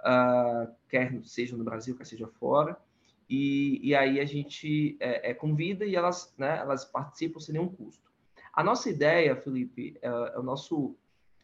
uh, 0.00 0.74
quer 0.88 1.22
seja 1.22 1.54
no 1.54 1.64
Brasil, 1.64 1.94
quer 1.94 2.06
seja 2.06 2.26
fora. 2.26 2.80
E, 3.28 3.78
e 3.86 3.94
aí 3.94 4.18
a 4.18 4.24
gente 4.24 4.96
é, 5.00 5.32
é, 5.32 5.34
convida 5.34 5.84
e 5.84 5.94
elas, 5.94 6.34
né, 6.38 6.56
elas 6.56 6.82
participam 6.86 7.40
sem 7.40 7.52
nenhum 7.52 7.68
custo. 7.68 8.10
A 8.54 8.64
nossa 8.64 8.88
ideia, 8.88 9.36
Felipe, 9.36 9.98
é, 10.00 10.08
é 10.08 10.38
o 10.38 10.42
nosso 10.42 10.96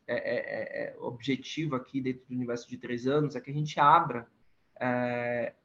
é, 0.07 0.15
é, 0.15 0.95
é, 0.95 0.97
objetivo 0.99 1.77
aqui 1.77 2.01
dentro 2.01 2.25
do 2.27 2.35
universo 2.35 2.67
de 2.67 2.79
três 2.79 3.07
anos 3.07 3.37
é 3.37 3.41
que 3.43 3.51
a 3.51 3.55
gente 3.55 3.79
abra 3.79 4.27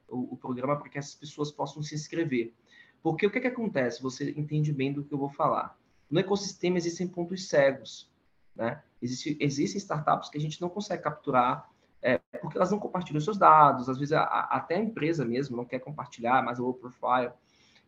o, 0.10 0.34
o 0.34 0.38
programa 0.38 0.76
para 0.76 0.90
que 0.90 0.98
essas 0.98 1.16
pessoas 1.16 1.54
possam 1.54 1.82
se 1.82 1.96
inscrever. 1.96 2.54
Porque 3.04 3.28
o 3.28 3.30
que, 3.30 3.42
que 3.42 3.48
acontece? 3.48 4.02
Você 4.02 4.32
entende 4.32 4.72
bem 4.74 4.92
do 4.92 5.04
que 5.04 5.14
eu 5.14 5.18
vou 5.18 5.30
falar. 5.30 5.78
No 6.10 6.20
ecossistema 6.20 6.78
existem 6.78 7.08
pontos 7.08 7.48
cegos. 7.48 8.10
Né? 8.56 8.82
Existe, 9.02 9.38
existem 9.40 9.78
startups 9.78 10.30
que 10.30 10.38
a 10.38 10.42
gente 10.42 10.62
não 10.62 10.70
consegue 10.70 11.04
capturar 11.04 11.70
é, 12.04 12.18
porque 12.42 12.58
elas 12.58 12.70
não 12.70 12.80
compartilham 12.80 13.22
seus 13.22 13.38
dados, 13.38 13.88
às 13.88 13.98
vezes 13.98 14.12
a, 14.12 14.24
a, 14.24 14.58
até 14.58 14.76
a 14.76 14.80
empresa 14.80 15.24
mesmo 15.24 15.56
não 15.56 15.64
quer 15.64 15.80
compartilhar 15.80 16.44
mais 16.44 16.60
o 16.60 16.74
profile. 16.74 17.32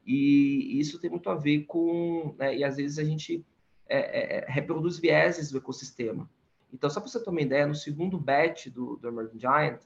E, 0.05 0.77
e 0.77 0.79
isso 0.79 0.99
tem 0.99 1.09
muito 1.09 1.29
a 1.29 1.35
ver 1.35 1.65
com. 1.65 2.33
Né, 2.37 2.55
e 2.57 2.63
às 2.63 2.77
vezes 2.77 2.97
a 2.97 3.03
gente 3.03 3.45
é, 3.87 3.97
é, 3.97 4.37
é 4.37 4.45
reproduz 4.47 4.97
vieses 4.97 5.51
do 5.51 5.57
ecossistema. 5.57 6.29
Então, 6.73 6.89
só 6.89 7.01
para 7.01 7.09
você 7.09 7.21
ter 7.21 7.29
uma 7.29 7.41
ideia, 7.41 7.67
no 7.67 7.75
segundo 7.75 8.17
batch 8.17 8.67
do, 8.67 8.95
do 8.95 9.07
Emerging 9.07 9.39
Giant, 9.39 9.81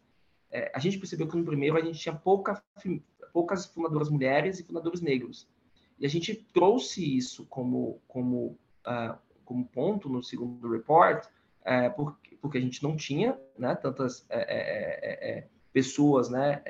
é, 0.52 0.72
a 0.76 0.80
gente 0.80 1.00
percebeu 1.00 1.28
que 1.28 1.38
no 1.38 1.44
primeiro 1.44 1.78
a 1.78 1.82
gente 1.82 2.00
tinha 2.00 2.14
pouca 2.14 2.62
poucas 3.40 3.66
fundadoras 3.68 4.10
mulheres 4.10 4.60
e 4.60 4.64
fundadores 4.66 5.00
negros. 5.00 5.48
E 5.98 6.06
a 6.06 6.10
gente 6.10 6.36
trouxe 6.36 7.18
isso 7.18 7.46
como, 7.46 8.02
como, 8.06 8.58
uh, 8.86 9.18
como 9.46 9.66
ponto 9.66 10.10
no 10.10 10.22
segundo 10.22 10.70
report, 10.70 11.26
uh, 11.26 11.96
porque, 11.96 12.36
porque 12.42 12.58
a 12.58 12.62
gente 12.62 12.84
não 12.84 12.98
tinha 12.98 13.40
né, 13.58 13.76
tantas 13.76 14.24
uh, 14.24 15.48
pessoas, 15.72 16.30
né, 16.30 16.62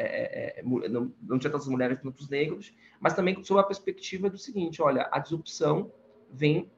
não, 0.64 1.12
não 1.24 1.40
tinha 1.40 1.52
tantas 1.52 1.68
mulheres 1.68 1.98
e 1.98 2.04
tantos 2.04 2.30
negros, 2.30 2.72
mas 3.00 3.16
também 3.16 3.44
sob 3.44 3.60
a 3.60 3.64
perspectiva 3.64 4.30
do 4.30 4.38
seguinte, 4.38 4.80
olha, 4.80 5.10
a 5.12 5.18
disrupção 5.18 5.92
vem 6.32 6.70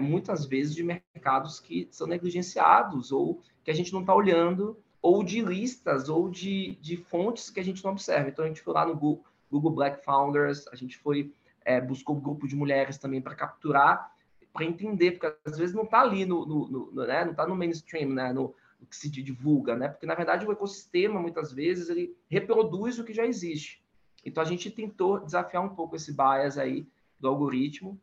muitas 0.00 0.46
vezes 0.46 0.74
de 0.74 0.82
mercados 0.82 1.60
que 1.60 1.86
são 1.92 2.08
negligenciados 2.08 3.12
ou 3.12 3.40
que 3.62 3.70
a 3.70 3.74
gente 3.74 3.92
não 3.92 4.00
está 4.00 4.12
olhando 4.12 4.82
ou 5.00 5.22
de 5.22 5.40
listas 5.40 6.08
ou 6.08 6.28
de, 6.28 6.76
de 6.80 6.96
fontes 6.96 7.50
que 7.50 7.60
a 7.60 7.64
gente 7.64 7.84
não 7.84 7.92
observa. 7.92 8.28
Então, 8.28 8.44
a 8.44 8.48
gente 8.48 8.60
foi 8.60 8.74
lá 8.74 8.84
no 8.84 8.94
Google, 8.94 9.24
Google 9.50 9.70
Black 9.72 10.04
Founders, 10.04 10.66
a 10.68 10.76
gente 10.76 10.98
foi 10.98 11.32
é, 11.68 11.80
buscou 11.82 12.16
um 12.16 12.20
grupo 12.20 12.48
de 12.48 12.56
mulheres 12.56 12.96
também 12.96 13.20
para 13.20 13.34
capturar, 13.34 14.10
para 14.54 14.64
entender, 14.64 15.12
porque 15.12 15.36
às 15.44 15.58
vezes 15.58 15.74
não 15.74 15.84
está 15.84 16.00
ali 16.00 16.24
no, 16.24 16.46
no, 16.46 16.90
no, 16.90 17.06
né, 17.06 17.24
não 17.24 17.32
está 17.32 17.46
no 17.46 17.54
mainstream, 17.54 18.08
né, 18.08 18.32
no, 18.32 18.54
que 18.88 18.96
se 18.96 19.10
divulga, 19.10 19.76
né, 19.76 19.88
porque 19.88 20.06
na 20.06 20.14
verdade 20.14 20.46
o 20.46 20.52
ecossistema 20.52 21.20
muitas 21.20 21.52
vezes 21.52 21.90
ele 21.90 22.16
reproduz 22.30 22.98
o 22.98 23.04
que 23.04 23.12
já 23.12 23.26
existe. 23.26 23.84
Então 24.24 24.42
a 24.42 24.46
gente 24.46 24.70
tentou 24.70 25.20
desafiar 25.20 25.62
um 25.62 25.74
pouco 25.74 25.94
esse 25.94 26.12
bias 26.12 26.56
aí 26.56 26.86
do 27.20 27.28
algoritmo 27.28 28.00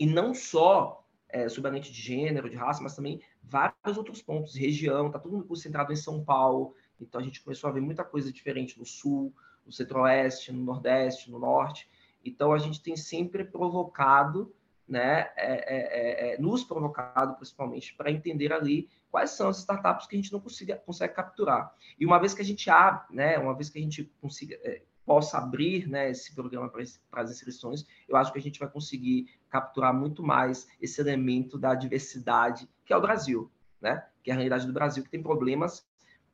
e 0.00 0.06
não 0.06 0.32
só 0.32 1.04
é, 1.28 1.46
sobre 1.48 1.70
a 1.70 1.78
de 1.78 1.92
gênero, 1.92 2.48
de 2.48 2.56
raça, 2.56 2.82
mas 2.82 2.96
também 2.96 3.20
vários 3.48 3.96
outros 3.96 4.20
pontos, 4.20 4.54
região, 4.54 5.10
tá 5.10 5.18
tudo 5.18 5.42
concentrado 5.44 5.92
em 5.92 5.96
São 5.96 6.22
Paulo, 6.22 6.74
então 7.00 7.20
a 7.20 7.24
gente 7.24 7.42
começou 7.42 7.70
a 7.70 7.72
ver 7.72 7.80
muita 7.80 8.04
coisa 8.04 8.32
diferente 8.32 8.78
no 8.78 8.84
sul, 8.84 9.34
no 9.64 9.72
centro-oeste, 9.72 10.52
no 10.52 10.64
nordeste, 10.64 11.30
no 11.30 11.38
norte. 11.38 11.88
Então 12.24 12.52
a 12.52 12.58
gente 12.58 12.82
tem 12.82 12.96
sempre 12.96 13.44
provocado, 13.44 14.54
né, 14.86 15.30
é, 15.36 15.36
é, 15.36 16.30
é, 16.30 16.34
é 16.34 16.38
nos 16.38 16.64
provocado 16.64 17.34
principalmente 17.36 17.94
para 17.94 18.10
entender 18.10 18.52
ali 18.52 18.88
quais 19.10 19.30
são 19.30 19.48
as 19.48 19.58
startups 19.58 20.06
que 20.06 20.16
a 20.16 20.18
gente 20.18 20.32
não 20.32 20.40
consiga, 20.40 20.76
consegue 20.76 21.14
capturar. 21.14 21.74
E 21.98 22.04
uma 22.04 22.18
vez 22.18 22.34
que 22.34 22.42
a 22.42 22.44
gente 22.44 22.68
abre, 22.68 23.14
né, 23.14 23.38
uma 23.38 23.54
vez 23.54 23.70
que 23.70 23.78
a 23.78 23.82
gente 23.82 24.04
consiga, 24.20 24.58
é, 24.62 24.82
possa 25.08 25.38
abrir 25.38 25.88
né, 25.88 26.10
esse 26.10 26.34
programa 26.34 26.68
para 26.68 27.22
as 27.22 27.30
inscrições, 27.30 27.86
eu 28.06 28.14
acho 28.14 28.30
que 28.30 28.38
a 28.38 28.42
gente 28.42 28.60
vai 28.60 28.68
conseguir 28.68 29.26
capturar 29.48 29.94
muito 29.94 30.22
mais 30.22 30.68
esse 30.78 31.00
elemento 31.00 31.56
da 31.56 31.74
diversidade 31.74 32.68
que 32.84 32.92
é 32.92 32.96
o 32.96 33.00
Brasil, 33.00 33.50
né? 33.80 34.06
Que 34.22 34.30
é 34.30 34.34
a 34.34 34.36
realidade 34.36 34.66
do 34.66 34.72
Brasil, 34.72 35.02
que 35.02 35.08
tem 35.08 35.22
problemas 35.22 35.88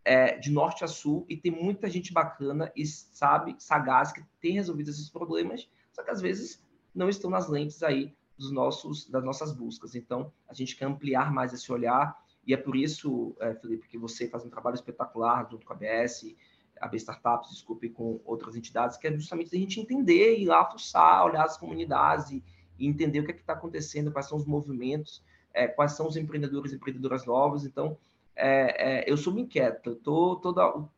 é, 0.04 0.36
de 0.38 0.50
norte 0.50 0.82
a 0.82 0.88
sul 0.88 1.24
e 1.28 1.36
tem 1.36 1.52
muita 1.52 1.88
gente 1.88 2.12
bacana 2.12 2.72
e 2.74 2.84
sabe, 2.84 3.54
sagaz, 3.58 4.10
que 4.10 4.24
tem 4.40 4.54
resolvido 4.54 4.90
esses 4.90 5.08
problemas, 5.08 5.70
só 5.92 6.02
que 6.02 6.10
às 6.10 6.20
vezes 6.20 6.60
não 6.92 7.08
estão 7.08 7.30
nas 7.30 7.48
lentes 7.48 7.80
aí 7.84 8.12
dos 8.36 8.50
nossos, 8.50 9.08
das 9.08 9.22
nossas 9.22 9.52
buscas. 9.52 9.94
Então, 9.94 10.32
a 10.48 10.52
gente 10.54 10.76
quer 10.76 10.86
ampliar 10.86 11.32
mais 11.32 11.52
esse 11.52 11.70
olhar 11.70 12.20
e 12.44 12.52
é 12.52 12.56
por 12.56 12.74
isso, 12.74 13.36
é, 13.38 13.54
Felipe, 13.54 13.86
que 13.86 13.96
você 13.96 14.28
faz 14.28 14.44
um 14.44 14.50
trabalho 14.50 14.74
espetacular 14.74 15.48
junto 15.48 15.64
com 15.64 15.72
a 15.72 15.76
BS, 15.76 16.36
a 16.80 16.88
B 16.88 16.96
Startups, 16.96 17.50
desculpe, 17.50 17.88
com 17.88 18.20
outras 18.24 18.56
entidades, 18.56 18.96
que 18.96 19.06
é 19.06 19.12
justamente 19.12 19.54
a 19.54 19.58
gente 19.58 19.80
entender, 19.80 20.38
ir 20.38 20.46
lá 20.46 20.64
fuçar, 20.64 21.24
olhar 21.24 21.44
as 21.44 21.56
comunidades 21.56 22.30
e, 22.30 22.42
e 22.78 22.86
entender 22.86 23.20
o 23.20 23.24
que 23.24 23.32
é 23.32 23.34
está 23.34 23.52
acontecendo, 23.52 24.12
quais 24.12 24.26
são 24.26 24.38
os 24.38 24.46
movimentos, 24.46 25.22
é, 25.52 25.68
quais 25.68 25.92
são 25.92 26.06
os 26.06 26.16
empreendedores 26.16 26.72
e 26.72 26.76
empreendedoras 26.76 27.24
novos. 27.24 27.64
Então, 27.64 27.96
é, 28.36 29.02
é, 29.02 29.10
eu 29.10 29.16
sou 29.16 29.32
me 29.32 29.42
inquieto, 29.42 29.92
estou 29.92 30.40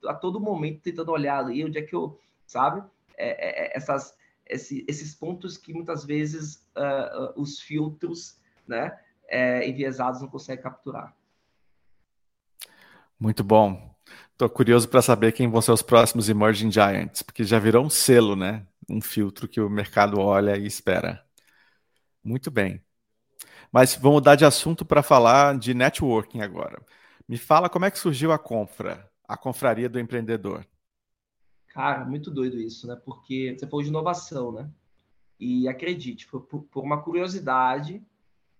a 0.07 0.15
todo 0.15 0.41
momento 0.41 0.81
tentando 0.81 1.13
olhar 1.13 1.39
ali 1.39 1.65
onde 1.65 1.79
é 1.79 1.83
que 1.83 1.95
eu, 1.95 2.19
sabe, 2.47 2.83
é, 3.17 3.73
é, 3.75 3.77
essas, 3.77 4.17
esse, 4.47 4.85
esses 4.89 5.15
pontos 5.15 5.59
que 5.59 5.73
muitas 5.73 6.05
vezes 6.05 6.67
uh, 6.77 7.25
uh, 7.25 7.41
os 7.41 7.61
filtros 7.61 8.39
né, 8.67 8.99
enviesados 9.65 10.21
não 10.21 10.29
conseguem 10.29 10.63
capturar. 10.63 11.15
Muito 13.19 13.43
bom. 13.43 13.96
Estou 14.33 14.49
curioso 14.51 14.89
para 14.89 15.03
saber 15.03 15.33
quem 15.33 15.51
vão 15.51 15.63
ser 15.63 15.73
os 15.73 15.83
próximos 15.83 16.29
Emerging 16.29 16.71
Giants, 16.71 17.23
porque 17.23 17.45
já 17.45 17.59
virou 17.59 17.85
um 17.85 17.91
selo, 17.91 18.37
né? 18.37 18.67
Um 18.89 19.01
filtro 19.01 19.49
que 19.49 19.61
o 19.61 19.71
mercado 19.71 20.21
olha 20.21 20.57
e 20.57 20.67
espera. 20.67 21.25
Muito 22.23 22.51
bem. 22.51 22.83
Mas 23.73 23.95
vamos 23.95 24.17
mudar 24.17 24.37
de 24.37 24.45
assunto 24.45 24.85
para 24.85 25.03
falar 25.03 25.59
de 25.59 25.75
networking 25.75 26.41
agora. 26.41 26.81
Me 27.29 27.37
fala 27.37 27.69
como 27.69 27.85
é 27.85 27.91
que 27.91 27.99
surgiu 27.99 28.31
a 28.33 28.39
Confra, 28.39 29.11
a 29.27 29.37
Confraria 29.37 29.89
do 29.89 29.99
Empreendedor. 29.99 30.67
Cara, 31.69 32.05
muito 32.05 32.31
doido 32.31 32.59
isso, 32.59 32.87
né? 32.87 32.97
Porque 33.05 33.57
você 33.59 33.67
falou 33.67 33.83
de 33.83 33.89
inovação, 33.89 34.53
né? 34.53 34.71
E 35.39 35.69
acredite, 35.69 36.27
foi 36.27 36.41
por 36.41 36.83
uma 36.83 37.03
curiosidade 37.03 38.03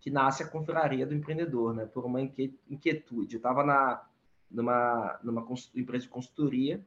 que 0.01 0.11
nasce 0.11 0.43
a 0.43 0.49
Confraria 0.49 1.07
do 1.07 1.15
Empreendedor, 1.15 1.75
né? 1.75 1.87
Por 1.87 2.05
uma 2.05 2.21
inquietude. 2.21 3.37
Eu 3.37 3.39
estava 3.39 3.65
na, 3.65 4.05
numa, 4.51 5.19
numa 5.23 5.47
empresa 5.75 6.05
de 6.05 6.11
consultoria, 6.11 6.85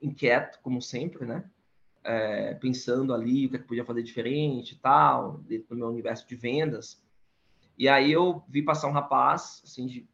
inquieto, 0.00 0.58
como 0.62 0.80
sempre, 0.80 1.26
né? 1.26 1.48
É, 2.02 2.54
pensando 2.54 3.12
ali 3.12 3.46
o 3.46 3.50
que, 3.50 3.56
é 3.56 3.58
que 3.58 3.66
podia 3.66 3.84
fazer 3.84 4.02
diferente 4.02 4.74
e 4.74 4.78
tal, 4.78 5.38
dentro 5.38 5.68
do 5.68 5.76
meu 5.76 5.88
universo 5.88 6.26
de 6.26 6.34
vendas. 6.34 7.02
E 7.76 7.88
aí 7.88 8.10
eu 8.10 8.42
vi 8.48 8.62
passar 8.62 8.88
um 8.88 8.92
rapaz, 8.92 9.62
assim, 9.64 9.86
de 9.86 10.08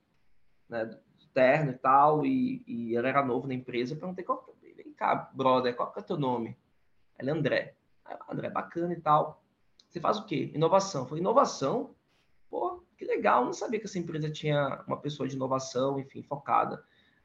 né, 0.68 0.98
terno 1.32 1.70
e 1.70 1.74
tal, 1.74 2.24
e, 2.24 2.62
e 2.66 2.96
ele 2.96 3.08
era 3.08 3.24
novo 3.24 3.46
na 3.46 3.54
empresa. 3.54 3.94
Eu 3.94 3.98
perguntei, 3.98 4.24
qual, 4.24 4.54
vem 4.60 4.92
cá, 4.92 5.30
brother, 5.32 5.74
qual 5.74 5.92
que 5.92 6.00
é 6.00 6.02
teu 6.02 6.16
nome? 6.16 6.56
Ele 7.18 7.30
é 7.30 7.32
André. 7.32 7.74
André, 8.28 8.50
bacana 8.50 8.92
e 8.92 9.00
tal. 9.00 9.42
Você 9.88 10.00
faz 10.00 10.18
o 10.18 10.26
quê? 10.26 10.50
Inovação. 10.54 11.06
Falei, 11.06 11.20
inovação? 11.20 11.95
Que 12.96 13.04
legal, 13.04 13.44
não 13.44 13.52
sabia 13.52 13.78
que 13.78 13.86
essa 13.86 13.98
empresa 13.98 14.30
tinha 14.30 14.82
uma 14.86 14.96
pessoa 14.96 15.28
de 15.28 15.36
inovação, 15.36 16.00
enfim, 16.00 16.22
focada. 16.22 16.82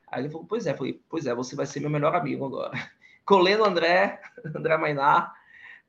Aí 0.08 0.22
ele 0.22 0.30
falou, 0.30 0.46
pois 0.46 0.68
é, 0.68 0.76
falei, 0.76 1.02
pois 1.10 1.26
é, 1.26 1.34
você 1.34 1.56
vai 1.56 1.66
ser 1.66 1.80
meu 1.80 1.90
melhor 1.90 2.14
amigo 2.14 2.46
agora. 2.46 2.72
Coleno 3.26 3.64
André, 3.64 4.20
André 4.54 4.78
Mainar, 4.78 5.34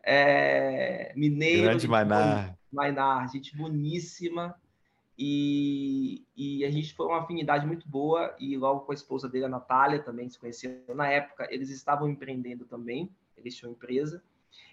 é, 0.03 1.12
mineiro. 1.16 1.64
Grande 1.64 1.88
Mainar. 1.88 2.57
Mainar, 2.73 3.29
gente 3.31 3.57
boníssima, 3.57 4.57
e, 5.18 6.25
e, 6.37 6.64
a 6.64 6.71
gente 6.71 6.95
foi 6.95 7.07
uma 7.07 7.21
afinidade 7.21 7.66
muito 7.66 7.87
boa, 7.88 8.35
e 8.38 8.57
logo 8.57 8.81
com 8.81 8.92
a 8.92 8.95
esposa 8.95 9.29
dele, 9.29 9.45
a 9.45 9.49
Natália, 9.49 10.03
também 10.03 10.29
se 10.29 10.38
conheceram 10.38 10.95
na 10.95 11.09
época, 11.09 11.47
eles 11.51 11.68
estavam 11.68 12.09
empreendendo 12.09 12.64
também, 12.64 13.11
eles 13.37 13.55
tinham 13.55 13.73
empresa, 13.73 14.23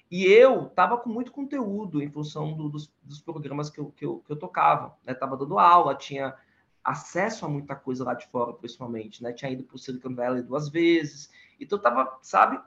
e 0.09 0.25
eu 0.25 0.67
estava 0.67 0.97
com 0.97 1.09
muito 1.09 1.31
conteúdo 1.31 2.01
em 2.01 2.09
função 2.09 2.53
do, 2.53 2.69
dos, 2.69 2.91
dos, 3.03 3.21
programas 3.21 3.69
que 3.69 3.79
eu, 3.79 3.91
que 3.91 4.05
eu, 4.05 4.19
que 4.19 4.31
eu 4.31 4.37
tocava, 4.37 4.97
estava 5.07 5.33
né? 5.33 5.39
dando 5.39 5.59
aula, 5.59 5.93
tinha 5.93 6.35
acesso 6.83 7.45
a 7.45 7.49
muita 7.49 7.75
coisa 7.75 8.03
lá 8.03 8.15
de 8.15 8.25
fora, 8.27 8.53
principalmente, 8.53 9.21
né? 9.21 9.31
Tinha 9.33 9.51
ido 9.51 9.63
para 9.63 9.75
o 9.75 9.77
Silicon 9.77 10.15
Valley 10.15 10.41
duas 10.41 10.69
vezes, 10.69 11.29
então 11.59 11.77
estava, 11.77 12.17
sabe, 12.23 12.59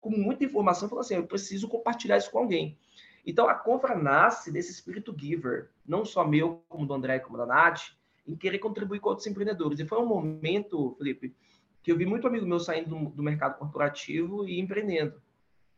com 0.00 0.10
muita 0.10 0.44
informação, 0.44 0.88
falando 0.88 1.04
assim, 1.04 1.16
eu 1.16 1.26
preciso 1.26 1.68
compartilhar 1.68 2.16
isso 2.16 2.30
com 2.30 2.38
alguém. 2.38 2.78
Então, 3.26 3.46
a 3.46 3.54
compra 3.54 3.94
nasce 3.94 4.50
desse 4.50 4.72
espírito 4.72 5.14
giver, 5.14 5.70
não 5.86 6.04
só 6.04 6.26
meu, 6.26 6.62
como 6.68 6.86
do 6.86 6.94
André, 6.94 7.18
como 7.18 7.36
da 7.36 7.44
Nath, 7.44 7.90
em 8.26 8.34
querer 8.34 8.58
contribuir 8.58 9.00
com 9.00 9.10
outros 9.10 9.26
empreendedores. 9.26 9.80
E 9.80 9.86
foi 9.86 9.98
um 9.98 10.06
momento, 10.06 10.94
Felipe, 10.96 11.36
que 11.82 11.92
eu 11.92 11.96
vi 11.96 12.06
muito 12.06 12.26
amigo 12.26 12.46
meu 12.46 12.58
saindo 12.58 12.88
do, 12.88 13.10
do 13.10 13.22
mercado 13.22 13.58
corporativo 13.58 14.48
e 14.48 14.58
empreendendo. 14.58 15.20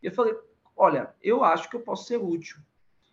E 0.00 0.06
eu 0.06 0.12
falei, 0.12 0.34
olha, 0.80 1.14
eu 1.22 1.44
acho 1.44 1.68
que 1.68 1.76
eu 1.76 1.80
posso 1.80 2.06
ser 2.06 2.16
útil. 2.16 2.58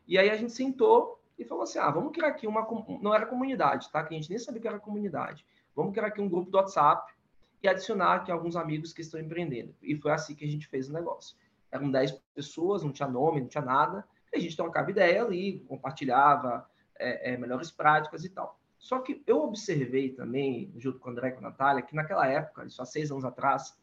E 0.08 0.18
aí 0.18 0.30
a 0.30 0.36
gente 0.36 0.52
sentou 0.52 1.22
e 1.38 1.46
falou 1.46 1.64
assim, 1.64 1.80
ah, 1.80 1.92
vamos 1.92 2.12
criar 2.12 2.30
aqui 2.30 2.48
uma... 2.48 2.68
Não 3.02 3.14
era 3.14 3.26
comunidade, 3.26 3.92
tá? 3.92 4.04
Que 4.04 4.16
a 4.16 4.18
gente 4.18 4.30
nem 4.30 4.40
sabia 4.40 4.62
que 4.62 4.68
era 4.68 4.80
comunidade. 4.80 5.46
Vamos 5.76 5.94
criar 5.94 6.08
aqui 6.08 6.22
um 6.22 6.30
grupo 6.30 6.50
do 6.50 6.58
WhatsApp 6.58 7.14
e 7.62 7.68
adicionar 7.68 8.16
aqui 8.16 8.32
alguns 8.32 8.56
amigos 8.56 8.94
que 8.94 9.02
estão 9.02 9.20
empreendendo. 9.20 9.76
E 9.82 9.96
foi 9.98 10.12
assim 10.12 10.34
que 10.34 10.46
a 10.46 10.48
gente 10.48 10.68
fez 10.68 10.90
o 10.90 10.94
negócio. 10.94 11.36
Eram 11.72 11.92
10 11.92 12.12
pessoas, 12.34 12.84
não 12.84 12.92
tinha 12.92 13.08
nome, 13.08 13.42
não 13.42 13.48
tinha 13.48 13.64
nada 13.64 14.08
a 14.38 14.40
gente 14.40 14.56
trocava 14.56 14.90
ideia 14.92 15.24
ali, 15.24 15.60
compartilhava 15.68 16.70
é, 16.98 17.34
é, 17.34 17.38
melhores 17.38 17.72
práticas 17.72 18.24
e 18.24 18.30
tal. 18.30 18.60
Só 18.78 19.00
que 19.00 19.24
eu 19.26 19.44
observei 19.44 20.12
também, 20.12 20.72
junto 20.78 21.00
com 21.00 21.10
o 21.10 21.12
André 21.12 21.30
e 21.30 21.32
com 21.32 21.40
a 21.40 21.50
Natália, 21.50 21.82
que 21.82 21.96
naquela 21.96 22.28
época, 22.28 22.66
isso 22.66 22.82
há 22.82 22.86
seis 22.86 23.12
anos 23.12 23.26
atrás, 23.26 23.76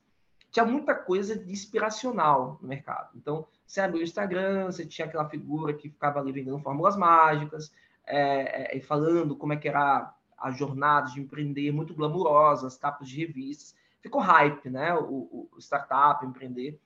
tinha 0.54 0.64
muita 0.64 0.94
coisa 0.94 1.36
de 1.36 1.50
inspiracional 1.50 2.60
no 2.62 2.68
mercado. 2.68 3.10
Então, 3.16 3.44
você 3.66 3.80
abriu 3.80 4.02
o 4.02 4.04
Instagram, 4.04 4.66
você 4.66 4.86
tinha 4.86 5.04
aquela 5.04 5.28
figura 5.28 5.74
que 5.74 5.90
ficava 5.90 6.20
ali 6.20 6.30
vendendo 6.30 6.60
fórmulas 6.60 6.96
mágicas, 6.96 7.72
é, 8.06 8.76
é, 8.76 8.80
falando 8.80 9.34
como 9.34 9.52
é 9.52 9.56
que 9.56 9.68
era 9.68 10.14
a 10.38 10.50
jornada 10.52 11.10
de 11.10 11.20
empreender, 11.20 11.72
muito 11.72 11.92
glamurosas, 11.92 12.78
capas 12.78 13.08
de 13.08 13.26
revistas. 13.26 13.74
Ficou 14.00 14.20
hype, 14.20 14.70
né? 14.70 14.94
O, 14.94 15.48
o 15.50 15.58
startup, 15.58 16.24
empreender. 16.24 16.80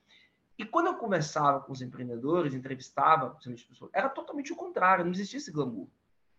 E 0.57 0.65
quando 0.65 0.87
eu 0.87 0.95
conversava 0.95 1.59
com 1.59 1.71
os 1.71 1.83
empreendedores, 1.83 2.55
entrevistava 2.55 3.29
pessoas, 3.29 3.91
era 3.93 4.09
totalmente 4.09 4.51
o 4.51 4.55
contrário, 4.55 5.05
não 5.05 5.11
existia 5.11 5.37
esse 5.37 5.51
glamour. 5.51 5.87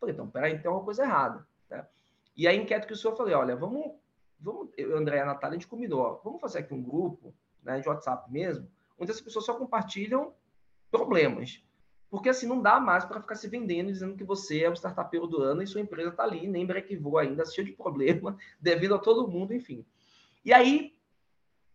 Falei, 0.01 0.15
então, 0.15 0.29
peraí, 0.29 0.59
tem 0.59 0.69
uma 0.69 0.83
coisa 0.83 1.05
errada. 1.05 1.47
Né? 1.71 1.87
E 2.37 2.49
aí, 2.49 2.57
inquieto 2.57 2.89
que 2.89 2.93
o 2.93 2.97
senhor, 2.97 3.17
falei, 3.17 3.35
olha, 3.35 3.55
vamos, 3.55 4.00
vamos 4.41 4.71
eu, 4.77 4.97
André 4.97 5.19
e 5.19 5.21
a 5.21 5.27
Natália, 5.27 5.57
a 5.57 5.61
gente 5.61 5.69
combinou, 5.69 6.01
ó, 6.01 6.21
vamos 6.25 6.41
fazer 6.41 6.61
aqui 6.61 6.75
um 6.75 6.83
grupo, 6.83 7.35
né, 7.63 7.81
de 7.81 7.89
WhatsApp 7.89 8.31
mesmo, 8.31 8.69
onde 8.99 9.11
as 9.11 9.21
pessoas 9.21 9.45
só 9.45 9.55
compartilham 9.55 10.33
problemas. 10.91 11.63
Porque 12.11 12.29
assim, 12.29 12.47
não 12.47 12.61
dá 12.61 12.81
mais 12.81 13.05
para 13.05 13.21
ficar 13.21 13.37
se 13.37 13.47
vendendo 13.47 13.93
dizendo 13.93 14.17
que 14.17 14.25
você 14.25 14.65
é 14.65 14.69
o 14.69 14.75
startupeiro 14.75 15.29
do 15.29 15.41
ano 15.41 15.63
e 15.63 15.67
sua 15.67 15.81
empresa 15.81 16.11
está 16.11 16.25
ali, 16.25 16.49
nem 16.49 16.67
break 16.67 16.97
voa 16.97 17.23
ainda, 17.23 17.45
cheio 17.47 17.67
de 17.67 17.73
problema, 17.73 18.37
devido 18.61 18.95
a 18.95 18.99
todo 18.99 19.29
mundo, 19.29 19.55
enfim. 19.55 19.87
E 20.45 20.53
aí, 20.53 20.95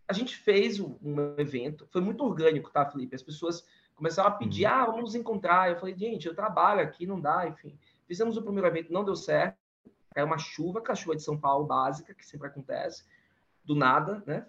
a 0.08 0.14
gente 0.14 0.36
fez 0.36 0.80
um, 0.80 0.98
evento, 1.38 1.88
foi 1.90 2.02
muito 2.02 2.24
orgânico, 2.24 2.70
tá, 2.70 2.86
Felipe? 2.86 3.16
As 3.16 3.24
pessoas 3.24 3.66
começaram 3.96 4.30
a 4.30 4.34
pedir, 4.34 4.66
uhum. 4.66 4.72
ah, 4.72 4.86
vamos 4.86 5.02
nos 5.02 5.16
encontrar. 5.16 5.70
Eu 5.70 5.78
falei, 5.78 5.96
gente, 5.98 6.28
eu 6.28 6.36
trabalho 6.36 6.82
aqui, 6.82 7.08
não 7.08 7.20
dá, 7.20 7.48
enfim. 7.48 7.78
Fizemos 8.06 8.38
o 8.38 8.42
primeiro 8.42 8.68
evento, 8.68 8.94
não 8.94 9.04
deu 9.04 9.16
certo. 9.16 9.58
Caiu 10.16 10.28
uma 10.28 10.38
chuva, 10.38 10.82
que 10.82 10.90
é 10.90 10.94
a 10.94 10.96
chuva 10.96 11.14
de 11.14 11.22
São 11.22 11.38
Paulo 11.38 11.66
básica, 11.66 12.14
que 12.14 12.26
sempre 12.26 12.48
acontece, 12.48 13.04
do 13.66 13.76
nada, 13.76 14.24
né? 14.26 14.46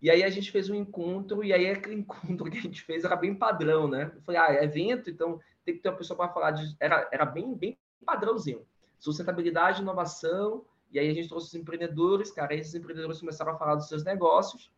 E 0.00 0.10
aí 0.10 0.24
a 0.24 0.30
gente 0.30 0.50
fez 0.50 0.70
um 0.70 0.74
encontro, 0.74 1.44
e 1.44 1.52
aí 1.52 1.68
aquele 1.68 1.96
encontro 2.00 2.50
que 2.50 2.56
a 2.56 2.62
gente 2.62 2.80
fez 2.80 3.04
era 3.04 3.14
bem 3.14 3.34
padrão, 3.34 3.86
né? 3.86 4.10
Eu 4.16 4.22
falei, 4.22 4.40
ah, 4.40 4.54
é 4.54 4.64
evento, 4.64 5.10
então 5.10 5.38
tem 5.62 5.74
que 5.74 5.82
ter 5.82 5.90
uma 5.90 5.98
pessoa 5.98 6.16
para 6.16 6.32
falar 6.32 6.52
de. 6.52 6.74
Era, 6.80 7.06
era 7.12 7.26
bem, 7.26 7.54
bem 7.54 7.76
padrãozinho. 8.04 8.66
Sustentabilidade, 8.98 9.82
inovação, 9.82 10.64
e 10.90 10.98
aí 10.98 11.10
a 11.10 11.12
gente 11.12 11.28
trouxe 11.28 11.48
os 11.48 11.54
empreendedores, 11.54 12.32
cara, 12.32 12.54
esses 12.54 12.74
empreendedores 12.74 13.20
começaram 13.20 13.52
a 13.52 13.58
falar 13.58 13.74
dos 13.74 13.88
seus 13.88 14.02
negócios, 14.02 14.72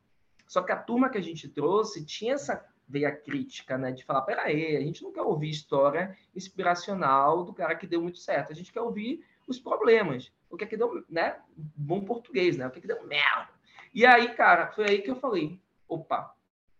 só 0.48 0.60
que 0.60 0.72
a 0.72 0.76
turma 0.76 1.08
que 1.08 1.18
a 1.18 1.22
gente 1.22 1.48
trouxe 1.48 2.04
tinha 2.04 2.34
essa 2.34 2.66
veio 2.88 3.06
a 3.06 3.12
crítica, 3.12 3.78
né? 3.78 3.92
De 3.92 4.04
falar, 4.04 4.22
peraí, 4.22 4.76
a 4.76 4.80
gente 4.80 5.04
não 5.04 5.12
quer 5.12 5.22
ouvir 5.22 5.50
história 5.50 6.16
inspiracional 6.34 7.44
do 7.44 7.54
cara 7.54 7.76
que 7.76 7.86
deu 7.86 8.02
muito 8.02 8.18
certo, 8.18 8.50
a 8.50 8.54
gente 8.54 8.72
quer 8.72 8.80
ouvir 8.80 9.24
os 9.46 9.58
problemas, 9.58 10.32
o 10.50 10.56
que 10.56 10.64
é 10.64 10.66
que 10.66 10.76
deu, 10.76 11.04
né? 11.08 11.40
Bom 11.56 12.04
português, 12.04 12.56
né? 12.56 12.66
O 12.66 12.70
que 12.70 12.78
é 12.78 12.82
que 12.82 12.86
deu 12.86 13.06
merda. 13.06 13.50
E 13.94 14.06
aí, 14.06 14.34
cara, 14.34 14.68
foi 14.72 14.86
aí 14.88 15.02
que 15.02 15.10
eu 15.10 15.16
falei, 15.16 15.60
opa, 15.88 16.34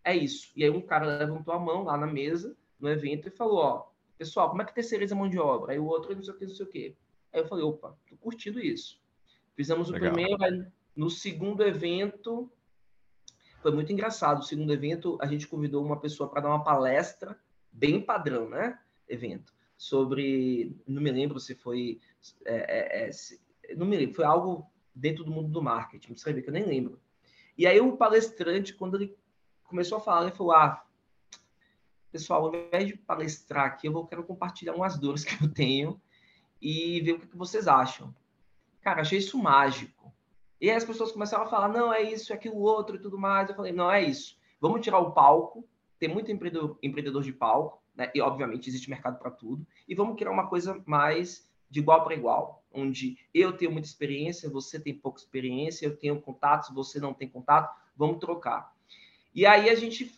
é 0.05 0.17
isso. 0.17 0.53
E 0.57 0.65
aí 0.65 0.71
um 0.71 0.81
cara 0.81 1.19
levantou 1.19 1.53
a 1.55 1.59
mão 1.59 1.85
lá 1.85 1.97
na 1.97 2.07
mesa, 2.07 2.57
no 2.81 2.89
evento, 2.89 3.29
e 3.29 3.31
falou, 3.31 3.59
ó, 3.59 3.87
pessoal, 4.17 4.51
como 4.51 4.63
é 4.63 4.65
que 4.65 4.75
terceiriza 4.75 5.15
a 5.15 5.19
mão 5.19 5.29
de 5.29 5.39
obra? 5.39 5.73
Aí 5.73 5.79
o 5.79 5.87
outro, 5.87 6.15
não 6.15 6.23
sei 6.23 6.35
o 6.35 6.37
que, 6.39 6.47
não 6.47 6.55
sei 6.55 6.67
o 6.67 6.69
que. 6.69 6.97
Aí 7.33 7.41
eu 7.41 7.47
falei, 7.47 7.65
opa, 7.65 7.97
tô 8.09 8.17
curtindo 8.17 8.61
isso. 8.61 9.01
Fizemos 9.55 9.89
o 9.89 9.93
Legal. 9.93 10.13
primeiro, 10.13 10.43
aí, 10.43 10.67
no 10.97 11.11
segundo 11.11 11.63
evento, 11.63 12.51
foi 13.61 13.73
muito 13.73 13.93
engraçado. 13.93 14.41
O 14.41 14.45
segundo 14.45 14.73
evento, 14.73 15.19
a 15.21 15.27
gente 15.27 15.47
convidou 15.47 15.85
uma 15.85 15.99
pessoa 15.99 16.29
para 16.29 16.43
dar 16.43 16.49
uma 16.49 16.65
palestra, 16.65 17.39
bem 17.71 18.01
padrão, 18.01 18.49
né? 18.49 18.79
Evento. 19.09 19.53
Sobre. 19.83 20.77
Não 20.87 21.03
me 21.03 21.11
lembro 21.11 21.41
se 21.41 21.57
foi. 21.57 22.01
É, 22.45 22.55
é, 22.55 23.09
é, 23.09 23.11
se, 23.11 23.41
não 23.77 23.85
me 23.85 23.97
lembro, 23.97 24.15
foi 24.15 24.25
algo 24.25 24.71
dentro 24.95 25.25
do 25.25 25.33
mundo 25.33 25.49
do 25.49 25.61
marketing, 25.61 26.15
vai 26.23 26.33
ver 26.33 26.43
que 26.43 26.49
eu 26.49 26.53
nem 26.53 26.65
lembro. 26.65 27.01
E 27.59 27.67
aí 27.67 27.81
o 27.81 27.97
palestrante, 27.97 28.75
quando 28.75 28.95
ele 28.95 29.19
começou 29.65 29.99
a 29.99 30.01
falar, 30.01 30.23
ele 30.23 30.37
falou: 30.37 30.53
Ah, 30.53 30.87
pessoal, 32.13 32.47
ao 32.47 32.55
invés 32.55 32.87
de 32.87 32.97
palestrar 32.97 33.67
aqui, 33.67 33.89
eu 33.89 33.93
vou, 33.93 34.07
quero 34.07 34.23
compartilhar 34.23 34.77
umas 34.77 34.97
dores 34.97 35.25
que 35.25 35.43
eu 35.43 35.53
tenho 35.53 36.01
e 36.61 37.01
ver 37.01 37.15
o 37.15 37.19
que, 37.19 37.27
que 37.27 37.37
vocês 37.37 37.67
acham. 37.67 38.15
Cara, 38.83 39.01
achei 39.01 39.19
isso 39.19 39.37
mágico. 39.37 40.15
E 40.61 40.71
aí 40.71 40.77
as 40.77 40.85
pessoas 40.85 41.11
começaram 41.11 41.43
a 41.43 41.49
falar, 41.49 41.69
não, 41.69 41.93
é 41.93 42.01
isso, 42.03 42.33
é 42.33 42.37
aquilo 42.37 42.61
outro 42.61 42.95
e 42.95 43.01
tudo 43.01 43.19
mais. 43.19 43.49
Eu 43.49 43.57
falei, 43.57 43.73
não, 43.73 43.91
é 43.91 44.01
isso. 44.01 44.39
Vamos 44.61 44.81
tirar 44.81 45.01
o 45.01 45.11
palco. 45.11 45.69
Tem 45.99 46.09
muito 46.09 46.31
empreendedor, 46.31 46.79
empreendedor 46.81 47.25
de 47.25 47.33
palco, 47.33 47.82
né? 47.95 48.11
E 48.15 48.21
obviamente 48.21 48.69
existe 48.69 48.89
mercado 48.91 49.19
para 49.19 49.31
tudo. 49.31 49.67
E 49.89 49.95
vamos 49.95 50.17
criar 50.17 50.31
uma 50.31 50.47
coisa 50.47 50.83
mais 50.87 51.49
de 51.71 51.81
igual 51.81 52.05
para 52.05 52.15
igual, 52.15 52.63
onde 52.71 53.19
eu 53.33 53.57
tenho 53.57 53.73
muita 53.73 53.89
experiência, 53.89 54.51
você 54.51 54.79
tem 54.79 54.95
pouca 54.95 55.21
experiência, 55.21 55.87
eu 55.87 55.97
tenho 55.97 56.21
contatos, 56.21 56.69
você 56.75 57.01
não 57.01 57.15
tem 57.15 57.29
contato, 57.29 57.75
vamos 57.97 58.19
trocar. 58.19 58.75
E 59.35 59.47
aí 59.47 59.71
a 59.71 59.75
gente 59.75 60.13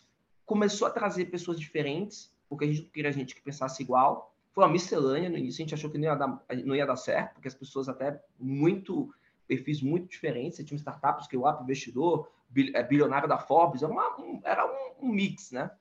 começou 0.45 0.87
a 0.87 0.91
trazer 0.91 1.25
pessoas 1.25 1.57
diferentes, 1.59 2.33
porque 2.49 2.65
a 2.65 2.67
gente 2.67 2.81
queria 2.83 3.11
gente 3.11 3.33
que 3.33 3.41
pensasse 3.41 3.81
igual. 3.81 4.33
Foi 4.51 4.63
uma 4.63 4.71
miscelânea 4.71 5.29
no 5.29 5.37
início, 5.37 5.61
a 5.61 5.65
gente 5.65 5.73
achou 5.73 5.89
que 5.89 5.97
não 5.97 6.05
ia 6.05 6.15
dar, 6.15 6.43
não 6.65 6.75
ia 6.75 6.85
dar 6.85 6.97
certo, 6.97 7.35
porque 7.35 7.47
as 7.47 7.55
pessoas 7.55 7.87
até 7.87 8.21
muito 8.37 9.13
perfis 9.47 9.81
muito 9.81 10.09
diferentes. 10.09 10.57
Você 10.57 10.63
tinha 10.63 10.77
startups 10.77 11.27
que 11.27 11.37
o 11.37 11.47
App 11.47 11.63
Investidor, 11.63 12.29
é, 12.73 12.83
bilionário 12.83 13.27
da 13.27 13.37
Forbes, 13.37 13.81
era, 13.81 13.91
uma, 13.91 14.19
um, 14.19 14.41
era 14.43 14.65
um, 14.65 15.07
um, 15.07 15.11
mix, 15.11 15.51
né? 15.51 15.71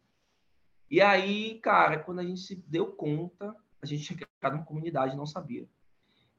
E 0.94 1.00
aí, 1.00 1.58
cara, 1.58 1.98
quando 1.98 2.20
a 2.20 2.24
gente 2.24 2.40
se 2.40 2.54
deu 2.54 2.86
conta, 2.86 3.52
a 3.82 3.84
gente 3.84 4.04
tinha 4.04 4.16
criado 4.16 4.54
uma 4.54 4.64
comunidade 4.64 5.16
não 5.16 5.26
sabia. 5.26 5.68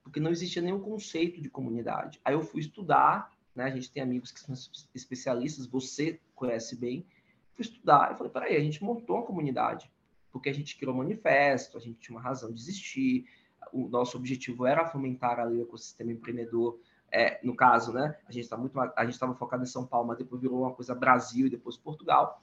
Porque 0.01 0.17
não 0.17 0.31
existia 0.31 0.61
nenhum 0.61 0.79
conceito 0.79 1.41
de 1.41 1.49
comunidade. 1.49 2.21
Aí 2.23 2.35
eu 2.35 2.41
fui 2.41 2.61
estudar, 2.61 3.33
né? 3.53 3.65
A 3.65 3.69
gente 3.69 3.91
tem 3.91 4.01
amigos 4.01 4.31
que 4.31 4.39
são 4.39 4.55
especialistas, 4.93 5.67
você 5.67 6.21
conhece 6.33 6.77
bem. 6.77 7.05
Fui 7.51 7.65
estudar 7.65 8.13
e 8.13 8.17
falei, 8.17 8.31
peraí, 8.31 8.55
a 8.55 8.61
gente 8.61 8.81
montou 8.81 9.17
uma 9.17 9.25
comunidade. 9.25 9.91
Porque 10.31 10.47
a 10.47 10.53
gente 10.53 10.77
criou 10.77 10.95
um 10.95 10.99
manifesto, 10.99 11.77
a 11.77 11.81
gente 11.81 11.99
tinha 11.99 12.15
uma 12.15 12.23
razão 12.23 12.49
de 12.49 12.57
existir, 12.57 13.27
o 13.73 13.89
nosso 13.89 14.15
objetivo 14.15 14.65
era 14.65 14.85
fomentar 14.85 15.37
ali 15.37 15.57
o 15.57 15.63
ecossistema 15.63 16.13
empreendedor 16.13 16.79
é, 17.11 17.41
no 17.43 17.57
caso, 17.57 17.91
né? 17.91 18.17
A 18.25 18.31
gente 18.31 18.45
está 18.45 18.55
muito, 18.55 18.79
a 18.79 19.03
gente 19.03 19.15
estava 19.15 19.35
focado 19.35 19.63
em 19.63 19.67
São 19.67 19.85
Paulo, 19.85 20.07
mas 20.07 20.17
depois 20.17 20.41
virou 20.41 20.61
uma 20.61 20.73
coisa 20.73 20.95
Brasil 20.95 21.47
e 21.47 21.49
depois 21.49 21.75
Portugal. 21.75 22.41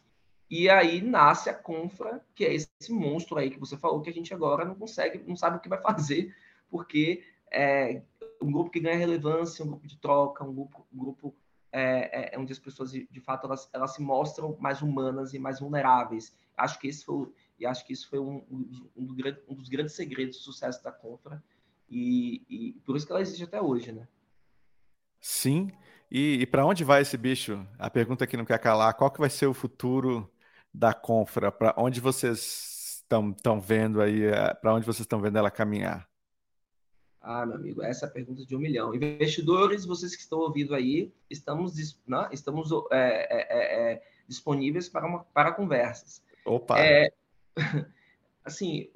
E 0.52 0.68
aí 0.68 1.00
nasce 1.00 1.48
a 1.48 1.54
Confra, 1.54 2.22
que 2.34 2.44
é 2.44 2.52
esse 2.52 2.92
monstro 2.92 3.38
aí 3.38 3.48
que 3.48 3.58
você 3.58 3.74
falou 3.74 4.02
que 4.02 4.10
a 4.10 4.12
gente 4.12 4.34
agora 4.34 4.66
não 4.66 4.74
consegue, 4.74 5.24
não 5.26 5.34
sabe 5.34 5.56
o 5.56 5.60
que 5.60 5.68
vai 5.68 5.80
fazer, 5.80 6.36
porque 6.68 7.24
é 7.50 8.02
um 8.38 8.52
grupo 8.52 8.68
que 8.68 8.78
ganha 8.78 8.98
relevância, 8.98 9.64
um 9.64 9.68
grupo 9.68 9.86
de 9.86 9.96
troca, 9.96 10.44
um 10.44 10.52
grupo, 10.52 10.86
um 10.92 10.98
grupo 10.98 11.34
é, 11.72 12.34
é, 12.34 12.38
onde 12.38 12.52
as 12.52 12.58
pessoas 12.58 12.92
de, 12.92 13.20
fato 13.20 13.46
elas, 13.46 13.70
elas 13.72 13.94
se 13.94 14.02
mostram 14.02 14.54
mais 14.60 14.82
humanas 14.82 15.32
e 15.32 15.38
mais 15.38 15.58
vulneráveis. 15.58 16.36
Acho 16.54 16.78
que 16.78 16.86
esse 16.86 17.02
foi 17.02 17.32
e 17.58 17.64
acho 17.64 17.86
que 17.86 17.94
isso 17.94 18.10
foi 18.10 18.18
um, 18.18 18.44
um, 18.50 18.90
um, 18.94 19.06
do, 19.06 19.14
um 19.48 19.54
dos 19.54 19.70
grandes 19.70 19.94
segredos 19.94 20.36
do 20.36 20.42
sucesso 20.42 20.84
da 20.84 20.92
Confra 20.92 21.42
e, 21.88 22.44
e 22.46 22.72
por 22.84 22.94
isso 22.94 23.06
que 23.06 23.12
ela 23.12 23.22
existe 23.22 23.44
até 23.44 23.58
hoje, 23.58 23.90
né? 23.90 24.06
Sim. 25.18 25.70
E, 26.10 26.42
e 26.42 26.46
para 26.46 26.66
onde 26.66 26.84
vai 26.84 27.00
esse 27.00 27.16
bicho? 27.16 27.66
A 27.78 27.88
pergunta 27.88 28.26
que 28.26 28.36
não 28.36 28.44
quer 28.44 28.58
calar, 28.58 28.92
qual 28.92 29.10
que 29.10 29.18
vai 29.18 29.30
ser 29.30 29.46
o 29.46 29.54
futuro 29.54 30.30
da 30.72 30.94
Confra? 30.94 31.50
Para 31.52 31.74
onde 31.76 32.00
vocês 32.00 33.02
estão 33.02 33.60
vendo 33.60 34.00
aí, 34.00 34.24
eh, 34.24 34.54
para 34.54 34.74
onde 34.74 34.86
vocês 34.86 35.00
estão 35.00 35.20
vendo 35.20 35.38
ela 35.38 35.50
caminhar? 35.50 36.08
Ah, 37.20 37.46
meu 37.46 37.56
amigo, 37.56 37.82
essa 37.82 38.06
é 38.06 38.08
a 38.08 38.12
pergunta 38.12 38.44
de 38.44 38.56
um 38.56 38.58
milhão. 38.58 38.92
Investidores, 38.94 39.84
vocês 39.84 40.16
que 40.16 40.22
estão 40.22 40.40
ouvindo 40.40 40.74
aí, 40.74 41.12
estamos, 41.30 41.96
né, 42.06 42.28
estamos 42.32 42.68
é, 42.90 43.28
é, 43.30 43.92
é, 43.92 44.02
disponíveis 44.26 44.88
para, 44.88 45.06
uma, 45.06 45.24
para 45.24 45.52
conversas. 45.52 46.20
Opa! 46.44 46.76
assim, 48.44 48.90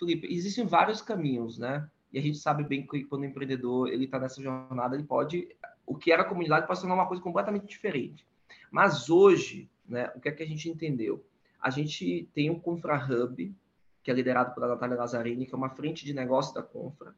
Felipe, 0.00 0.26
existem 0.28 0.66
vários 0.66 1.00
caminhos, 1.00 1.58
né? 1.58 1.88
E 2.12 2.18
a 2.18 2.22
gente 2.22 2.38
sabe 2.38 2.64
bem 2.64 2.84
que 2.84 3.04
quando 3.04 3.22
o 3.22 3.26
empreendedor 3.26 3.88
ele 3.88 4.06
está 4.06 4.18
nessa 4.18 4.42
jornada, 4.42 4.96
ele 4.96 5.04
pode, 5.04 5.48
o 5.86 5.96
que 5.96 6.10
era 6.10 6.24
comunidade 6.24 6.66
pode 6.66 6.80
ser 6.80 6.86
uma 6.86 7.06
coisa 7.06 7.22
completamente 7.22 7.66
diferente. 7.66 8.26
Mas 8.68 9.08
hoje, 9.08 9.70
né, 9.90 10.10
o 10.14 10.20
que 10.20 10.28
é 10.28 10.32
que 10.32 10.42
a 10.42 10.46
gente 10.46 10.68
entendeu? 10.68 11.24
A 11.60 11.68
gente 11.70 12.28
tem 12.32 12.48
um 12.48 12.58
Confra 12.58 12.96
Hub, 12.96 13.54
que 14.02 14.10
é 14.10 14.14
liderado 14.14 14.54
pela 14.54 14.68
Natália 14.68 14.96
Lazzarini, 14.96 15.46
que 15.46 15.54
é 15.54 15.58
uma 15.58 15.68
frente 15.68 16.04
de 16.04 16.14
negócio 16.14 16.54
da 16.54 16.62
Confra, 16.62 17.14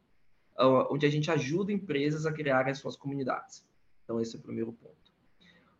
onde 0.91 1.07
a 1.07 1.11
gente 1.11 1.31
ajuda 1.31 1.73
empresas 1.73 2.27
a 2.27 2.33
criarem 2.33 2.73
as 2.73 2.79
suas 2.79 2.97
comunidades. 2.97 3.65
Então, 4.05 4.21
esse 4.21 4.35
é 4.35 4.39
o 4.39 4.43
primeiro 4.43 4.73
ponto. 4.73 5.13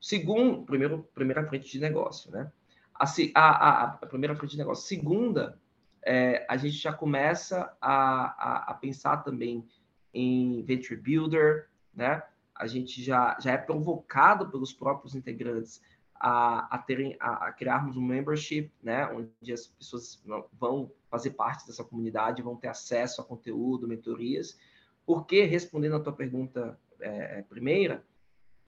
Segundo, 0.01 0.65
primeiro, 0.65 1.09
primeira 1.15 1.47
frente 1.47 1.71
de 1.71 1.81
negócio, 1.81 2.31
né? 2.31 2.51
A, 2.95 3.05
a, 3.35 3.83
a, 3.85 3.89
primeira 4.07 4.35
frente 4.37 4.53
de 4.53 4.59
negócio. 4.59 4.87
Segunda 4.87 5.59
é, 6.05 6.45
a 6.49 6.57
gente 6.57 6.77
já 6.77 6.93
começa 6.93 7.77
a, 7.81 8.71
a, 8.71 8.75
pensar 8.75 9.19
também 9.19 9.67
em 10.13 10.63
Venture 10.63 11.01
Builder, 11.01 11.69
né? 11.95 12.23
A 12.55 12.67
gente 12.67 13.03
já, 13.03 13.39
já 13.41 13.53
é 13.53 13.57
provocado 13.57 14.51
pelos 14.51 14.73
próprios 14.73 15.15
integrantes 15.15 15.81
a, 16.23 16.77
a, 16.77 16.79
terem, 16.79 17.17
a, 17.19 17.49
a 17.49 17.53
criarmos 17.53 17.97
um 17.97 18.03
membership, 18.03 18.71
né? 18.81 19.07
Onde 19.09 19.53
as 19.53 19.67
pessoas 19.67 20.23
vão 20.53 20.91
fazer 21.11 21.31
parte 21.31 21.67
dessa 21.67 21.83
comunidade, 21.83 22.43
vão 22.43 22.57
ter 22.57 22.69
acesso 22.69 23.21
a 23.21 23.25
conteúdo, 23.25 23.89
mentorias. 23.89 24.57
Porque, 25.05 25.43
respondendo 25.43 25.97
a 25.97 26.01
tua 26.01 26.13
pergunta 26.13 26.79
é, 27.01 27.43
primeira, 27.43 28.05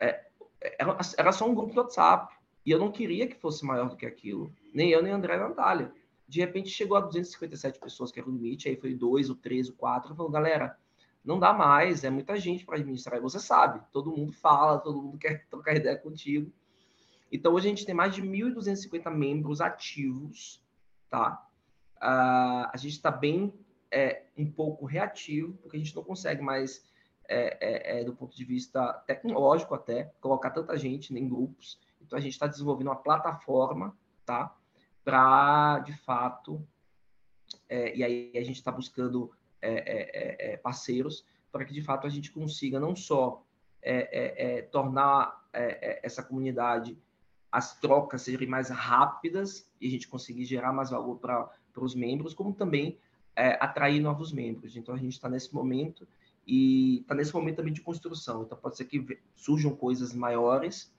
é, 0.01 0.27
era, 0.61 0.99
era 1.17 1.33
só 1.33 1.49
um 1.49 1.55
grupo 1.55 1.73
do 1.73 1.81
WhatsApp. 1.81 2.35
E 2.67 2.73
eu 2.73 2.79
não 2.79 2.91
queria 2.91 3.29
que 3.29 3.37
fosse 3.37 3.65
maior 3.65 3.89
do 3.89 3.97
que 3.97 4.07
aquilo. 4.07 4.53
Nem 4.73 4.91
eu, 4.91 5.01
nem 5.01 5.13
André 5.13 5.37
Natália 5.37 5.93
de 6.27 6.41
repente 6.41 6.71
chegou 6.71 6.97
a 6.97 7.01
257 7.01 7.79
pessoas, 7.79 8.11
que 8.11 8.19
era 8.19 8.29
o 8.29 8.33
limite, 8.33 8.69
aí 8.69 8.77
foi 8.77 8.95
dois, 8.95 9.31
o 9.31 9.35
três, 9.35 9.69
o 9.69 9.75
quatro, 9.75 10.15
falou, 10.15 10.33
galera, 10.33 10.77
não 11.25 11.39
dá 11.39 11.53
mais, 11.53 12.03
é 12.05 12.11
muita 12.11 12.37
gente 12.37 12.65
para 12.65 12.77
administrar, 12.77 13.19
e 13.19 13.23
você 13.23 13.39
sabe, 13.39 13.81
todo 13.93 14.11
mundo 14.11 14.33
fala, 14.33 14.79
todo 14.79 15.01
mundo 15.01 15.19
quer 15.19 15.47
trocar 15.49 15.77
ideia 15.77 15.97
contigo. 15.97 16.51
Então, 17.35 17.53
hoje 17.53 17.67
a 17.67 17.71
gente 17.71 17.85
tem 17.85 17.97
mais 17.97 18.15
de 18.15 18.23
1.250 18.23 19.11
membros 19.11 19.61
ativos, 19.61 20.63
tá? 21.11 21.45
Uh, 21.97 22.71
a 22.73 22.75
gente 22.77 22.93
está 22.93 23.11
bem, 23.11 23.53
é, 23.91 24.23
um 24.39 24.49
pouco 24.49 24.87
reativo, 24.87 25.55
porque 25.55 25.77
a 25.77 25.81
gente 25.81 25.97
não 25.97 26.05
consegue 26.05 26.41
mais, 26.41 26.85
é, 27.29 27.59
é, 27.61 28.01
é, 28.01 28.05
do 28.05 28.15
ponto 28.15 28.37
de 28.37 28.45
vista 28.45 28.93
tecnológico 29.09 29.75
até, 29.75 30.13
colocar 30.21 30.51
tanta 30.51 30.79
gente 30.79 31.13
em 31.13 31.29
grupos. 31.29 31.81
Então, 32.01 32.17
a 32.17 32.23
gente 32.23 32.35
está 32.35 32.47
desenvolvendo 32.47 32.87
uma 32.87 33.03
plataforma, 33.03 33.99
tá? 34.25 34.57
para, 35.05 35.81
de 35.81 35.93
fato, 36.05 36.65
é, 37.69 37.97
e 37.97 38.05
aí 38.05 38.33
a 38.37 38.45
gente 38.45 38.57
está 38.57 38.71
buscando 38.71 39.33
é 39.61 40.59
parceiros 40.59 41.27
para 41.51 41.65
que, 41.65 41.73
de 41.73 41.83
fato, 41.83 42.07
a 42.07 42.11
gente 42.11 42.31
consiga 42.31 42.79
não 42.79 42.95
só 42.95 43.43
tornar 44.71 45.43
essa 46.03 46.23
comunidade, 46.23 46.99
as 47.55 47.79
trocas 47.79 48.23
serem 48.23 48.49
mais 48.49 48.69
rápidas 48.69 49.65
e 49.81 49.87
a 49.87 49.91
gente 49.91 50.09
conseguir 50.09 50.45
gerar 50.45 50.73
mais 50.73 50.91
valor 50.91 51.21
para 51.21 51.49
os 51.77 51.95
membros, 51.95 52.35
como 52.35 52.53
também 52.53 52.99
atrair 53.61 54.01
novos 54.01 54.33
membros. 54.33 54.77
Então, 54.77 54.93
a 54.93 54.99
gente 54.99 55.13
está 55.13 55.29
nesse 55.29 55.55
momento 55.55 56.05
e 56.45 56.99
está 57.03 57.15
nesse 57.15 57.33
momento 57.33 57.59
também 57.59 57.73
de 57.73 57.81
construção. 57.81 58.43
Então, 58.43 58.59
pode 58.59 58.77
ser 58.77 58.87
que 58.87 59.21
surjam 59.37 59.73
coisas 59.73 60.13
maiores 60.13 60.93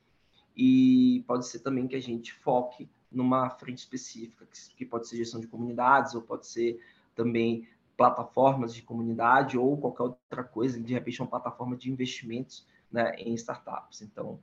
e 0.55 1.25
pode 1.27 1.45
ser 1.45 1.59
também 1.59 1.89
que 1.89 1.95
a 1.97 2.01
gente 2.01 2.31
foque 2.31 2.87
numa 3.11 3.49
frente 3.49 3.79
específica, 3.79 4.45
que, 4.45 4.75
que 4.77 4.85
pode 4.85 5.09
ser 5.09 5.17
gestão 5.17 5.41
de 5.41 5.47
comunidades, 5.47 6.15
ou 6.15 6.21
pode 6.21 6.47
ser 6.47 6.81
também 7.13 7.67
plataformas 7.97 8.73
de 8.73 8.81
comunidade, 8.81 9.57
ou 9.57 9.75
qualquer 9.77 10.03
outra 10.03 10.43
coisa, 10.45 10.79
de 10.79 10.93
repente 10.93 11.21
uma 11.21 11.27
plataforma 11.27 11.75
de 11.75 11.91
investimentos 11.91 12.65
né, 12.89 13.13
em 13.17 13.33
startups. 13.33 14.01
Então, 14.01 14.39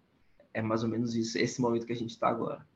é 0.54 0.62
mais 0.62 0.82
ou 0.82 0.88
menos 0.88 1.14
isso, 1.14 1.38
esse 1.38 1.60
momento 1.60 1.86
que 1.86 1.92
a 1.92 1.96
gente 1.96 2.10
está 2.10 2.28
agora. 2.28 2.66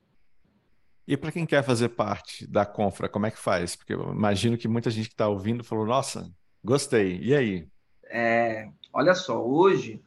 E 1.07 1.17
para 1.17 1.31
quem 1.31 1.47
quer 1.47 1.63
fazer 1.63 1.91
parte 1.91 2.47
da 2.47 2.67
Confra, 2.67 3.09
como 3.09 3.27
é 3.27 3.31
que 3.31 3.39
faz? 3.39 3.77
Porque 3.77 3.95
eu 3.95 4.13
imagino 4.13 4.59
que 4.59 4.67
muita 4.67 4.91
gente 4.91 5.09
que 5.09 5.15
está 5.15 5.29
ouvindo 5.29 5.63
falou: 5.63 5.87
Nossa, 5.87 6.33
gostei. 6.65 7.21
E 7.21 7.35
aí? 7.35 7.69
É, 8.05 8.69
olha 8.93 9.15
só, 9.15 9.45
hoje 9.45 10.03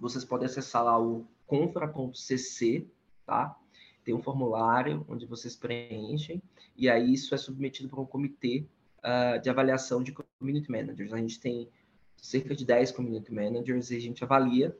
vocês 0.00 0.24
podem 0.24 0.46
acessar 0.46 0.84
lá 0.84 0.98
o 0.98 1.26
confra.cc, 1.46 2.86
tá? 3.26 3.56
Tem 4.04 4.14
um 4.14 4.22
formulário 4.22 5.04
onde 5.08 5.26
vocês 5.26 5.54
preenchem 5.54 6.42
e 6.76 6.88
aí 6.88 7.12
isso 7.12 7.34
é 7.34 7.38
submetido 7.38 7.88
para 7.88 8.00
um 8.00 8.06
comitê 8.06 8.64
uh, 8.98 9.40
de 9.40 9.50
avaliação 9.50 10.02
de 10.02 10.12
community 10.12 10.70
managers. 10.70 11.12
A 11.12 11.18
gente 11.18 11.40
tem 11.40 11.68
cerca 12.16 12.54
de 12.54 12.64
10 12.64 12.92
community 12.92 13.32
managers 13.32 13.90
e 13.90 13.96
a 13.96 14.00
gente 14.00 14.22
avalia. 14.24 14.76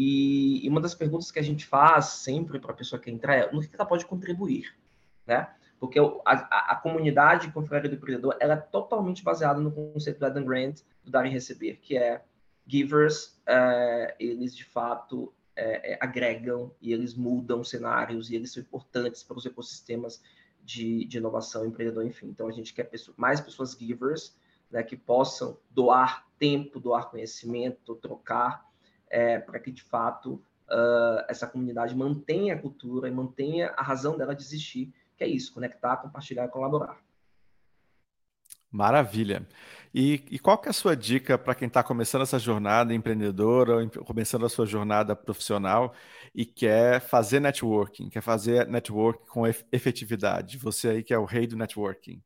E, 0.00 0.64
e 0.64 0.68
uma 0.68 0.80
das 0.80 0.94
perguntas 0.94 1.32
que 1.32 1.40
a 1.40 1.42
gente 1.42 1.66
faz 1.66 2.04
sempre 2.04 2.60
para 2.60 2.70
a 2.70 2.76
pessoa 2.76 3.02
que 3.02 3.10
entrar 3.10 3.34
é 3.34 3.50
no 3.50 3.60
que 3.60 3.74
ela 3.74 3.84
pode 3.84 4.06
contribuir, 4.06 4.72
né? 5.26 5.52
Porque 5.80 5.98
a, 5.98 6.04
a, 6.24 6.72
a 6.72 6.76
comunidade 6.76 7.50
Confraria 7.50 7.90
do 7.90 7.96
Empreendedor 7.96 8.36
ela 8.38 8.54
é 8.54 8.56
totalmente 8.56 9.24
baseada 9.24 9.58
no 9.58 9.72
conceito 9.72 10.20
do 10.20 10.26
Adam 10.26 10.44
Grant, 10.44 10.82
do 11.02 11.10
dar 11.10 11.26
e 11.26 11.30
receber, 11.30 11.80
que 11.82 11.98
é 11.98 12.22
givers, 12.64 13.40
uh, 13.48 14.14
eles 14.20 14.54
de 14.54 14.64
fato 14.64 15.34
é, 15.56 15.94
é, 15.94 15.98
agregam 16.00 16.72
e 16.80 16.92
eles 16.92 17.14
mudam 17.14 17.64
cenários 17.64 18.30
e 18.30 18.36
eles 18.36 18.52
são 18.52 18.62
importantes 18.62 19.24
para 19.24 19.36
os 19.36 19.46
ecossistemas 19.46 20.22
de, 20.62 21.06
de 21.06 21.18
inovação, 21.18 21.66
empreendedor, 21.66 22.06
enfim. 22.06 22.28
Então, 22.28 22.46
a 22.46 22.52
gente 22.52 22.72
quer 22.72 22.84
pessoa, 22.84 23.16
mais 23.18 23.40
pessoas 23.40 23.72
givers, 23.72 24.36
né, 24.70 24.84
que 24.84 24.96
possam 24.96 25.58
doar 25.70 26.24
tempo, 26.38 26.78
doar 26.78 27.10
conhecimento, 27.10 27.96
trocar, 27.96 28.67
é, 29.10 29.38
para 29.38 29.58
que, 29.58 29.70
de 29.70 29.82
fato, 29.82 30.34
uh, 30.68 31.24
essa 31.28 31.46
comunidade 31.46 31.96
mantenha 31.96 32.54
a 32.54 32.58
cultura 32.58 33.08
e 33.08 33.10
mantenha 33.10 33.72
a 33.76 33.82
razão 33.82 34.16
dela 34.16 34.34
de 34.34 34.42
existir, 34.42 34.92
que 35.16 35.24
é 35.24 35.28
isso, 35.28 35.52
conectar, 35.52 35.96
compartilhar 35.96 36.44
e 36.44 36.48
colaborar. 36.48 36.98
Maravilha. 38.70 39.46
E, 39.94 40.22
e, 40.30 40.38
qual 40.38 40.58
que 40.58 40.68
é 40.68 40.70
a 40.70 40.74
sua 40.74 40.94
dica 40.94 41.38
para 41.38 41.54
quem 41.54 41.66
está 41.66 41.82
começando 41.82 42.22
essa 42.22 42.38
jornada 42.38 42.92
empreendedora 42.92 43.76
ou 43.76 44.04
começando 44.04 44.44
a 44.44 44.48
sua 44.48 44.66
jornada 44.66 45.16
profissional 45.16 45.94
e 46.34 46.44
quer 46.44 47.00
fazer 47.00 47.40
networking, 47.40 48.10
quer 48.10 48.20
fazer 48.20 48.68
networking 48.68 49.26
com 49.26 49.46
efetividade? 49.46 50.58
Você 50.58 50.88
aí 50.88 51.02
que 51.02 51.14
é 51.14 51.18
o 51.18 51.24
rei 51.24 51.46
do 51.46 51.56
networking. 51.56 52.22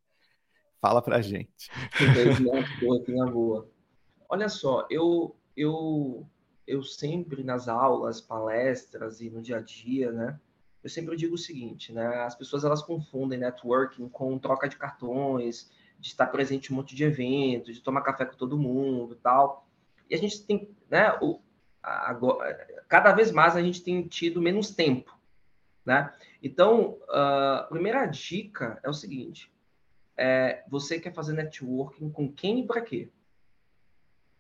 Fala 0.81 1.01
para 1.01 1.19
a 1.19 1.23
gente. 1.23 1.71
é 3.21 3.31
boa. 3.31 3.69
Olha 4.29 4.49
só, 4.49 4.85
eu, 4.91 5.37
eu, 5.57 6.27
eu 6.67 6.83
sempre 6.83 7.43
nas 7.43 7.69
aulas, 7.69 8.21
palestras 8.21 9.21
e 9.21 9.31
no 9.31 9.43
dia 9.43 9.59
a 9.59 9.61
dia, 9.61 10.13
né? 10.13 10.39
Eu 10.83 10.91
sempre 10.91 11.17
digo 11.17 11.35
o 11.35 11.39
seguinte, 11.39 11.93
né? 11.93 12.07
As 12.23 12.35
pessoas 12.35 12.65
elas 12.65 12.83
confundem 12.83 13.39
networking 13.39 14.09
com 14.09 14.39
troca 14.39 14.69
de 14.69 14.77
cartões, 14.77 15.71
de 15.99 16.09
estar 16.09 16.27
presente 16.27 16.71
em 16.71 16.75
um 16.75 16.77
monte 16.77 16.95
de 16.95 17.05
eventos, 17.05 17.75
de 17.75 17.81
tomar 17.81 18.03
café 18.03 18.25
com 18.25 18.37
todo 18.37 18.59
mundo 18.59 19.15
tal. 19.23 19.67
E 20.11 20.15
a 20.15 20.19
gente 20.19 20.45
tem, 20.45 20.69
né, 20.91 21.17
o, 21.21 21.41
agora, 21.83 22.85
cada 22.89 23.13
vez 23.13 23.31
mais 23.31 23.57
a 23.57 23.63
gente 23.63 23.83
tem 23.83 24.07
tido 24.07 24.43
menos 24.43 24.71
tempo, 24.71 25.17
né? 25.85 26.13
Então, 26.43 26.99
a 27.09 27.67
primeira 27.71 28.05
dica 28.07 28.81
é 28.83 28.91
o 28.91 28.95
seguinte, 28.95 29.53
é, 30.17 30.65
você 30.69 30.99
quer 30.99 31.15
fazer 31.15 31.33
networking 31.33 32.11
com 32.11 32.31
quem 32.31 32.61
e 32.61 32.67
para 32.67 32.81
quê? 32.81 33.09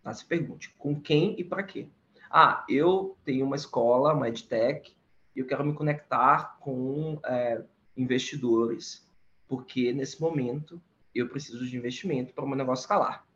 Tá? 0.03 0.12
Se 0.12 0.25
pergunte, 0.25 0.70
com 0.77 1.01
quem 1.01 1.39
e 1.39 1.45
para 1.45 1.62
quê? 1.62 1.89
Ah, 2.35 2.64
eu 2.66 3.14
tenho 3.26 3.45
uma 3.45 3.57
escola, 3.57 4.14
uma 4.14 4.26
EdTech, 4.26 4.97
e 5.37 5.41
eu 5.41 5.47
quero 5.47 5.62
me 5.62 5.74
conectar 5.74 6.57
com 6.61 7.20
é, 7.26 7.62
investidores, 7.95 9.07
porque 9.47 9.93
nesse 9.93 10.18
momento 10.18 10.80
eu 11.14 11.28
preciso 11.28 11.66
de 11.66 11.76
investimento 11.76 12.33
para 12.33 12.43
o 12.43 12.49
meu 12.49 12.57
negócio 12.57 12.85
escalar. 12.85 13.26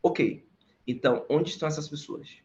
Ok, 0.00 0.48
então 0.86 1.26
onde 1.28 1.50
estão 1.50 1.66
essas 1.66 1.88
pessoas? 1.88 2.38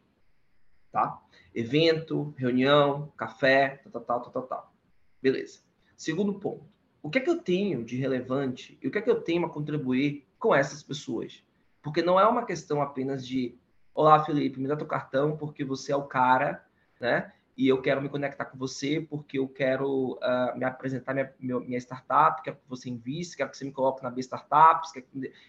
Tá? 0.90 1.22
Evento, 1.54 2.34
reunião, 2.36 3.12
café, 3.16 3.80
tal, 3.84 4.02
tal, 4.02 4.20
tal, 4.20 4.32
tal, 4.32 4.42
tal. 4.42 4.74
Beleza. 5.22 5.60
Segundo 5.96 6.40
ponto, 6.40 6.66
o 7.00 7.08
que 7.08 7.18
é 7.18 7.20
que 7.20 7.30
eu 7.30 7.40
tenho 7.40 7.84
de 7.84 7.96
relevante 7.96 8.76
e 8.82 8.88
o 8.88 8.90
que 8.90 8.98
é 8.98 9.02
que 9.02 9.10
eu 9.10 9.20
tenho 9.20 9.46
a 9.46 9.50
contribuir 9.50 10.26
com 10.40 10.52
essas 10.52 10.82
pessoas? 10.82 11.40
Porque 11.80 12.02
não 12.02 12.18
é 12.18 12.26
uma 12.26 12.44
questão 12.44 12.82
apenas 12.82 13.24
de 13.24 13.56
Olá, 13.94 14.24
Felipe, 14.24 14.60
me 14.60 14.68
dá 14.68 14.76
teu 14.76 14.86
cartão 14.86 15.36
porque 15.36 15.64
você 15.64 15.92
é 15.92 15.96
o 15.96 16.06
cara, 16.06 16.64
né? 17.00 17.32
e 17.58 17.66
eu 17.66 17.82
quero 17.82 18.00
me 18.00 18.08
conectar 18.08 18.44
com 18.44 18.56
você 18.56 19.00
porque 19.00 19.36
eu 19.36 19.48
quero 19.48 20.12
uh, 20.12 20.56
me 20.56 20.64
apresentar 20.64 21.12
minha, 21.12 21.34
minha, 21.40 21.58
minha, 21.58 21.78
startup, 21.78 22.40
quero 22.40 22.56
que 22.56 22.68
você 22.68 22.88
invista, 22.88 23.36
quero 23.36 23.50
que 23.50 23.56
você 23.56 23.64
me 23.64 23.72
coloque 23.72 24.00
na 24.00 24.10
B 24.10 24.20
Startups, 24.20 24.92
que, 24.92 25.04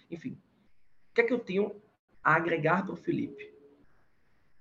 enfim. 0.10 0.32
O 1.12 1.14
que 1.14 1.22
é 1.22 1.24
que 1.24 1.32
eu 1.32 1.38
tenho 1.38 1.80
a 2.24 2.34
agregar 2.34 2.84
para 2.84 2.94
o 2.94 2.98
Felipe? 2.98 3.54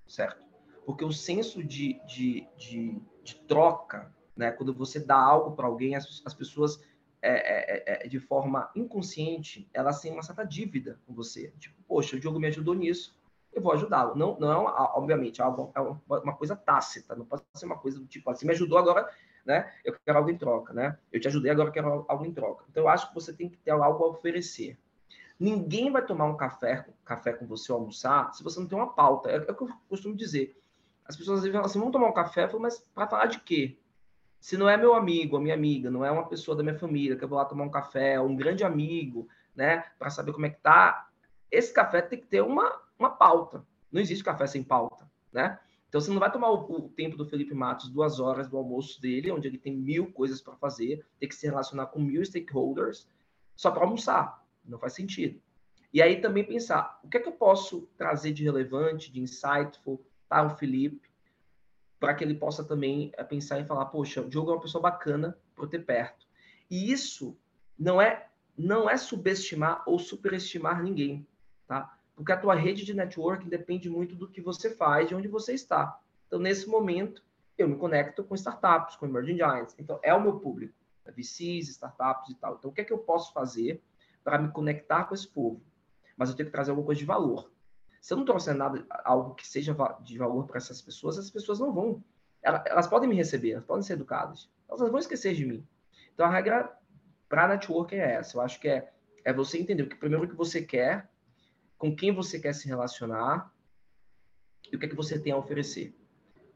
Certo? 0.06 0.44
Porque 0.84 1.02
o 1.02 1.10
senso 1.10 1.64
de, 1.64 1.98
de, 2.06 2.46
de, 2.54 3.00
de 3.24 3.34
troca, 3.46 4.14
né, 4.36 4.52
quando 4.52 4.74
você 4.74 5.00
dá 5.00 5.16
algo 5.16 5.56
para 5.56 5.66
alguém, 5.66 5.96
as, 5.96 6.22
as 6.26 6.34
pessoas, 6.34 6.78
é, 7.22 7.30
é, 7.30 7.82
é, 7.86 8.06
é, 8.06 8.08
de 8.08 8.20
forma 8.20 8.70
inconsciente, 8.76 9.66
elas 9.72 10.02
têm 10.02 10.12
uma 10.12 10.22
certa 10.22 10.44
dívida 10.44 11.00
com 11.06 11.14
você. 11.14 11.50
Tipo, 11.58 11.82
poxa, 11.84 12.14
o 12.14 12.20
Diogo 12.20 12.38
me 12.38 12.48
ajudou 12.48 12.74
nisso, 12.74 13.17
eu 13.52 13.62
vou 13.62 13.72
ajudá-lo. 13.72 14.14
Não, 14.16 14.38
não 14.38 14.52
é, 14.52 14.74
obviamente, 14.94 15.40
é 15.40 15.44
é 15.44 15.48
uma, 15.48 16.34
coisa 16.34 16.56
tácita, 16.56 17.14
não 17.14 17.24
pode 17.24 17.42
ser 17.54 17.66
uma 17.66 17.78
coisa 17.78 17.98
do 17.98 18.06
tipo, 18.06 18.30
assim, 18.30 18.46
me 18.46 18.52
ajudou 18.52 18.78
agora, 18.78 19.08
né? 19.44 19.72
Eu 19.84 19.94
quero 20.04 20.18
algo 20.18 20.30
em 20.30 20.38
troca, 20.38 20.72
né? 20.72 20.98
Eu 21.12 21.20
te 21.20 21.28
ajudei, 21.28 21.50
agora 21.50 21.70
quero 21.70 22.04
algo 22.08 22.24
em 22.24 22.32
troca. 22.32 22.64
Então, 22.70 22.84
eu 22.84 22.88
acho 22.88 23.08
que 23.08 23.14
você 23.14 23.32
tem 23.32 23.48
que 23.48 23.56
ter 23.56 23.70
algo 23.70 24.04
a 24.04 24.08
oferecer. 24.08 24.78
Ninguém 25.38 25.90
vai 25.90 26.04
tomar 26.04 26.26
um 26.26 26.36
café, 26.36 26.86
café 27.04 27.32
com 27.32 27.46
você 27.46 27.70
ou 27.70 27.78
almoçar 27.78 28.34
se 28.34 28.42
você 28.42 28.58
não 28.58 28.66
tem 28.66 28.76
uma 28.76 28.92
pauta. 28.92 29.30
É, 29.30 29.36
é 29.36 29.52
o 29.52 29.54
que 29.54 29.62
eu 29.62 29.70
costumo 29.88 30.16
dizer. 30.16 30.60
As 31.04 31.16
pessoas 31.16 31.38
às 31.38 31.44
vezes 31.44 31.54
falam 31.54 31.66
assim, 31.66 31.78
vamos 31.78 31.92
tomar 31.92 32.08
um 32.08 32.12
café, 32.12 32.44
eu 32.44 32.48
falo, 32.48 32.62
mas 32.62 32.84
para 32.94 33.06
falar 33.06 33.26
de 33.26 33.40
quê? 33.40 33.78
Se 34.40 34.56
não 34.56 34.68
é 34.68 34.76
meu 34.76 34.94
amigo, 34.94 35.36
a 35.36 35.40
minha 35.40 35.54
amiga, 35.54 35.90
não 35.90 36.04
é 36.04 36.10
uma 36.10 36.26
pessoa 36.28 36.56
da 36.56 36.62
minha 36.62 36.78
família 36.78 37.16
que 37.16 37.24
eu 37.24 37.28
vou 37.28 37.38
lá 37.38 37.44
tomar 37.44 37.64
um 37.64 37.70
café, 37.70 38.20
um 38.20 38.36
grande 38.36 38.62
amigo, 38.62 39.26
né, 39.56 39.84
para 39.98 40.10
saber 40.10 40.32
como 40.32 40.46
é 40.46 40.50
que 40.50 40.60
tá, 40.60 41.08
esse 41.50 41.72
café 41.72 42.02
tem 42.02 42.20
que 42.20 42.26
ter 42.26 42.42
uma, 42.42 42.80
uma 42.98 43.10
pauta. 43.10 43.64
Não 43.90 44.00
existe 44.00 44.24
café 44.24 44.46
sem 44.46 44.62
pauta, 44.62 45.10
né? 45.32 45.58
Então 45.88 46.00
você 46.00 46.10
não 46.10 46.20
vai 46.20 46.30
tomar 46.30 46.50
o, 46.50 46.70
o, 46.70 46.88
tempo 46.90 47.16
do 47.16 47.24
Felipe 47.24 47.54
Matos, 47.54 47.88
duas 47.88 48.20
horas 48.20 48.48
do 48.48 48.58
almoço 48.58 49.00
dele, 49.00 49.30
onde 49.30 49.48
ele 49.48 49.56
tem 49.56 49.74
mil 49.74 50.12
coisas 50.12 50.42
para 50.42 50.54
fazer, 50.56 51.06
tem 51.18 51.28
que 51.28 51.34
se 51.34 51.46
relacionar 51.46 51.86
com 51.86 51.98
mil 51.98 52.22
stakeholders, 52.24 53.08
só 53.56 53.70
para 53.70 53.84
almoçar. 53.84 54.44
Não 54.64 54.78
faz 54.78 54.92
sentido. 54.92 55.40
E 55.92 56.02
aí 56.02 56.20
também 56.20 56.44
pensar, 56.44 57.00
o 57.02 57.08
que 57.08 57.16
é 57.16 57.20
que 57.20 57.28
eu 57.28 57.32
posso 57.32 57.88
trazer 57.96 58.32
de 58.32 58.44
relevante, 58.44 59.10
de 59.10 59.20
insightful 59.20 60.04
para 60.28 60.46
o 60.46 60.56
Felipe, 60.56 61.08
para 61.98 62.14
que 62.14 62.22
ele 62.22 62.34
possa 62.34 62.62
também 62.62 63.10
eh, 63.16 63.24
pensar 63.24 63.58
e 63.58 63.64
falar, 63.64 63.86
poxa, 63.86 64.20
o 64.20 64.28
Diogo 64.28 64.50
é 64.50 64.54
uma 64.54 64.60
pessoa 64.60 64.82
bacana 64.82 65.36
para 65.54 65.64
eu 65.64 65.68
ter 65.68 65.84
perto. 65.84 66.26
E 66.70 66.92
isso 66.92 67.36
não 67.78 68.00
é 68.00 68.28
não 68.56 68.90
é 68.90 68.96
subestimar 68.96 69.84
ou 69.86 70.00
superestimar 70.00 70.82
ninguém, 70.82 71.26
tá? 71.66 71.97
Porque 72.18 72.32
a 72.32 72.36
tua 72.36 72.56
rede 72.56 72.84
de 72.84 72.92
networking 72.92 73.48
depende 73.48 73.88
muito 73.88 74.16
do 74.16 74.28
que 74.28 74.40
você 74.40 74.74
faz, 74.74 75.08
de 75.08 75.14
onde 75.14 75.28
você 75.28 75.54
está. 75.54 76.00
Então, 76.26 76.40
nesse 76.40 76.68
momento, 76.68 77.22
eu 77.56 77.68
me 77.68 77.76
conecto 77.76 78.24
com 78.24 78.34
startups, 78.34 78.96
com 78.96 79.06
emerging 79.06 79.36
giants. 79.36 79.76
Então, 79.78 80.00
é 80.02 80.12
o 80.12 80.20
meu 80.20 80.40
público, 80.40 80.74
é 81.04 81.12
VCs, 81.12 81.68
startups 81.68 82.30
e 82.30 82.34
tal. 82.34 82.56
Então, 82.56 82.72
o 82.72 82.74
que 82.74 82.80
é 82.80 82.84
que 82.84 82.92
eu 82.92 82.98
posso 82.98 83.32
fazer 83.32 83.80
para 84.24 84.36
me 84.36 84.50
conectar 84.50 85.04
com 85.04 85.14
esse 85.14 85.28
povo? 85.28 85.62
Mas 86.16 86.28
eu 86.28 86.34
tenho 86.34 86.48
que 86.48 86.52
trazer 86.52 86.72
alguma 86.72 86.86
coisa 86.86 86.98
de 86.98 87.04
valor. 87.04 87.52
Se 88.00 88.14
eu 88.14 88.18
não 88.18 88.24
trouxer 88.24 88.52
nada, 88.52 88.84
algo 89.04 89.36
que 89.36 89.46
seja 89.46 89.76
de 90.02 90.18
valor 90.18 90.44
para 90.44 90.56
essas 90.56 90.82
pessoas, 90.82 91.18
essas 91.18 91.30
pessoas 91.30 91.60
não 91.60 91.72
vão. 91.72 92.02
Elas, 92.42 92.88
podem 92.88 93.08
me 93.08 93.14
receber, 93.14 93.52
elas 93.52 93.64
podem 93.64 93.84
ser 93.84 93.92
educadas. 93.92 94.50
Elas 94.68 94.80
vão 94.90 94.98
esquecer 94.98 95.34
de 95.34 95.46
mim. 95.46 95.64
Então, 96.14 96.26
a 96.26 96.30
regra 96.30 96.76
para 97.28 97.46
network 97.46 97.94
é 97.94 98.14
essa. 98.14 98.36
Eu 98.36 98.40
acho 98.40 98.58
que 98.58 98.68
é, 98.68 98.92
é 99.24 99.32
você 99.32 99.56
entender 99.56 99.84
o 99.84 99.88
que 99.88 99.94
primeiro 99.94 100.26
que 100.26 100.34
você 100.34 100.60
quer, 100.60 101.08
com 101.78 101.94
quem 101.94 102.12
você 102.12 102.38
quer 102.38 102.52
se 102.52 102.66
relacionar 102.66 103.54
e 104.70 104.76
o 104.76 104.78
que 104.78 104.86
é 104.86 104.88
que 104.88 104.96
você 104.96 105.18
tem 105.18 105.32
a 105.32 105.36
oferecer. 105.36 105.94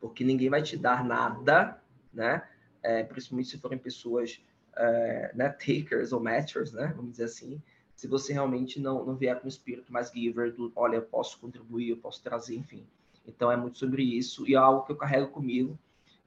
Porque 0.01 0.25
ninguém 0.25 0.51
vai 0.51 0.63
te 0.63 0.77
dar 0.77 1.05
nada, 1.05 1.81
né? 2.13 2.47
É, 2.83 3.05
principalmente 3.05 3.49
se 3.49 3.59
forem 3.59 3.79
pessoas 3.79 4.45
é, 4.77 5.33
né, 5.35 5.49
takers 5.51 6.13
ou 6.13 6.21
matchers, 6.21 6.73
né? 6.73 6.93
Vamos 6.97 7.13
dizer 7.13 7.25
assim. 7.25 7.63
Se 7.95 8.09
você 8.09 8.33
realmente 8.33 8.81
não, 8.81 9.05
não 9.05 9.15
vier 9.15 9.39
com 9.39 9.47
um 9.47 9.49
espírito 9.49 9.93
mais 9.93 10.11
giver, 10.11 10.53
do 10.53 10.73
olha, 10.75 10.97
eu 10.97 11.03
posso 11.03 11.39
contribuir, 11.39 11.91
eu 11.91 11.97
posso 11.97 12.21
trazer, 12.21 12.57
enfim. 12.57 12.85
Então 13.25 13.53
é 13.53 13.57
muito 13.57 13.79
sobre 13.79 14.03
isso 14.03 14.49
e 14.49 14.55
é 14.55 14.57
algo 14.57 14.85
que 14.85 14.91
eu 14.91 14.97
carrego 14.97 15.29
comigo. 15.29 15.79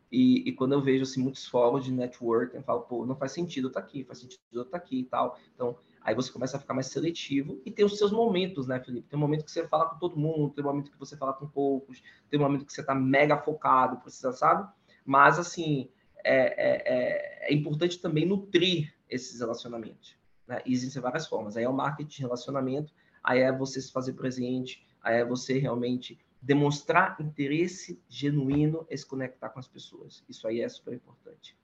E, 0.10 0.48
e, 0.48 0.54
quando 0.54 0.72
eu 0.72 0.82
vejo 0.82 1.04
assim, 1.04 1.22
muitos 1.22 1.46
fóruns 1.48 1.84
de 1.84 1.92
network, 1.92 2.56
eu 2.56 2.62
falo, 2.62 2.82
pô, 2.82 3.06
não 3.06 3.16
faz 3.16 3.34
sentido 3.34 3.66
eu 3.66 3.70
estar 3.70 3.82
tá 3.82 3.88
aqui, 3.88 4.04
faz 4.04 4.20
sentido 4.20 4.40
eu 4.54 4.62
estar 4.62 4.80
tá 4.80 4.86
aqui 4.86 5.00
e 5.00 5.04
tal. 5.04 5.38
Então, 5.54 5.78
Aí 6.06 6.14
você 6.14 6.32
começa 6.32 6.56
a 6.56 6.60
ficar 6.60 6.76
mais 6.76 6.86
seletivo 6.86 7.60
e 7.66 7.72
tem 7.72 7.84
os 7.84 7.98
seus 7.98 8.12
momentos, 8.12 8.68
né, 8.68 8.80
Felipe? 8.80 9.10
Tem 9.10 9.18
um 9.18 9.22
momento 9.22 9.44
que 9.44 9.52
você 9.52 9.68
fala 9.68 9.90
com 9.90 9.98
todo 9.98 10.16
mundo, 10.16 10.54
tem 10.54 10.64
um 10.64 10.68
momento 10.68 10.92
que 10.92 11.00
você 11.00 11.18
fala 11.18 11.34
com 11.34 11.48
poucos, 11.48 12.04
tem 12.30 12.40
um 12.40 12.44
momento 12.44 12.64
que 12.64 12.72
você 12.72 12.82
está 12.82 12.94
mega 12.94 13.36
focado, 13.40 13.98
precisa, 13.98 14.32
sabe? 14.32 14.72
Mas, 15.04 15.40
assim, 15.40 15.90
é, 16.24 17.48
é, 17.48 17.52
é 17.52 17.54
importante 17.54 18.00
também 18.00 18.24
nutrir 18.24 18.94
esses 19.10 19.40
relacionamentos. 19.40 20.16
Né? 20.48 20.62
existem 20.64 21.02
várias 21.02 21.26
formas. 21.26 21.58
Aí 21.58 21.64
é 21.64 21.70
o 21.70 21.74
marketing 21.74 22.18
de 22.18 22.22
relacionamento, 22.22 22.94
aí 23.24 23.40
é 23.40 23.52
você 23.52 23.82
se 23.82 23.92
fazer 23.92 24.14
presente, 24.14 24.86
aí 25.02 25.22
é 25.22 25.26
você 25.26 25.58
realmente 25.58 26.20
demonstrar 26.40 27.18
interesse 27.20 28.00
genuíno 28.08 28.86
e 28.92 28.96
se 28.96 29.08
conectar 29.08 29.50
com 29.50 29.58
as 29.58 29.68
pessoas. 29.68 30.24
Isso 30.30 30.48
aí 30.48 30.62
é 30.62 30.70
super 30.70 30.94
importante. 30.94 31.58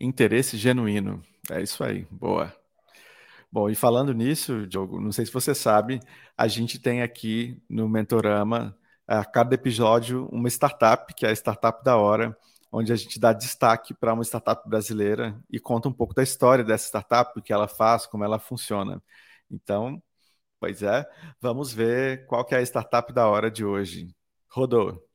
Interesse 0.00 0.56
genuíno. 0.56 1.22
É 1.50 1.60
isso 1.60 1.84
aí. 1.84 2.06
Boa. 2.10 2.61
Bom, 3.52 3.68
e 3.68 3.74
falando 3.74 4.14
nisso, 4.14 4.66
Diogo, 4.66 4.98
não 4.98 5.12
sei 5.12 5.26
se 5.26 5.32
você 5.32 5.54
sabe, 5.54 6.00
a 6.36 6.48
gente 6.48 6.78
tem 6.78 7.02
aqui 7.02 7.62
no 7.68 7.86
Mentorama, 7.86 8.74
a 9.06 9.24
cada 9.26 9.54
episódio, 9.54 10.26
uma 10.32 10.48
startup, 10.48 11.12
que 11.14 11.26
é 11.26 11.28
a 11.30 11.32
Startup 11.32 11.84
da 11.84 11.98
Hora, 11.98 12.34
onde 12.72 12.92
a 12.92 12.96
gente 12.96 13.20
dá 13.20 13.32
destaque 13.34 13.92
para 13.92 14.14
uma 14.14 14.24
startup 14.24 14.66
brasileira 14.66 15.38
e 15.50 15.60
conta 15.60 15.86
um 15.88 15.92
pouco 15.92 16.14
da 16.14 16.22
história 16.22 16.64
dessa 16.64 16.86
startup, 16.86 17.38
o 17.38 17.42
que 17.42 17.52
ela 17.52 17.68
faz, 17.68 18.06
como 18.06 18.24
ela 18.24 18.38
funciona. 18.38 19.02
Então, 19.50 20.02
pois 20.60 20.82
é, 20.82 21.06
vamos 21.40 21.72
ver 21.74 22.26
qual 22.26 22.44
que 22.46 22.54
é 22.54 22.58
a 22.58 22.62
startup 22.62 23.12
da 23.12 23.28
hora 23.28 23.50
de 23.50 23.64
hoje. 23.64 24.14
Rodou. 24.48 25.11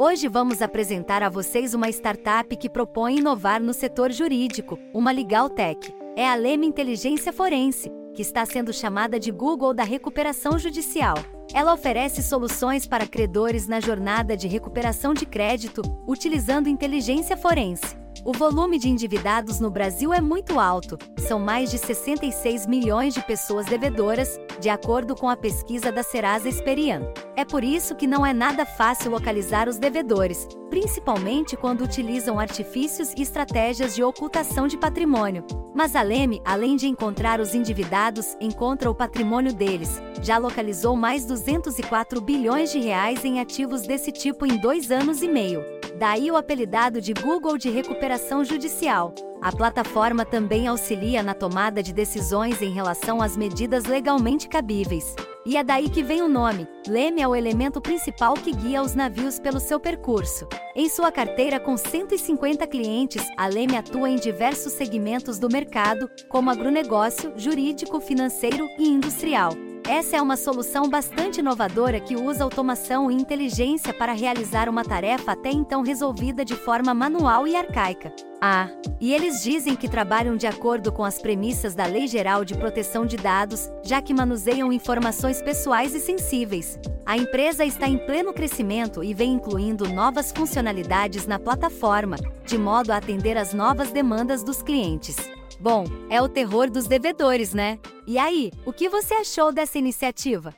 Hoje 0.00 0.28
vamos 0.28 0.62
apresentar 0.62 1.24
a 1.24 1.28
vocês 1.28 1.74
uma 1.74 1.88
startup 1.88 2.56
que 2.56 2.70
propõe 2.70 3.18
inovar 3.18 3.60
no 3.60 3.74
setor 3.74 4.12
jurídico, 4.12 4.78
uma 4.94 5.10
Legal 5.10 5.50
Tech. 5.50 5.92
É 6.14 6.28
a 6.28 6.36
Leme 6.36 6.68
Inteligência 6.68 7.32
Forense, 7.32 7.90
que 8.14 8.22
está 8.22 8.46
sendo 8.46 8.72
chamada 8.72 9.18
de 9.18 9.32
Google 9.32 9.74
da 9.74 9.82
recuperação 9.82 10.56
judicial. 10.56 11.16
Ela 11.52 11.74
oferece 11.74 12.22
soluções 12.22 12.86
para 12.86 13.08
credores 13.08 13.66
na 13.66 13.80
jornada 13.80 14.36
de 14.36 14.46
recuperação 14.46 15.12
de 15.12 15.26
crédito, 15.26 15.82
utilizando 16.06 16.68
inteligência 16.68 17.36
forense. 17.36 17.96
O 18.24 18.32
volume 18.32 18.78
de 18.78 18.88
endividados 18.88 19.60
no 19.60 19.70
Brasil 19.70 20.12
é 20.12 20.20
muito 20.20 20.58
alto, 20.58 20.98
são 21.18 21.38
mais 21.38 21.70
de 21.70 21.78
66 21.78 22.66
milhões 22.66 23.14
de 23.14 23.22
pessoas 23.22 23.66
devedoras, 23.66 24.38
de 24.60 24.68
acordo 24.68 25.14
com 25.14 25.28
a 25.28 25.36
pesquisa 25.36 25.92
da 25.92 26.02
Serasa 26.02 26.48
Experian. 26.48 27.02
É 27.36 27.44
por 27.44 27.62
isso 27.62 27.94
que 27.94 28.06
não 28.06 28.26
é 28.26 28.32
nada 28.32 28.66
fácil 28.66 29.12
localizar 29.12 29.68
os 29.68 29.78
devedores, 29.78 30.48
principalmente 30.68 31.56
quando 31.56 31.84
utilizam 31.84 32.38
artifícios 32.38 33.12
e 33.16 33.22
estratégias 33.22 33.94
de 33.94 34.02
ocultação 34.02 34.66
de 34.66 34.76
patrimônio. 34.76 35.44
Mas 35.74 35.94
a 35.94 36.02
Leme, 36.02 36.42
além 36.44 36.76
de 36.76 36.88
encontrar 36.88 37.40
os 37.40 37.54
endividados, 37.54 38.36
encontra 38.40 38.90
o 38.90 38.94
patrimônio 38.94 39.52
deles. 39.52 40.02
Já 40.20 40.38
localizou 40.38 40.96
mais 40.96 41.24
204 41.24 42.20
bilhões 42.20 42.72
de 42.72 42.80
reais 42.80 43.24
em 43.24 43.38
ativos 43.38 43.82
desse 43.82 44.10
tipo 44.10 44.44
em 44.44 44.56
dois 44.56 44.90
anos 44.90 45.22
e 45.22 45.28
meio. 45.28 45.77
Daí 45.98 46.30
o 46.30 46.36
apelidado 46.36 47.00
de 47.00 47.12
Google 47.12 47.58
de 47.58 47.68
Recuperação 47.68 48.44
Judicial. 48.44 49.12
A 49.42 49.50
plataforma 49.50 50.24
também 50.24 50.68
auxilia 50.68 51.24
na 51.24 51.34
tomada 51.34 51.82
de 51.82 51.92
decisões 51.92 52.62
em 52.62 52.70
relação 52.70 53.20
às 53.20 53.36
medidas 53.36 53.84
legalmente 53.84 54.48
cabíveis. 54.48 55.16
E 55.44 55.56
é 55.56 55.64
daí 55.64 55.88
que 55.88 56.04
vem 56.04 56.22
o 56.22 56.28
nome. 56.28 56.68
Leme 56.86 57.20
é 57.20 57.26
o 57.26 57.34
elemento 57.34 57.80
principal 57.80 58.34
que 58.34 58.52
guia 58.52 58.80
os 58.80 58.94
navios 58.94 59.40
pelo 59.40 59.58
seu 59.58 59.80
percurso. 59.80 60.46
Em 60.76 60.88
sua 60.88 61.10
carteira 61.10 61.58
com 61.58 61.76
150 61.76 62.64
clientes, 62.68 63.26
a 63.36 63.48
Leme 63.48 63.76
atua 63.76 64.08
em 64.08 64.16
diversos 64.16 64.74
segmentos 64.74 65.40
do 65.40 65.48
mercado, 65.48 66.08
como 66.28 66.48
agronegócio, 66.48 67.32
jurídico, 67.34 67.98
financeiro 67.98 68.68
e 68.78 68.88
industrial. 68.88 69.50
Essa 69.88 70.18
é 70.18 70.22
uma 70.22 70.36
solução 70.36 70.86
bastante 70.86 71.40
inovadora 71.40 71.98
que 71.98 72.14
usa 72.14 72.44
automação 72.44 73.10
e 73.10 73.14
inteligência 73.14 73.94
para 73.94 74.12
realizar 74.12 74.68
uma 74.68 74.84
tarefa 74.84 75.32
até 75.32 75.50
então 75.50 75.80
resolvida 75.80 76.44
de 76.44 76.54
forma 76.54 76.92
manual 76.92 77.48
e 77.48 77.56
arcaica. 77.56 78.12
Ah, 78.38 78.68
e 79.00 79.14
eles 79.14 79.42
dizem 79.42 79.74
que 79.74 79.88
trabalham 79.88 80.36
de 80.36 80.46
acordo 80.46 80.92
com 80.92 81.02
as 81.02 81.18
premissas 81.18 81.74
da 81.74 81.86
Lei 81.86 82.06
Geral 82.06 82.44
de 82.44 82.54
Proteção 82.54 83.06
de 83.06 83.16
Dados, 83.16 83.70
já 83.82 84.02
que 84.02 84.12
manuseiam 84.12 84.70
informações 84.70 85.40
pessoais 85.40 85.94
e 85.94 86.00
sensíveis. 86.00 86.78
A 87.06 87.16
empresa 87.16 87.64
está 87.64 87.88
em 87.88 87.96
pleno 87.96 88.34
crescimento 88.34 89.02
e 89.02 89.14
vem 89.14 89.32
incluindo 89.32 89.88
novas 89.88 90.30
funcionalidades 90.32 91.26
na 91.26 91.38
plataforma, 91.38 92.16
de 92.44 92.58
modo 92.58 92.90
a 92.90 92.98
atender 92.98 93.38
às 93.38 93.54
novas 93.54 93.90
demandas 93.90 94.42
dos 94.42 94.62
clientes. 94.62 95.16
Bom, 95.60 95.84
é 96.08 96.22
o 96.22 96.28
terror 96.28 96.70
dos 96.70 96.86
devedores, 96.86 97.52
né? 97.52 97.80
E 98.06 98.16
aí, 98.16 98.52
o 98.64 98.72
que 98.72 98.88
você 98.88 99.14
achou 99.14 99.52
dessa 99.52 99.76
iniciativa? 99.76 100.54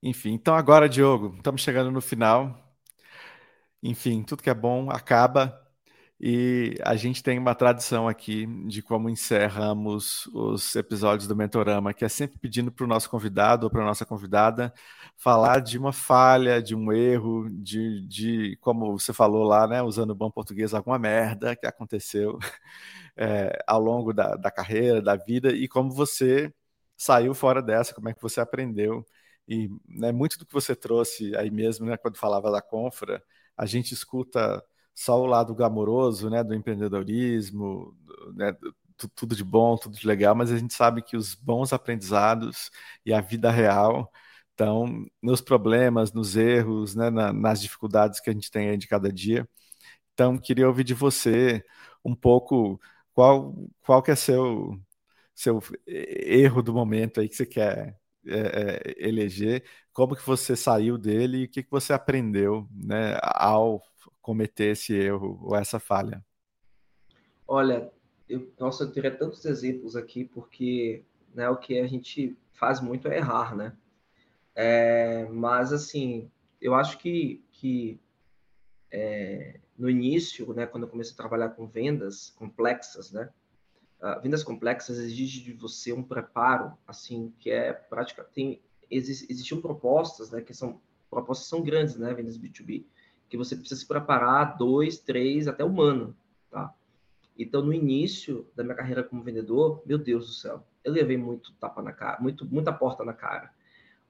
Enfim, 0.00 0.34
então 0.34 0.54
agora, 0.54 0.88
Diogo, 0.88 1.34
estamos 1.36 1.60
chegando 1.60 1.90
no 1.90 2.00
final. 2.00 2.72
Enfim, 3.82 4.22
tudo 4.22 4.44
que 4.44 4.50
é 4.50 4.54
bom 4.54 4.90
acaba 4.90 5.60
e 6.20 6.76
a 6.84 6.94
gente 6.94 7.20
tem 7.20 7.36
uma 7.36 7.52
tradição 7.52 8.06
aqui 8.06 8.46
de 8.68 8.80
como 8.80 9.10
encerramos 9.10 10.26
os 10.28 10.76
episódios 10.76 11.26
do 11.26 11.34
Mentorama, 11.34 11.92
que 11.92 12.04
é 12.04 12.08
sempre 12.08 12.38
pedindo 12.38 12.70
para 12.70 12.84
o 12.84 12.88
nosso 12.88 13.10
convidado 13.10 13.64
ou 13.64 13.70
para 13.70 13.82
a 13.82 13.86
nossa 13.86 14.06
convidada 14.06 14.72
falar 15.16 15.60
de 15.60 15.78
uma 15.78 15.92
falha, 15.92 16.62
de 16.62 16.74
um 16.74 16.92
erro, 16.92 17.48
de, 17.50 18.06
de 18.06 18.56
como 18.60 18.98
você 18.98 19.12
falou 19.12 19.44
lá, 19.44 19.66
né, 19.66 19.82
usando 19.82 20.14
bom 20.14 20.30
português, 20.30 20.74
alguma 20.74 20.98
merda 20.98 21.54
que 21.56 21.66
aconteceu 21.66 22.38
é, 23.16 23.58
ao 23.66 23.80
longo 23.80 24.12
da, 24.12 24.36
da 24.36 24.50
carreira, 24.50 25.00
da 25.02 25.16
vida 25.16 25.52
e 25.52 25.68
como 25.68 25.90
você 25.90 26.52
saiu 26.96 27.34
fora 27.34 27.62
dessa, 27.62 27.94
como 27.94 28.08
é 28.08 28.14
que 28.14 28.22
você 28.22 28.40
aprendeu. 28.40 29.04
E 29.48 29.68
né, 29.88 30.12
muito 30.12 30.38
do 30.38 30.46
que 30.46 30.52
você 30.54 30.74
trouxe 30.74 31.36
aí 31.36 31.50
mesmo, 31.50 31.86
né, 31.86 31.96
quando 31.96 32.16
falava 32.16 32.50
da 32.50 32.62
Confra, 32.62 33.22
a 33.56 33.66
gente 33.66 33.92
escuta 33.94 34.62
só 34.94 35.20
o 35.20 35.26
lado 35.26 35.54
glamouroso, 35.54 36.30
né, 36.30 36.44
do 36.44 36.54
empreendedorismo, 36.54 37.96
né, 38.34 38.54
tudo 39.14 39.34
de 39.34 39.44
bom, 39.44 39.76
tudo 39.76 39.96
de 39.96 40.06
legal, 40.06 40.34
mas 40.34 40.52
a 40.52 40.58
gente 40.58 40.74
sabe 40.74 41.02
que 41.02 41.16
os 41.16 41.34
bons 41.34 41.72
aprendizados 41.72 42.70
e 43.04 43.12
a 43.12 43.20
vida 43.20 43.50
real 43.50 44.10
estão 44.62 45.06
nos 45.20 45.40
problemas, 45.40 46.12
nos 46.12 46.36
erros, 46.36 46.94
né, 46.94 47.10
na, 47.10 47.32
nas 47.32 47.60
dificuldades 47.60 48.20
que 48.20 48.30
a 48.30 48.32
gente 48.32 48.50
tem 48.50 48.70
aí 48.70 48.76
de 48.76 48.86
cada 48.86 49.12
dia. 49.12 49.48
Então, 50.14 50.38
queria 50.38 50.68
ouvir 50.68 50.84
de 50.84 50.94
você 50.94 51.64
um 52.04 52.14
pouco 52.14 52.80
qual, 53.12 53.54
qual 53.82 54.02
que 54.02 54.10
é 54.10 54.16
seu 54.16 54.78
seu 55.34 55.60
erro 55.86 56.62
do 56.62 56.74
momento 56.74 57.20
aí 57.20 57.28
que 57.28 57.34
você 57.34 57.46
quer 57.46 57.98
é, 58.26 58.92
é, 58.98 59.08
eleger, 59.08 59.64
como 59.92 60.14
que 60.14 60.24
você 60.24 60.54
saiu 60.54 60.98
dele 60.98 61.38
e 61.38 61.44
o 61.44 61.48
que, 61.48 61.62
que 61.62 61.70
você 61.70 61.92
aprendeu 61.92 62.68
né, 62.70 63.18
ao 63.22 63.82
cometer 64.20 64.72
esse 64.72 64.94
erro 64.94 65.40
ou 65.42 65.56
essa 65.56 65.80
falha? 65.80 66.24
Olha, 67.48 67.90
eu, 68.28 68.52
nossa, 68.60 68.84
eu 68.84 68.92
teria 68.92 69.10
tantos 69.10 69.44
exemplos 69.44 69.96
aqui, 69.96 70.24
porque 70.24 71.02
né, 71.34 71.48
o 71.48 71.56
que 71.56 71.80
a 71.80 71.86
gente 71.86 72.36
faz 72.52 72.80
muito 72.80 73.08
é 73.08 73.16
errar, 73.16 73.56
né? 73.56 73.76
É, 74.54 75.26
mas, 75.30 75.72
assim, 75.72 76.30
eu 76.60 76.74
acho 76.74 76.98
que, 76.98 77.44
que 77.50 78.00
é, 78.90 79.60
no 79.76 79.88
início, 79.88 80.52
né, 80.52 80.66
quando 80.66 80.84
eu 80.84 80.88
comecei 80.88 81.14
a 81.14 81.16
trabalhar 81.16 81.50
com 81.50 81.66
vendas 81.66 82.30
complexas, 82.30 83.12
né? 83.12 83.30
Uh, 84.00 84.20
vendas 84.20 84.42
complexas 84.42 84.98
exigem 84.98 85.44
de 85.44 85.52
você 85.52 85.92
um 85.92 86.02
preparo, 86.02 86.76
assim, 86.86 87.32
que 87.38 87.50
é 87.50 87.72
prática. 87.72 88.24
Tem, 88.24 88.60
existiam 88.90 89.60
propostas, 89.60 90.30
né, 90.30 90.40
que 90.40 90.52
são 90.52 90.80
propostas 91.08 91.46
são 91.46 91.62
grandes, 91.62 91.96
né, 91.96 92.12
vendas 92.12 92.36
B2B 92.36 92.84
que 93.32 93.36
você 93.38 93.56
precisa 93.56 93.80
se 93.80 93.88
preparar 93.88 94.58
dois, 94.58 94.98
três, 94.98 95.48
até 95.48 95.64
um 95.64 95.80
ano, 95.80 96.14
tá? 96.50 96.70
Então, 97.38 97.62
no 97.62 97.72
início 97.72 98.46
da 98.54 98.62
minha 98.62 98.76
carreira 98.76 99.02
como 99.02 99.22
vendedor, 99.22 99.82
meu 99.86 99.96
Deus 99.96 100.26
do 100.26 100.32
céu, 100.34 100.62
eu 100.84 100.92
levei 100.92 101.16
muito 101.16 101.50
tapa 101.54 101.80
na 101.80 101.94
cara, 101.94 102.20
muito, 102.20 102.44
muita 102.44 102.70
porta 102.74 103.02
na 103.02 103.14
cara, 103.14 103.50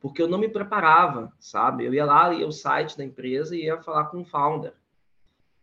porque 0.03 0.21
eu 0.21 0.29
não 0.29 0.37
me 0.37 0.49
preparava, 0.49 1.33
sabe? 1.39 1.87
Eu 1.87 1.95
ia 1.95 2.05
lá, 2.05 2.35
ia 2.35 2.47
o 2.47 2.53
site 2.53 2.99
da 2.99 3.05
empresa 3.05 3.57
e 3.57 3.65
ia 3.65 3.81
falar 3.81 4.07
com 4.07 4.21
o 4.21 4.25
founder. 4.25 4.75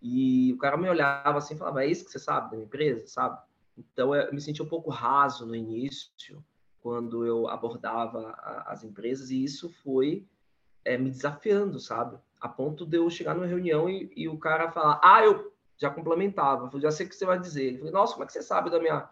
E 0.02 0.54
o 0.54 0.58
cara 0.58 0.78
me 0.78 0.90
olhava 0.90 1.38
assim 1.38 1.54
e 1.54 1.58
falava, 1.58 1.84
é 1.84 1.88
isso 1.88 2.06
que 2.06 2.12
você 2.12 2.20
sabe 2.20 2.50
da 2.50 2.56
minha 2.56 2.66
empresa, 2.66 3.06
sabe? 3.06 3.38
Então, 3.78 4.16
eu 4.16 4.34
me 4.34 4.42
senti 4.42 4.64
um 4.64 4.68
pouco 4.68 4.90
raso 4.90 5.46
no 5.46 5.56
início, 5.56 6.44
quando 6.82 7.26
eu 7.26 7.48
abordava 7.48 8.34
as 8.66 8.84
empresas, 8.84 9.30
e 9.30 9.44
isso 9.44 9.70
foi 9.84 10.26
é, 10.84 10.98
me 10.98 11.12
desafiando, 11.12 11.80
sabe? 11.80 12.18
a 12.40 12.48
ponto 12.48 12.86
de 12.86 12.98
eu 12.98 13.10
chegar 13.10 13.36
numa 13.36 13.46
reunião 13.46 13.90
e, 13.90 14.12
e 14.16 14.28
o 14.28 14.38
cara 14.38 14.72
falar, 14.72 15.00
ah, 15.04 15.24
eu 15.24 15.54
já 15.78 15.90
complementava, 15.90 16.70
eu 16.72 16.80
já 16.80 16.92
sei 16.92 17.06
o 17.06 17.10
que 17.10 17.16
você 17.16 17.26
vai 17.26 17.40
dizer. 17.40 17.66
Ele 17.66 17.78
falou, 17.78 17.94
nossa, 17.94 18.14
como 18.14 18.24
é 18.24 18.28
que 18.28 18.34
você 18.34 18.42
sabe 18.42 18.70
da 18.70 18.80
minha. 18.80 19.10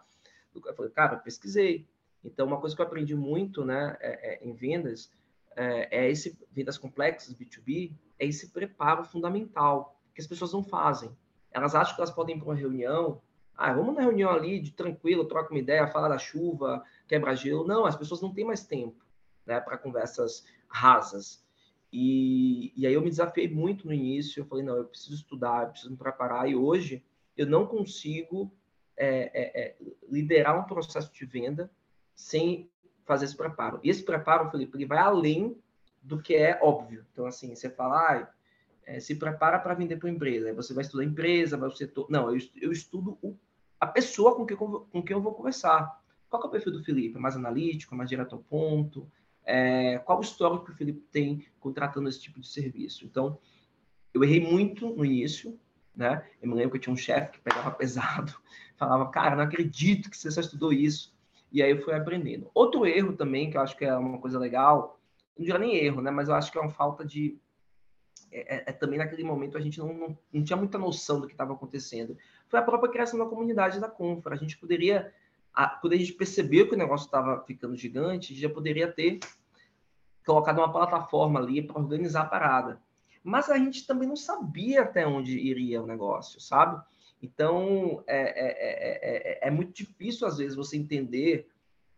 Eu 0.54 0.74
falei, 0.74 0.90
cara, 0.90 1.14
eu 1.16 1.20
pesquisei. 1.20 1.86
Então, 2.24 2.46
uma 2.46 2.60
coisa 2.60 2.74
que 2.74 2.82
eu 2.82 2.86
aprendi 2.86 3.14
muito 3.14 3.64
né, 3.64 3.96
é, 4.00 4.34
é, 4.34 4.44
em 4.46 4.52
vendas 4.52 5.10
é, 5.58 6.04
é, 6.04 6.10
esse 6.10 6.38
vendas 6.52 6.78
complexas, 6.78 7.34
B2B, 7.34 7.92
é 8.18 8.26
esse 8.26 8.50
preparo 8.50 9.04
fundamental 9.04 10.00
que 10.14 10.20
as 10.20 10.26
pessoas 10.26 10.52
não 10.52 10.62
fazem. 10.62 11.10
Elas 11.50 11.74
acham 11.74 11.94
que 11.94 12.00
elas 12.00 12.12
podem 12.12 12.36
ir 12.36 12.38
para 12.38 12.48
uma 12.48 12.54
reunião, 12.54 13.20
Ah, 13.56 13.72
vamos 13.72 13.94
na 13.96 14.02
reunião 14.02 14.30
ali, 14.30 14.60
de 14.60 14.70
tranquilo, 14.70 15.24
troca 15.24 15.50
uma 15.50 15.58
ideia, 15.58 15.88
fala 15.88 16.08
da 16.08 16.18
chuva, 16.18 16.84
quebra 17.08 17.34
gelo. 17.34 17.66
Não, 17.66 17.84
as 17.84 17.96
pessoas 17.96 18.20
não 18.20 18.32
têm 18.32 18.44
mais 18.44 18.64
tempo 18.64 19.04
né, 19.44 19.60
para 19.60 19.76
conversas 19.76 20.46
rasas. 20.68 21.42
E, 21.92 22.72
e 22.76 22.86
aí 22.86 22.94
eu 22.94 23.00
me 23.00 23.10
desafiei 23.10 23.48
muito 23.48 23.86
no 23.86 23.92
início. 23.92 24.40
Eu 24.40 24.46
falei, 24.46 24.64
não, 24.64 24.76
eu 24.76 24.84
preciso 24.84 25.14
estudar, 25.14 25.64
eu 25.64 25.70
preciso 25.70 25.90
me 25.90 25.96
preparar. 25.96 26.48
E 26.48 26.54
hoje 26.54 27.02
eu 27.36 27.46
não 27.46 27.66
consigo 27.66 28.52
é, 28.96 29.08
é, 29.32 29.62
é, 29.62 29.76
liderar 30.08 30.58
um 30.60 30.64
processo 30.64 31.12
de 31.12 31.24
venda 31.24 31.70
sem 32.18 32.68
fazer 33.06 33.26
esse 33.26 33.36
preparo. 33.36 33.78
E 33.82 33.88
esse 33.88 34.02
preparo, 34.02 34.50
Felipe, 34.50 34.76
ele 34.76 34.84
vai 34.84 34.98
além 34.98 35.56
do 36.02 36.20
que 36.20 36.34
é 36.34 36.58
óbvio. 36.60 37.06
Então, 37.12 37.26
assim, 37.26 37.54
você 37.54 37.70
fala, 37.70 38.28
ah, 38.86 39.00
se 39.00 39.14
prepara 39.14 39.58
para 39.58 39.72
vender 39.74 39.96
para 39.96 40.10
empresa. 40.10 40.48
Aí 40.48 40.52
você 40.52 40.74
vai 40.74 40.82
estudar 40.82 41.04
a 41.04 41.06
empresa, 41.06 41.56
vai 41.56 41.68
o 41.68 41.76
setor. 41.76 42.06
Não, 42.10 42.34
eu, 42.34 42.38
eu 42.60 42.72
estudo 42.72 43.16
o, 43.22 43.36
a 43.78 43.86
pessoa 43.86 44.34
com 44.34 44.44
quem, 44.44 44.56
com 44.56 45.02
quem 45.02 45.16
eu 45.16 45.22
vou 45.22 45.32
conversar. 45.32 46.02
Qual 46.28 46.42
é 46.42 46.46
o 46.46 46.50
perfil 46.50 46.72
do 46.72 46.82
Felipe? 46.82 47.16
É 47.16 47.20
mais 47.20 47.36
analítico, 47.36 47.94
mais 47.94 48.10
direto 48.10 48.34
ao 48.34 48.42
ponto? 48.42 49.10
É, 49.44 49.98
qual 50.00 50.18
o 50.18 50.22
histórico 50.22 50.66
que 50.66 50.72
o 50.72 50.74
Felipe 50.74 51.00
tem 51.12 51.46
contratando 51.60 52.08
esse 52.08 52.20
tipo 52.20 52.40
de 52.40 52.48
serviço? 52.48 53.06
Então, 53.06 53.38
eu 54.12 54.24
errei 54.24 54.40
muito 54.40 54.90
no 54.90 55.04
início, 55.04 55.58
né? 55.94 56.26
Eu 56.42 56.48
me 56.48 56.56
lembro 56.56 56.72
que 56.72 56.76
eu 56.78 56.80
tinha 56.80 56.92
um 56.92 56.96
chefe 56.96 57.32
que 57.32 57.40
pegava 57.40 57.70
pesado, 57.78 58.34
falava, 58.76 59.08
cara, 59.08 59.36
não 59.36 59.44
acredito 59.44 60.10
que 60.10 60.18
você 60.18 60.30
só 60.30 60.40
estudou 60.40 60.72
isso. 60.72 61.16
E 61.50 61.62
aí 61.62 61.70
eu 61.70 61.82
fui 61.82 61.94
aprendendo. 61.94 62.50
Outro 62.54 62.86
erro 62.86 63.14
também, 63.14 63.50
que 63.50 63.56
eu 63.56 63.60
acho 63.60 63.76
que 63.76 63.84
é 63.84 63.96
uma 63.96 64.18
coisa 64.18 64.38
legal, 64.38 64.98
não 65.36 65.44
diria 65.44 65.58
nem 65.58 65.76
erro, 65.76 66.02
né? 66.02 66.10
Mas 66.10 66.28
eu 66.28 66.34
acho 66.34 66.52
que 66.52 66.58
é 66.58 66.60
uma 66.60 66.70
falta 66.70 67.04
de. 67.04 67.38
É, 68.30 68.56
é, 68.56 68.64
é 68.66 68.72
também 68.72 68.98
naquele 68.98 69.24
momento 69.24 69.56
a 69.56 69.60
gente 69.60 69.78
não, 69.78 69.92
não, 69.94 70.18
não 70.32 70.44
tinha 70.44 70.56
muita 70.56 70.76
noção 70.76 71.20
do 71.20 71.26
que 71.26 71.32
estava 71.32 71.54
acontecendo. 71.54 72.16
Foi 72.48 72.58
a 72.58 72.62
própria 72.62 72.90
criação 72.90 73.18
da 73.18 73.26
comunidade 73.26 73.80
da 73.80 73.88
Confra. 73.88 74.34
A 74.34 74.38
gente 74.38 74.58
poderia, 74.58 75.12
a, 75.54 75.68
quando 75.68 75.94
a 75.94 75.96
gente 75.96 76.12
percebeu 76.12 76.68
que 76.68 76.74
o 76.74 76.78
negócio 76.78 77.06
estava 77.06 77.42
ficando 77.44 77.76
gigante, 77.76 78.32
a 78.32 78.34
gente 78.34 78.42
já 78.42 78.50
poderia 78.50 78.90
ter 78.92 79.20
colocado 80.26 80.58
uma 80.58 80.70
plataforma 80.70 81.40
ali 81.40 81.62
para 81.62 81.80
organizar 81.80 82.22
a 82.22 82.26
parada 82.26 82.88
mas 83.28 83.50
a 83.50 83.58
gente 83.58 83.86
também 83.86 84.08
não 84.08 84.16
sabia 84.16 84.82
até 84.82 85.06
onde 85.06 85.38
iria 85.38 85.82
o 85.82 85.86
negócio, 85.86 86.40
sabe? 86.40 86.82
Então, 87.22 88.02
é, 88.06 88.20
é, 88.20 89.38
é, 89.42 89.48
é, 89.48 89.50
muito 89.50 89.72
difícil, 89.72 90.26
às 90.26 90.38
vezes, 90.38 90.56
você 90.56 90.76
entender 90.76 91.48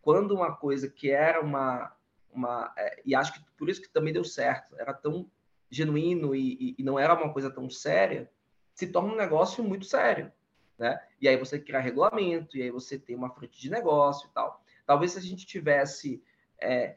quando 0.01 0.35
uma 0.35 0.55
coisa 0.55 0.89
que 0.89 1.11
era 1.11 1.41
uma. 1.41 1.93
uma 2.33 2.75
e 3.05 3.15
acho 3.15 3.35
que 3.35 3.41
por 3.59 3.69
isso 3.69 3.83
que 3.83 3.89
também 3.89 4.13
deu 4.13 4.25
certo, 4.25 4.75
era 4.79 4.95
tão 4.95 5.31
genuíno 5.71 6.35
e, 6.35 6.75
e, 6.77 6.83
não 6.83 6.99
era 6.99 7.15
uma 7.15 7.33
coisa 7.33 7.51
tão 7.51 7.69
séria, 7.71 8.31
se 8.75 8.87
torna 8.89 9.13
um 9.13 9.17
negócio 9.17 9.63
muito 9.63 9.85
sério. 9.85 10.33
Né? 10.79 10.99
E 11.21 11.29
aí 11.29 11.37
você 11.37 11.59
cria 11.59 11.79
regulamento, 11.79 12.57
e 12.57 12.63
aí 12.63 12.71
você 12.71 12.99
tem 12.99 13.15
uma 13.15 13.31
frente 13.31 13.61
de 13.61 13.71
negócio 13.71 14.27
e 14.29 14.33
tal. 14.33 14.65
Talvez 14.87 15.13
se 15.13 15.19
a 15.19 15.23
gente 15.23 15.47
tivesse 15.47 16.23
é, 16.59 16.97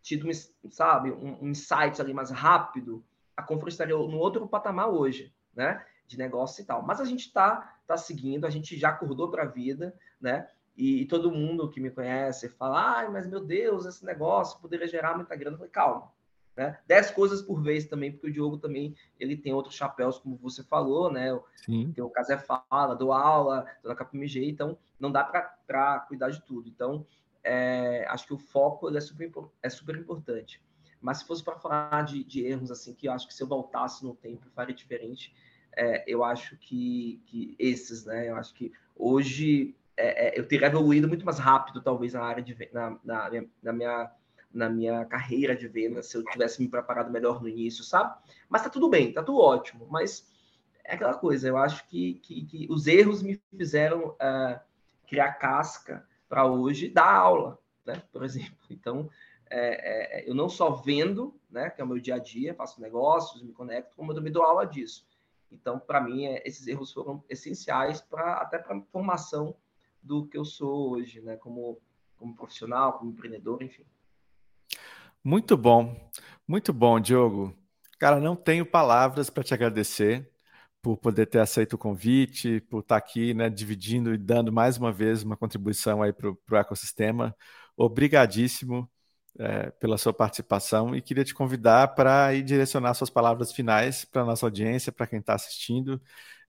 tido, 0.00 0.28
sabe, 0.70 1.10
um, 1.10 1.44
um 1.44 1.48
insight 1.48 2.00
ali 2.00 2.14
mais 2.14 2.30
rápido, 2.30 3.04
a 3.36 3.42
Confra 3.42 3.68
estaria 3.68 3.96
no 3.96 4.18
outro 4.18 4.46
patamar 4.46 4.88
hoje, 4.88 5.32
né? 5.54 5.84
De 6.10 6.18
negócio 6.18 6.60
e 6.60 6.64
tal. 6.64 6.82
Mas 6.82 7.00
a 7.00 7.04
gente 7.04 7.20
está 7.20 7.78
tá 7.86 7.96
seguindo, 7.96 8.44
a 8.44 8.50
gente 8.50 8.76
já 8.76 8.88
acordou 8.88 9.30
para 9.30 9.44
a 9.44 9.46
vida, 9.46 9.96
né? 10.20 10.48
E, 10.76 11.02
e, 11.02 11.06
todo 11.06 11.30
mundo 11.30 11.70
que 11.70 11.80
me 11.80 11.90
conhece 11.90 12.48
fala, 12.48 12.96
ai, 12.96 13.08
mas 13.08 13.28
meu 13.28 13.38
Deus, 13.38 13.86
esse 13.86 14.04
negócio 14.04 14.60
poderia 14.60 14.88
gerar 14.88 15.14
muita 15.14 15.36
grana. 15.36 15.54
Eu 15.54 15.58
falei, 15.58 15.70
calma, 15.70 16.10
né? 16.56 16.78
Dez 16.84 17.12
coisas 17.12 17.40
por 17.40 17.62
vez 17.62 17.86
também, 17.86 18.10
porque 18.10 18.26
o 18.26 18.32
Diogo 18.32 18.58
também 18.58 18.96
ele 19.20 19.36
tem 19.36 19.52
outros 19.52 19.76
chapéus, 19.76 20.18
como 20.18 20.36
você 20.36 20.64
falou, 20.64 21.12
né? 21.12 21.38
Sim. 21.64 21.92
Tem 21.92 22.02
o 22.02 22.10
Casé 22.10 22.36
Fala, 22.38 22.96
dou 22.96 23.12
aula, 23.12 23.66
dou 23.82 23.90
na 23.92 23.96
KPMG, 23.96 24.48
então 24.48 24.76
não 24.98 25.12
dá 25.12 25.22
para 25.22 26.00
cuidar 26.08 26.30
de 26.30 26.42
tudo. 26.42 26.68
Então, 26.68 27.06
é, 27.44 28.04
acho 28.08 28.26
que 28.26 28.34
o 28.34 28.38
foco 28.38 28.94
é, 28.94 29.00
super, 29.00 29.30
é 29.62 29.68
super 29.68 29.94
importante. 29.94 30.60
Mas 31.00 31.18
se 31.18 31.26
fosse 31.26 31.42
para 31.42 31.56
falar 31.56 32.04
de, 32.04 32.22
de, 32.24 32.44
erros, 32.44 32.70
assim, 32.70 32.94
que 32.94 33.06
eu 33.06 33.12
acho 33.12 33.26
que 33.26 33.34
se 33.34 33.42
eu 33.42 33.46
voltasse 33.46 34.04
no 34.04 34.14
tempo 34.14 34.46
faria 34.54 34.74
diferente, 34.74 35.34
é, 35.76 36.04
eu 36.06 36.24
acho 36.24 36.56
que, 36.56 37.22
que 37.26 37.54
esses, 37.58 38.04
né? 38.04 38.28
Eu 38.28 38.36
acho 38.36 38.54
que 38.54 38.72
hoje 38.96 39.74
é, 39.96 40.28
é, 40.28 40.38
eu 40.38 40.46
teria 40.46 40.66
evoluído 40.66 41.08
muito 41.08 41.24
mais 41.24 41.38
rápido, 41.38 41.82
talvez, 41.82 42.14
na 42.14 42.22
área 42.22 42.42
de 42.42 42.56
na, 42.72 42.98
na, 43.04 43.30
na, 43.62 43.72
minha 43.72 44.10
na 44.52 44.68
minha 44.68 45.04
carreira 45.04 45.54
de 45.54 45.68
venda, 45.68 46.02
se 46.02 46.16
eu 46.16 46.24
tivesse 46.24 46.60
me 46.60 46.68
preparado 46.68 47.10
melhor 47.10 47.40
no 47.40 47.48
início, 47.48 47.84
sabe? 47.84 48.14
Mas 48.48 48.62
tá 48.62 48.68
tudo 48.70 48.88
bem, 48.88 49.12
tá 49.12 49.22
tudo 49.22 49.38
ótimo. 49.38 49.86
Mas 49.88 50.28
é 50.84 50.94
aquela 50.94 51.14
coisa, 51.14 51.46
eu 51.48 51.56
acho 51.56 51.86
que, 51.88 52.14
que, 52.14 52.44
que 52.44 52.66
os 52.68 52.86
erros 52.86 53.22
me 53.22 53.40
fizeram 53.56 54.08
uh, 54.08 54.60
criar 55.06 55.34
casca 55.34 56.04
para 56.28 56.46
hoje 56.46 56.88
dar 56.88 57.12
aula, 57.12 57.58
né? 57.84 58.02
Por 58.12 58.24
exemplo. 58.24 58.58
Então, 58.70 59.10
é, 59.50 60.20
é, 60.20 60.30
eu 60.30 60.34
não 60.34 60.48
só 60.48 60.70
vendo, 60.70 61.34
né, 61.50 61.68
que 61.70 61.80
é 61.80 61.84
o 61.84 61.86
meu 61.86 61.98
dia 61.98 62.14
a 62.14 62.18
dia, 62.18 62.54
faço 62.54 62.80
negócios, 62.80 63.42
me 63.42 63.52
conecto, 63.52 63.96
como 63.96 64.12
eu 64.12 64.14
também 64.14 64.32
dou 64.32 64.44
aula 64.44 64.64
disso. 64.64 65.04
Então, 65.50 65.78
para 65.78 66.00
mim, 66.00 66.26
é, 66.26 66.42
esses 66.46 66.66
erros 66.66 66.92
foram 66.92 67.22
essenciais 67.28 68.00
para 68.00 68.34
até 68.34 68.58
para 68.58 68.76
a 68.76 68.82
formação 68.82 69.54
do 70.02 70.26
que 70.26 70.38
eu 70.38 70.44
sou 70.44 70.92
hoje, 70.92 71.20
né, 71.20 71.36
como, 71.36 71.78
como 72.16 72.34
profissional, 72.34 72.94
como 72.98 73.10
empreendedor, 73.10 73.62
enfim. 73.62 73.84
Muito 75.22 75.56
bom, 75.56 75.94
muito 76.48 76.72
bom, 76.72 76.98
Diogo. 76.98 77.54
Cara, 77.98 78.18
não 78.18 78.34
tenho 78.34 78.64
palavras 78.64 79.28
para 79.28 79.44
te 79.44 79.52
agradecer 79.52 80.30
por 80.80 80.96
poder 80.96 81.26
ter 81.26 81.40
aceito 81.40 81.74
o 81.74 81.78
convite, 81.78 82.60
por 82.62 82.80
estar 82.80 82.96
aqui, 82.96 83.34
né, 83.34 83.50
dividindo 83.50 84.14
e 84.14 84.18
dando 84.18 84.50
mais 84.50 84.78
uma 84.78 84.90
vez 84.90 85.22
uma 85.22 85.36
contribuição 85.36 86.02
aí 86.02 86.12
para 86.12 86.30
o 86.30 86.56
ecossistema. 86.56 87.36
Obrigadíssimo 87.76 88.90
é, 89.40 89.70
pela 89.70 89.96
sua 89.96 90.12
participação 90.12 90.94
e 90.94 91.00
queria 91.00 91.24
te 91.24 91.34
convidar 91.34 91.94
para 91.94 92.34
ir 92.34 92.42
direcionar 92.42 92.92
suas 92.92 93.08
palavras 93.08 93.52
finais 93.52 94.04
para 94.04 94.20
a 94.20 94.24
nossa 94.24 94.44
audiência, 94.44 94.92
para 94.92 95.06
quem 95.06 95.18
está 95.18 95.34
assistindo, 95.34 96.00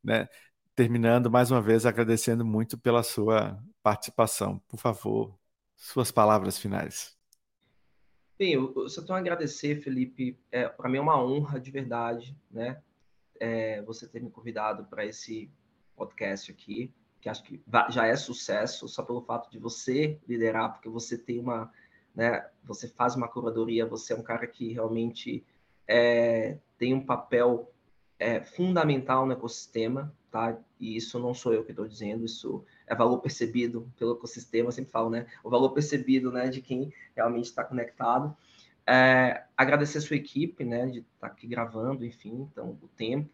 né? 0.03 0.27
Terminando 0.75 1.31
mais 1.31 1.51
uma 1.51 1.61
vez 1.61 1.85
agradecendo 1.85 2.43
muito 2.43 2.77
pela 2.77 3.01
sua 3.01 3.57
participação. 3.81 4.59
Por 4.67 4.77
favor, 4.77 5.33
suas 5.77 6.11
palavras 6.11 6.57
finais. 6.57 7.17
Bem, 8.37 8.53
eu, 8.53 8.89
só 8.89 9.01
tenho 9.01 9.15
a 9.15 9.19
agradecer, 9.19 9.81
Felipe. 9.81 10.37
É, 10.51 10.67
para 10.67 10.89
mim 10.89 10.97
é 10.97 11.01
uma 11.01 11.23
honra 11.23 11.61
de 11.61 11.71
verdade, 11.71 12.35
né? 12.49 12.81
É, 13.39 13.81
você 13.83 14.05
ter 14.05 14.21
me 14.21 14.29
convidado 14.29 14.83
para 14.85 15.05
esse 15.05 15.49
podcast 15.95 16.51
aqui, 16.51 16.93
que 17.21 17.29
acho 17.29 17.43
que 17.43 17.61
já 17.89 18.05
é 18.05 18.15
sucesso 18.17 18.87
só 18.89 19.01
pelo 19.01 19.21
fato 19.21 19.49
de 19.49 19.59
você 19.59 20.19
liderar, 20.27 20.73
porque 20.73 20.89
você 20.89 21.17
tem 21.17 21.39
uma 21.39 21.71
né? 22.16 22.45
Você 22.64 22.88
faz 22.88 23.16
uma 23.16 23.28
curadoria, 23.28 23.86
você 23.86 24.14
é 24.14 24.16
um 24.16 24.24
cara 24.24 24.45
que 24.47 24.74
realmente 24.74 25.43
é, 25.88 26.57
tem 26.78 26.93
um 26.93 27.05
papel 27.05 27.72
é, 28.20 28.41
fundamental 28.41 29.26
no 29.26 29.34
ecossistema, 29.34 30.14
tá? 30.30 30.57
E 30.80 30.95
isso 30.95 31.20
não 31.20 31.34
sou 31.34 31.53
eu 31.53 31.64
que 31.64 31.72
estou 31.72 31.88
dizendo, 31.88 32.26
isso 32.26 32.64
é 32.88 32.95
valor 32.95 33.20
percebido 33.20 33.91
pelo 33.97 34.14
ecossistema, 34.14 34.70
eu 34.70 34.72
sempre 34.72 34.91
falo, 34.91 35.09
né? 35.09 35.26
O 35.43 35.49
valor 35.49 35.72
percebido, 35.72 36.32
né, 36.32 36.49
de 36.49 36.62
quem 36.62 36.93
realmente 37.16 37.45
está 37.45 37.64
conectado. 37.64 38.36
É, 38.86 39.43
agradecer 39.55 39.99
a 39.99 40.01
sua 40.01 40.16
equipe, 40.16 40.64
né, 40.64 40.88
de 40.88 40.99
estar 40.99 41.07
tá 41.20 41.28
aqui 41.28 41.47
gravando, 41.47 42.05
enfim, 42.05 42.47
então, 42.51 42.78
o 42.82 42.88
tempo. 42.89 43.30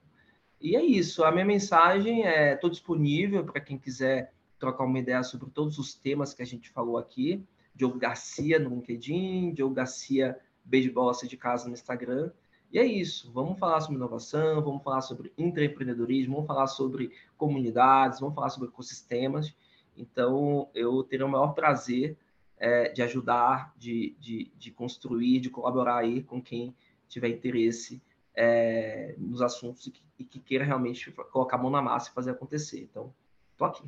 E 0.60 0.76
é 0.76 0.84
isso, 0.84 1.24
a 1.24 1.32
minha 1.32 1.46
mensagem 1.46 2.26
é, 2.26 2.54
estou 2.54 2.70
disponível 2.70 3.46
para 3.46 3.62
quem 3.62 3.78
quiser 3.78 4.34
trocar 4.58 4.86
uma 4.86 5.00
ideia 5.00 5.22
sobre 5.24 5.50
todos 5.52 5.78
os 5.78 5.94
temas 5.94 6.34
que 6.34 6.42
a 6.42 6.46
gente 6.46 6.70
falou 6.70 6.98
aqui. 6.98 7.46
Diogo 7.78 8.00
Garcia 8.00 8.58
no 8.58 8.72
LinkedIn, 8.72 9.54
Diogo 9.54 9.76
Garcia 9.76 10.38
Beisebol 10.66 11.12
de 11.12 11.38
Casa 11.38 11.68
no 11.68 11.74
Instagram. 11.74 12.32
E 12.72 12.80
é 12.80 12.86
isso. 12.86 13.32
Vamos 13.32 13.58
falar 13.60 13.80
sobre 13.80 13.96
inovação, 13.96 14.62
vamos 14.62 14.84
falar 14.84 15.02
sobre 15.02 15.32
empreendedorismo, 15.38 16.34
vamos 16.34 16.48
falar 16.48 16.68
sobre 16.68 17.12
comunidades, 17.38 18.20
vamos 18.20 18.36
falar 18.36 18.50
sobre 18.50 18.68
ecossistemas. 18.70 19.56
Então, 19.96 20.70
eu 20.74 21.04
terei 21.04 21.26
o 21.26 21.30
maior 21.30 21.54
prazer 21.54 22.18
é, 22.58 22.90
de 22.90 23.02
ajudar, 23.04 23.74
de, 23.78 24.16
de, 24.20 24.52
de, 24.58 24.72
construir, 24.72 25.40
de 25.40 25.50
colaborar 25.50 26.00
aí 26.00 26.24
com 26.24 26.42
quem 26.42 26.76
tiver 27.08 27.30
interesse 27.30 28.02
é, 28.36 29.16
nos 29.18 29.42
assuntos 29.42 29.86
e 29.88 29.92
que, 29.92 30.04
e 30.20 30.24
que 30.26 30.40
queira 30.40 30.66
realmente 30.66 31.12
colocar 31.32 31.58
a 31.58 31.62
mão 31.62 31.72
na 31.72 31.82
massa 31.82 32.10
e 32.10 32.14
fazer 32.14 32.32
acontecer. 32.32 32.82
Então, 32.82 33.14
estou 33.54 33.68
aqui. 33.68 33.84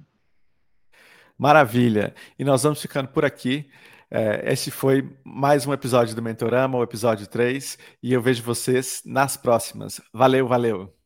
Maravilha. 1.39 2.13
E 2.37 2.43
nós 2.43 2.63
vamos 2.63 2.81
ficando 2.81 3.07
por 3.07 3.23
aqui. 3.23 3.69
É, 4.11 4.51
esse 4.51 4.69
foi 4.69 5.09
mais 5.23 5.65
um 5.65 5.71
episódio 5.71 6.13
do 6.13 6.21
Mentorama, 6.21 6.77
o 6.77 6.83
episódio 6.83 7.25
3, 7.27 7.77
e 8.03 8.11
eu 8.11 8.21
vejo 8.21 8.43
vocês 8.43 9.01
nas 9.05 9.37
próximas. 9.37 10.01
Valeu, 10.13 10.47
valeu. 10.47 10.98